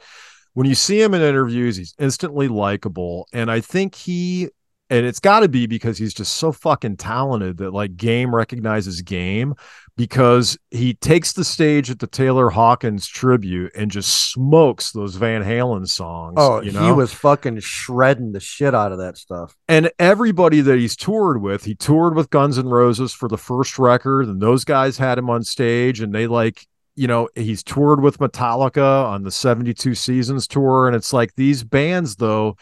when 0.54 0.66
you 0.66 0.74
see 0.74 1.00
him 1.00 1.14
in 1.14 1.22
interviews, 1.22 1.76
he's 1.76 1.94
instantly 1.98 2.48
likable. 2.48 3.26
And 3.32 3.50
I 3.50 3.60
think 3.60 3.94
he 3.94 4.50
and 4.90 5.06
it's 5.06 5.20
got 5.20 5.40
to 5.40 5.48
be 5.48 5.66
because 5.66 5.96
he's 5.96 6.12
just 6.12 6.36
so 6.36 6.50
fucking 6.50 6.96
talented 6.96 7.58
that 7.58 7.72
like 7.72 7.96
game 7.96 8.34
recognizes 8.34 9.00
game 9.02 9.54
because 9.96 10.58
he 10.70 10.94
takes 10.94 11.32
the 11.32 11.44
stage 11.44 11.90
at 11.90 12.00
the 12.00 12.06
Taylor 12.08 12.50
Hawkins 12.50 13.06
tribute 13.06 13.70
and 13.76 13.90
just 13.90 14.32
smokes 14.32 14.90
those 14.90 15.14
Van 15.14 15.44
Halen 15.44 15.86
songs. 15.86 16.34
Oh, 16.38 16.60
you 16.60 16.72
know? 16.72 16.84
he 16.84 16.92
was 16.92 17.14
fucking 17.14 17.60
shredding 17.60 18.32
the 18.32 18.40
shit 18.40 18.74
out 18.74 18.90
of 18.90 18.98
that 18.98 19.16
stuff. 19.16 19.54
and 19.68 19.90
everybody 19.98 20.60
that 20.60 20.78
he's 20.78 20.96
toured 20.96 21.40
with, 21.40 21.64
he 21.64 21.76
toured 21.76 22.16
with 22.16 22.30
Guns 22.30 22.58
N' 22.58 22.66
Roses 22.66 23.12
for 23.12 23.28
the 23.28 23.38
first 23.38 23.78
record, 23.78 24.26
and 24.26 24.40
those 24.40 24.64
guys 24.64 24.98
had 24.98 25.18
him 25.18 25.30
on 25.30 25.44
stage, 25.44 26.00
and 26.00 26.12
they 26.12 26.26
like, 26.26 26.66
you 26.96 27.06
know, 27.06 27.28
he's 27.36 27.62
toured 27.62 28.00
with 28.00 28.18
Metallica 28.18 29.04
on 29.04 29.22
the 29.22 29.30
72 29.30 29.94
Seasons 29.94 30.48
tour, 30.48 30.88
and 30.88 30.96
it's 30.96 31.12
like 31.12 31.34
these 31.36 31.62
bands, 31.62 32.16
though, 32.16 32.56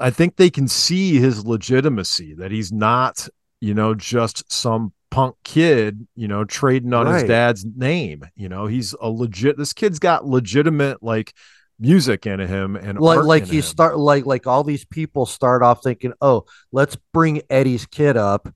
I 0.00 0.10
think 0.10 0.36
they 0.36 0.50
can 0.50 0.66
see 0.66 1.18
his 1.18 1.46
legitimacy 1.46 2.34
that 2.34 2.50
he's 2.50 2.72
not, 2.72 3.28
you 3.60 3.74
know, 3.74 3.94
just 3.94 4.50
some 4.50 4.92
punk 5.10 5.36
kid, 5.44 6.06
you 6.16 6.26
know, 6.26 6.44
trading 6.44 6.94
on 6.94 7.06
his 7.12 7.24
dad's 7.24 7.64
name. 7.64 8.22
You 8.34 8.48
know, 8.48 8.66
he's 8.66 8.94
a 9.00 9.08
legit. 9.08 9.58
This 9.58 9.72
kid's 9.72 9.98
got 9.98 10.24
legitimate 10.26 11.02
like 11.02 11.34
music 11.78 12.26
in 12.26 12.40
him 12.40 12.76
and 12.76 12.98
Like, 12.98 13.24
like 13.24 13.46
you 13.48 13.58
him. 13.58 13.62
start 13.62 13.98
like 13.98 14.24
like 14.24 14.46
all 14.46 14.64
these 14.64 14.84
people 14.86 15.26
start 15.26 15.62
off 15.62 15.82
thinking, 15.82 16.14
oh, 16.20 16.44
let's 16.72 16.96
bring 17.12 17.42
Eddie's 17.50 17.86
kid 17.86 18.16
up, 18.16 18.48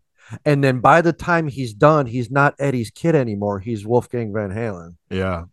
and 0.46 0.64
then 0.64 0.80
by 0.80 1.02
the 1.02 1.12
time 1.12 1.48
he's 1.48 1.74
done, 1.74 2.06
he's 2.06 2.30
not 2.30 2.54
Eddie's 2.58 2.90
kid 2.90 3.14
anymore. 3.14 3.60
He's 3.60 3.86
Wolfgang 3.86 4.32
Van 4.32 4.50
Halen. 4.50 4.96
Yeah. 5.10 5.44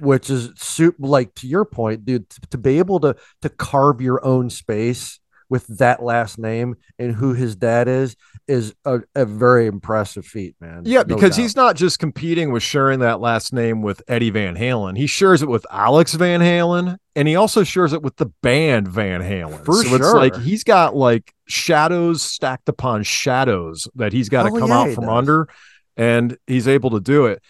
which 0.00 0.30
is 0.30 0.50
soup 0.56 0.96
like 0.98 1.34
to 1.34 1.46
your 1.46 1.64
point 1.64 2.04
dude 2.04 2.28
to, 2.30 2.40
to 2.50 2.58
be 2.58 2.78
able 2.78 3.00
to 3.00 3.14
to 3.42 3.48
carve 3.48 4.00
your 4.00 4.24
own 4.24 4.48
space 4.50 5.19
with 5.50 5.66
that 5.78 6.02
last 6.02 6.38
name 6.38 6.76
and 6.98 7.14
who 7.14 7.34
his 7.34 7.56
dad 7.56 7.88
is 7.88 8.16
is 8.48 8.74
a, 8.84 9.00
a 9.14 9.24
very 9.26 9.66
impressive 9.66 10.24
feat 10.24 10.54
man 10.60 10.82
Yeah, 10.86 11.00
No 11.00 11.14
because 11.16 11.36
doubt. 11.36 11.42
he's 11.42 11.56
not 11.56 11.76
just 11.76 11.98
competing 11.98 12.52
with 12.52 12.62
sharing 12.62 13.00
that 13.00 13.20
last 13.20 13.52
name 13.52 13.82
with 13.82 14.00
Eddie 14.08 14.30
Van 14.30 14.56
Halen. 14.56 14.96
He 14.96 15.06
shares 15.06 15.42
it 15.42 15.48
with 15.48 15.66
Alex 15.70 16.14
Van 16.14 16.40
Halen, 16.40 16.96
and 17.14 17.28
he 17.28 17.36
also 17.36 17.64
shares 17.64 17.92
it 17.92 18.02
with 18.02 18.16
the 18.16 18.26
band 18.42 18.88
Van 18.88 19.20
Halen. 19.20 19.64
For 19.64 19.74
so 19.74 19.94
it's 19.96 20.12
like 20.14 20.36
he's 20.36 20.64
got 20.64 20.96
like 20.96 21.34
shadows 21.46 22.22
stacked 22.22 22.68
upon 22.68 23.02
shadows 23.02 23.88
that 23.96 24.12
he's 24.12 24.28
got 24.28 24.44
to 24.44 24.50
oh, 24.50 24.52
Hell 24.52 24.60
come 24.60 24.68
yeah, 24.70 24.78
out 24.78 24.94
from 24.94 25.04
does. 25.04 25.18
under, 25.18 25.48
and 25.96 26.38
he's 26.46 26.68
able 26.68 26.90
to 26.90 27.00
do 27.00 27.26
it. 27.26 27.42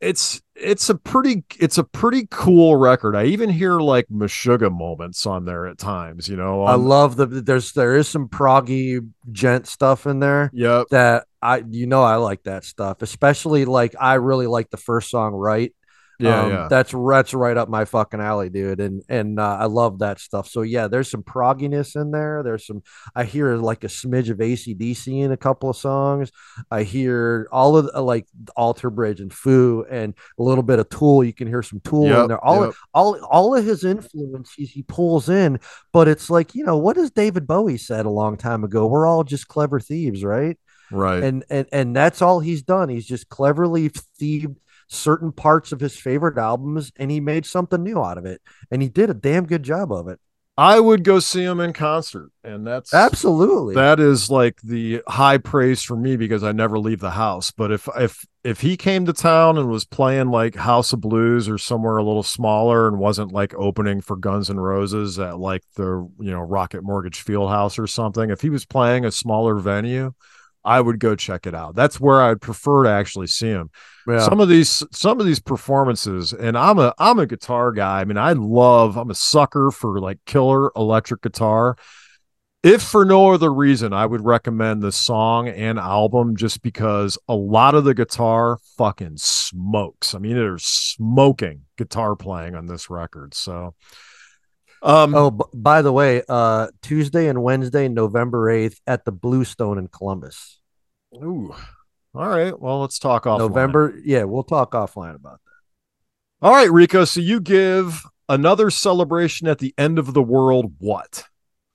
It's 0.00 0.40
it's 0.54 0.88
a 0.90 0.94
pretty 0.94 1.44
it's 1.58 1.78
a 1.78 1.84
pretty 1.84 2.28
cool 2.30 2.76
record. 2.76 3.16
I 3.16 3.24
even 3.24 3.50
hear 3.50 3.80
like 3.80 4.06
Meshuggah 4.08 4.70
moments 4.72 5.26
on 5.26 5.44
there 5.44 5.66
at 5.66 5.78
times. 5.78 6.28
You 6.28 6.36
know, 6.36 6.62
i 6.64 6.74
um, 6.74 6.84
love 6.84 7.16
the 7.16 7.26
there's 7.26 7.72
there 7.72 7.96
is 7.96 8.08
some 8.08 8.28
proggy 8.28 9.00
djent 9.32 9.66
stuff 9.66 10.06
in 10.06 10.20
there 10.20 10.50
Yep. 10.54 10.86
that 10.90 11.26
i 11.42 11.62
you 11.68 11.86
know 11.86 12.02
i 12.02 12.16
like 12.16 12.42
that 12.44 12.64
stuff 12.64 13.02
especially 13.02 13.64
like 13.64 13.94
i 14.00 14.14
really 14.14 14.46
like 14.48 14.70
the 14.70 14.76
first 14.76 15.10
song 15.10 15.32
right 15.34 15.72
Yeah, 16.18 16.42
Um, 16.42 16.50
yeah. 16.50 16.68
That's 16.68 16.92
that's 16.92 17.34
right 17.34 17.56
up 17.56 17.68
my 17.68 17.84
fucking 17.84 18.20
alley, 18.20 18.50
dude. 18.50 18.80
And 18.80 19.02
and 19.08 19.38
uh, 19.38 19.58
I 19.60 19.66
love 19.66 20.00
that 20.00 20.18
stuff. 20.18 20.48
So 20.48 20.62
yeah, 20.62 20.88
there's 20.88 21.10
some 21.10 21.22
progginess 21.22 22.00
in 22.00 22.10
there. 22.10 22.42
There's 22.42 22.66
some 22.66 22.82
I 23.14 23.24
hear 23.24 23.56
like 23.56 23.84
a 23.84 23.88
smidge 23.88 24.28
of 24.28 24.38
ACDC 24.38 25.22
in 25.22 25.30
a 25.30 25.36
couple 25.36 25.70
of 25.70 25.76
songs. 25.76 26.32
I 26.70 26.82
hear 26.82 27.48
all 27.52 27.76
of 27.76 27.86
the, 27.86 28.00
like 28.00 28.26
Alter 28.56 28.90
Bridge 28.90 29.20
and 29.20 29.32
Foo 29.32 29.84
and 29.88 30.14
a 30.38 30.42
little 30.42 30.64
bit 30.64 30.80
of 30.80 30.88
Tool. 30.88 31.22
You 31.22 31.32
can 31.32 31.46
hear 31.46 31.62
some 31.62 31.80
Tool 31.80 32.06
in 32.22 32.28
there. 32.28 32.44
All 32.44 32.66
yep. 32.66 32.74
all 32.94 33.24
all 33.24 33.54
of 33.54 33.64
his 33.64 33.84
influences 33.84 34.70
he 34.70 34.82
pulls 34.82 35.28
in, 35.28 35.60
but 35.92 36.08
it's 36.08 36.30
like 36.30 36.54
you 36.54 36.64
know 36.64 36.78
what 36.78 36.96
has 36.96 37.12
David 37.12 37.46
Bowie 37.46 37.78
said 37.78 38.06
a 38.06 38.10
long 38.10 38.36
time 38.36 38.64
ago? 38.64 38.86
We're 38.86 39.06
all 39.06 39.22
just 39.22 39.46
clever 39.46 39.78
thieves, 39.78 40.24
right? 40.24 40.58
right. 40.90 41.22
and 41.22 41.44
and 41.50 41.66
and 41.72 41.94
that's 41.94 42.22
all 42.22 42.40
he's 42.40 42.62
done. 42.62 42.88
He's 42.88 43.06
just 43.06 43.28
cleverly 43.28 43.90
thieved 44.18 44.56
certain 44.88 45.32
parts 45.32 45.72
of 45.72 45.80
his 45.80 45.96
favorite 45.96 46.38
albums, 46.38 46.90
and 46.96 47.10
he 47.10 47.20
made 47.20 47.46
something 47.46 47.82
new 47.82 48.02
out 48.02 48.18
of 48.18 48.24
it. 48.24 48.42
And 48.70 48.82
he 48.82 48.88
did 48.88 49.10
a 49.10 49.14
damn 49.14 49.46
good 49.46 49.62
job 49.62 49.92
of 49.92 50.08
it. 50.08 50.18
I 50.58 50.80
would 50.80 51.04
go 51.04 51.20
see 51.20 51.44
him 51.44 51.60
in 51.60 51.72
concert, 51.72 52.32
and 52.42 52.66
that's 52.66 52.92
Absolutely. 52.92 53.76
that 53.76 54.00
is 54.00 54.28
like 54.28 54.60
the 54.60 55.02
high 55.06 55.38
praise 55.38 55.84
for 55.84 55.94
me 55.94 56.16
because 56.16 56.42
I 56.42 56.50
never 56.50 56.80
leave 56.80 56.98
the 56.98 57.12
house. 57.12 57.52
But 57.52 57.70
if 57.70 57.88
if 57.96 58.26
if 58.42 58.60
he 58.60 58.76
came 58.76 59.06
to 59.06 59.12
town 59.12 59.56
and 59.56 59.68
was 59.68 59.84
playing 59.84 60.32
like 60.32 60.56
House 60.56 60.92
of 60.92 61.00
Blues 61.00 61.48
or 61.48 61.58
somewhere 61.58 61.98
a 61.98 62.02
little 62.02 62.24
smaller 62.24 62.88
and 62.88 62.98
wasn't 62.98 63.30
like 63.30 63.54
opening 63.54 64.00
for 64.00 64.16
Guns 64.16 64.50
N' 64.50 64.58
Roses 64.58 65.16
at 65.20 65.38
like 65.38 65.62
the 65.76 66.10
you 66.18 66.32
know 66.32 66.40
Rocket 66.40 66.82
Mortgage 66.82 67.20
Field 67.20 67.50
House 67.50 67.78
or 67.78 67.86
something, 67.86 68.28
if 68.28 68.40
he 68.40 68.50
was 68.50 68.66
playing 68.66 69.04
a 69.04 69.12
smaller 69.12 69.54
venue, 69.54 70.12
I 70.68 70.80
would 70.80 71.00
go 71.00 71.16
check 71.16 71.46
it 71.46 71.54
out. 71.54 71.74
That's 71.74 71.98
where 71.98 72.20
I'd 72.20 72.40
prefer 72.40 72.84
to 72.84 72.90
actually 72.90 73.26
see 73.26 73.48
him 73.48 73.70
yeah. 74.08 74.20
some 74.20 74.40
of 74.40 74.48
these 74.48 74.82
some 74.90 75.20
of 75.20 75.26
these 75.26 75.40
performances 75.40 76.32
and 76.32 76.56
i'm 76.56 76.78
a 76.78 76.94
i'm 76.98 77.18
a 77.18 77.26
guitar 77.26 77.72
guy 77.72 78.00
i 78.00 78.04
mean 78.04 78.16
i 78.16 78.32
love 78.32 78.96
i'm 78.96 79.10
a 79.10 79.14
sucker 79.14 79.70
for 79.70 80.00
like 80.00 80.18
killer 80.24 80.72
electric 80.74 81.20
guitar 81.20 81.76
if 82.62 82.82
for 82.82 83.04
no 83.04 83.32
other 83.32 83.52
reason 83.52 83.92
i 83.92 84.06
would 84.06 84.24
recommend 84.24 84.82
the 84.82 84.92
song 84.92 85.48
and 85.48 85.78
album 85.78 86.36
just 86.36 86.62
because 86.62 87.18
a 87.28 87.34
lot 87.34 87.74
of 87.74 87.84
the 87.84 87.94
guitar 87.94 88.58
fucking 88.76 89.16
smokes 89.16 90.14
i 90.14 90.18
mean 90.18 90.34
there's 90.34 90.64
smoking 90.64 91.62
guitar 91.76 92.16
playing 92.16 92.54
on 92.54 92.66
this 92.66 92.88
record 92.88 93.34
so 93.34 93.74
um 94.82 95.14
Oh, 95.14 95.30
b- 95.30 95.44
by 95.54 95.82
the 95.82 95.92
way, 95.92 96.22
uh, 96.28 96.68
Tuesday 96.82 97.28
and 97.28 97.42
Wednesday, 97.42 97.88
November 97.88 98.48
eighth, 98.50 98.80
at 98.86 99.04
the 99.04 99.12
Bluestone 99.12 99.78
in 99.78 99.88
Columbus. 99.88 100.60
ooh. 101.16 101.54
all 102.14 102.28
right 102.28 102.58
well 102.58 102.80
let's 102.80 102.98
talk 102.98 103.26
off 103.26 103.38
November, 103.38 103.94
yeah, 104.04 104.24
we'll 104.24 104.42
talk 104.42 104.72
offline 104.72 105.14
about 105.14 105.40
that. 105.44 106.46
all 106.46 106.52
right 106.52 106.70
rico 106.70 107.04
so 107.04 107.20
you 107.20 107.40
give 107.40 108.02
another 108.28 108.70
celebration 108.70 109.46
at 109.48 109.58
the 109.58 109.72
end 109.78 109.98
of 109.98 110.12
the 110.14 110.22
world 110.22 110.74
what 110.78 111.24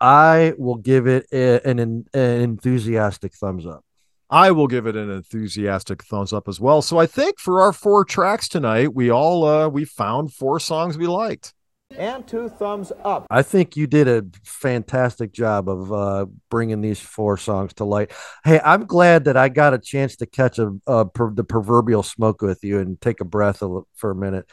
I 0.02 0.54
will 0.58 0.76
give 0.76 1.08
it 1.08 1.32
an, 1.32 1.80
an 1.80 2.06
enthusiastic 2.14 3.34
thumbs 3.34 3.66
up. 3.66 3.86
I 4.30 4.52
will 4.52 4.68
give 4.68 4.86
it 4.86 4.96
an 4.98 5.10
enthusiastic 5.10 6.04
thumbs 6.04 6.34
up 6.34 6.48
as 6.50 6.60
well. 6.60 6.82
So 6.82 6.98
I 6.98 7.06
think 7.06 7.40
for 7.40 7.62
our 7.62 7.72
four 7.72 8.04
tracks 8.04 8.50
tonight, 8.50 8.94
we 8.94 9.10
all 9.10 9.46
uh 9.46 9.70
we 9.70 9.86
found 9.86 10.34
four 10.34 10.60
songs 10.60 10.98
we 10.98 11.08
liked. 11.08 11.54
And 11.98 12.28
two 12.28 12.50
thumbs 12.50 12.92
up. 13.04 13.28
I 13.30 13.44
think 13.44 13.78
you 13.78 13.88
did 13.88 14.08
a 14.08 14.26
fantastic 14.44 15.32
job 15.32 15.70
of 15.70 15.94
uh, 15.94 16.26
bringing 16.50 16.82
these 16.82 17.00
four 17.00 17.38
songs 17.38 17.74
to 17.76 17.86
light. 17.86 18.12
Hey, 18.44 18.60
I'm 18.64 18.86
glad 18.86 19.26
that 19.26 19.38
I 19.38 19.50
got 19.50 19.74
a 19.74 19.80
chance 19.80 20.16
to 20.18 20.26
catch 20.26 20.60
a, 20.60 20.74
a 20.88 21.06
per, 21.06 21.32
the 21.32 21.44
proverbial 21.44 22.04
smoke 22.04 22.42
with 22.42 22.64
you 22.64 22.80
and 22.80 23.00
take 23.00 23.22
a 23.22 23.26
breath 23.26 23.62
a, 23.62 23.82
for 23.96 24.12
a 24.12 24.16
minute. 24.16 24.50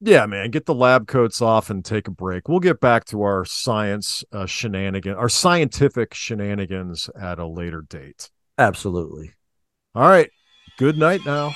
Yeah, 0.00 0.26
man, 0.26 0.50
get 0.50 0.66
the 0.66 0.74
lab 0.74 1.06
coats 1.06 1.40
off 1.40 1.70
and 1.70 1.82
take 1.82 2.08
a 2.08 2.10
break. 2.10 2.48
We'll 2.48 2.60
get 2.60 2.80
back 2.80 3.06
to 3.06 3.22
our 3.22 3.46
science 3.46 4.22
uh, 4.32 4.44
shenanigans, 4.44 5.16
our 5.16 5.30
scientific 5.30 6.12
shenanigans 6.12 7.08
at 7.18 7.38
a 7.38 7.46
later 7.46 7.80
date. 7.80 8.28
Absolutely. 8.58 9.32
All 9.94 10.06
right. 10.06 10.30
Good 10.76 10.98
night 10.98 11.20
now. 11.24 11.54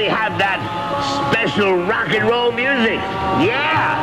Let 0.00 0.12
have 0.12 0.38
that 0.38 1.30
special 1.30 1.84
rock 1.84 2.08
and 2.08 2.26
roll 2.26 2.52
music. 2.52 2.98
Yeah! 3.44 3.98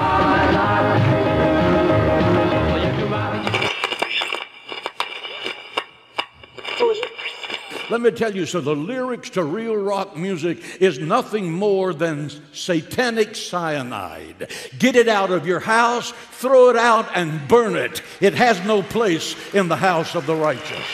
Let 7.89 8.01
me 8.01 8.11
tell 8.11 8.35
you, 8.35 8.45
so 8.45 8.61
the 8.61 8.75
lyrics 8.75 9.31
to 9.31 9.43
real 9.43 9.75
rock 9.75 10.15
music 10.15 10.59
is 10.79 10.99
nothing 10.99 11.51
more 11.51 11.95
than 11.95 12.29
satanic 12.53 13.35
cyanide. 13.35 14.51
Get 14.77 14.95
it 14.95 15.07
out 15.07 15.31
of 15.31 15.47
your 15.47 15.61
house, 15.61 16.11
throw 16.11 16.69
it 16.69 16.75
out, 16.75 17.09
and 17.15 17.47
burn 17.47 17.75
it. 17.75 18.03
It 18.21 18.35
has 18.35 18.63
no 18.65 18.83
place 18.83 19.35
in 19.55 19.67
the 19.67 19.77
house 19.77 20.13
of 20.13 20.27
the 20.27 20.35
righteous. 20.35 20.85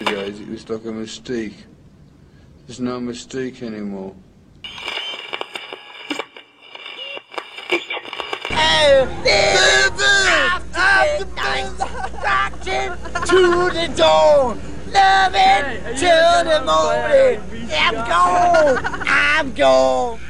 Guys, 0.00 0.40
it 0.40 0.48
was 0.48 0.68
like 0.68 0.84
a 0.84 0.90
mistake. 0.90 1.54
There's 2.68 2.80
no 2.80 3.00
mistake 3.00 3.62
anymore. 3.62 4.14
to 13.24 13.70
the 13.70 13.92
dawn, 13.96 14.60
loving 14.92 15.96
till 15.96 16.44
the 16.44 16.62
morning. 16.66 17.70
I'm 17.72 17.94
gone, 17.94 18.84
I'm 19.08 19.54
gone. 19.54 20.20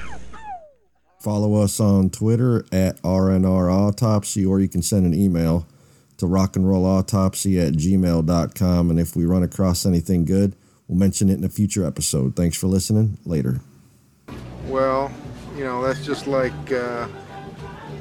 Follow 1.19 1.57
us 1.57 1.81
on 1.81 2.09
Twitter 2.11 2.65
at 2.71 3.03
RNR 3.03 3.73
Autopsy, 3.73 4.47
or 4.47 4.61
you 4.61 4.69
can 4.69 4.83
send 4.83 5.07
an 5.07 5.13
email 5.13 5.67
to 6.19 6.27
rockandrollautopsy 6.27 7.67
at 7.67 7.75
gmail.com. 7.75 8.91
And 8.91 9.01
if 9.01 9.17
we 9.17 9.25
run 9.27 9.43
across 9.43 9.85
anything 9.85 10.25
good, 10.25 10.55
we'll 10.89 10.99
mention 10.99 11.29
it 11.29 11.35
in 11.35 11.45
a 11.45 11.49
future 11.49 11.87
episode. 11.87 12.35
Thanks 12.35 12.57
for 12.57 12.67
listening. 12.67 13.19
Later. 13.25 13.61
Well, 14.67 15.13
you 15.57 15.65
know, 15.65 15.83
that's 15.83 16.05
just 16.05 16.27
like 16.27 16.73
uh, 16.73 17.07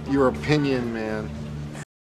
your 0.09 0.29
opinion, 0.29 0.93
man. 0.93 1.29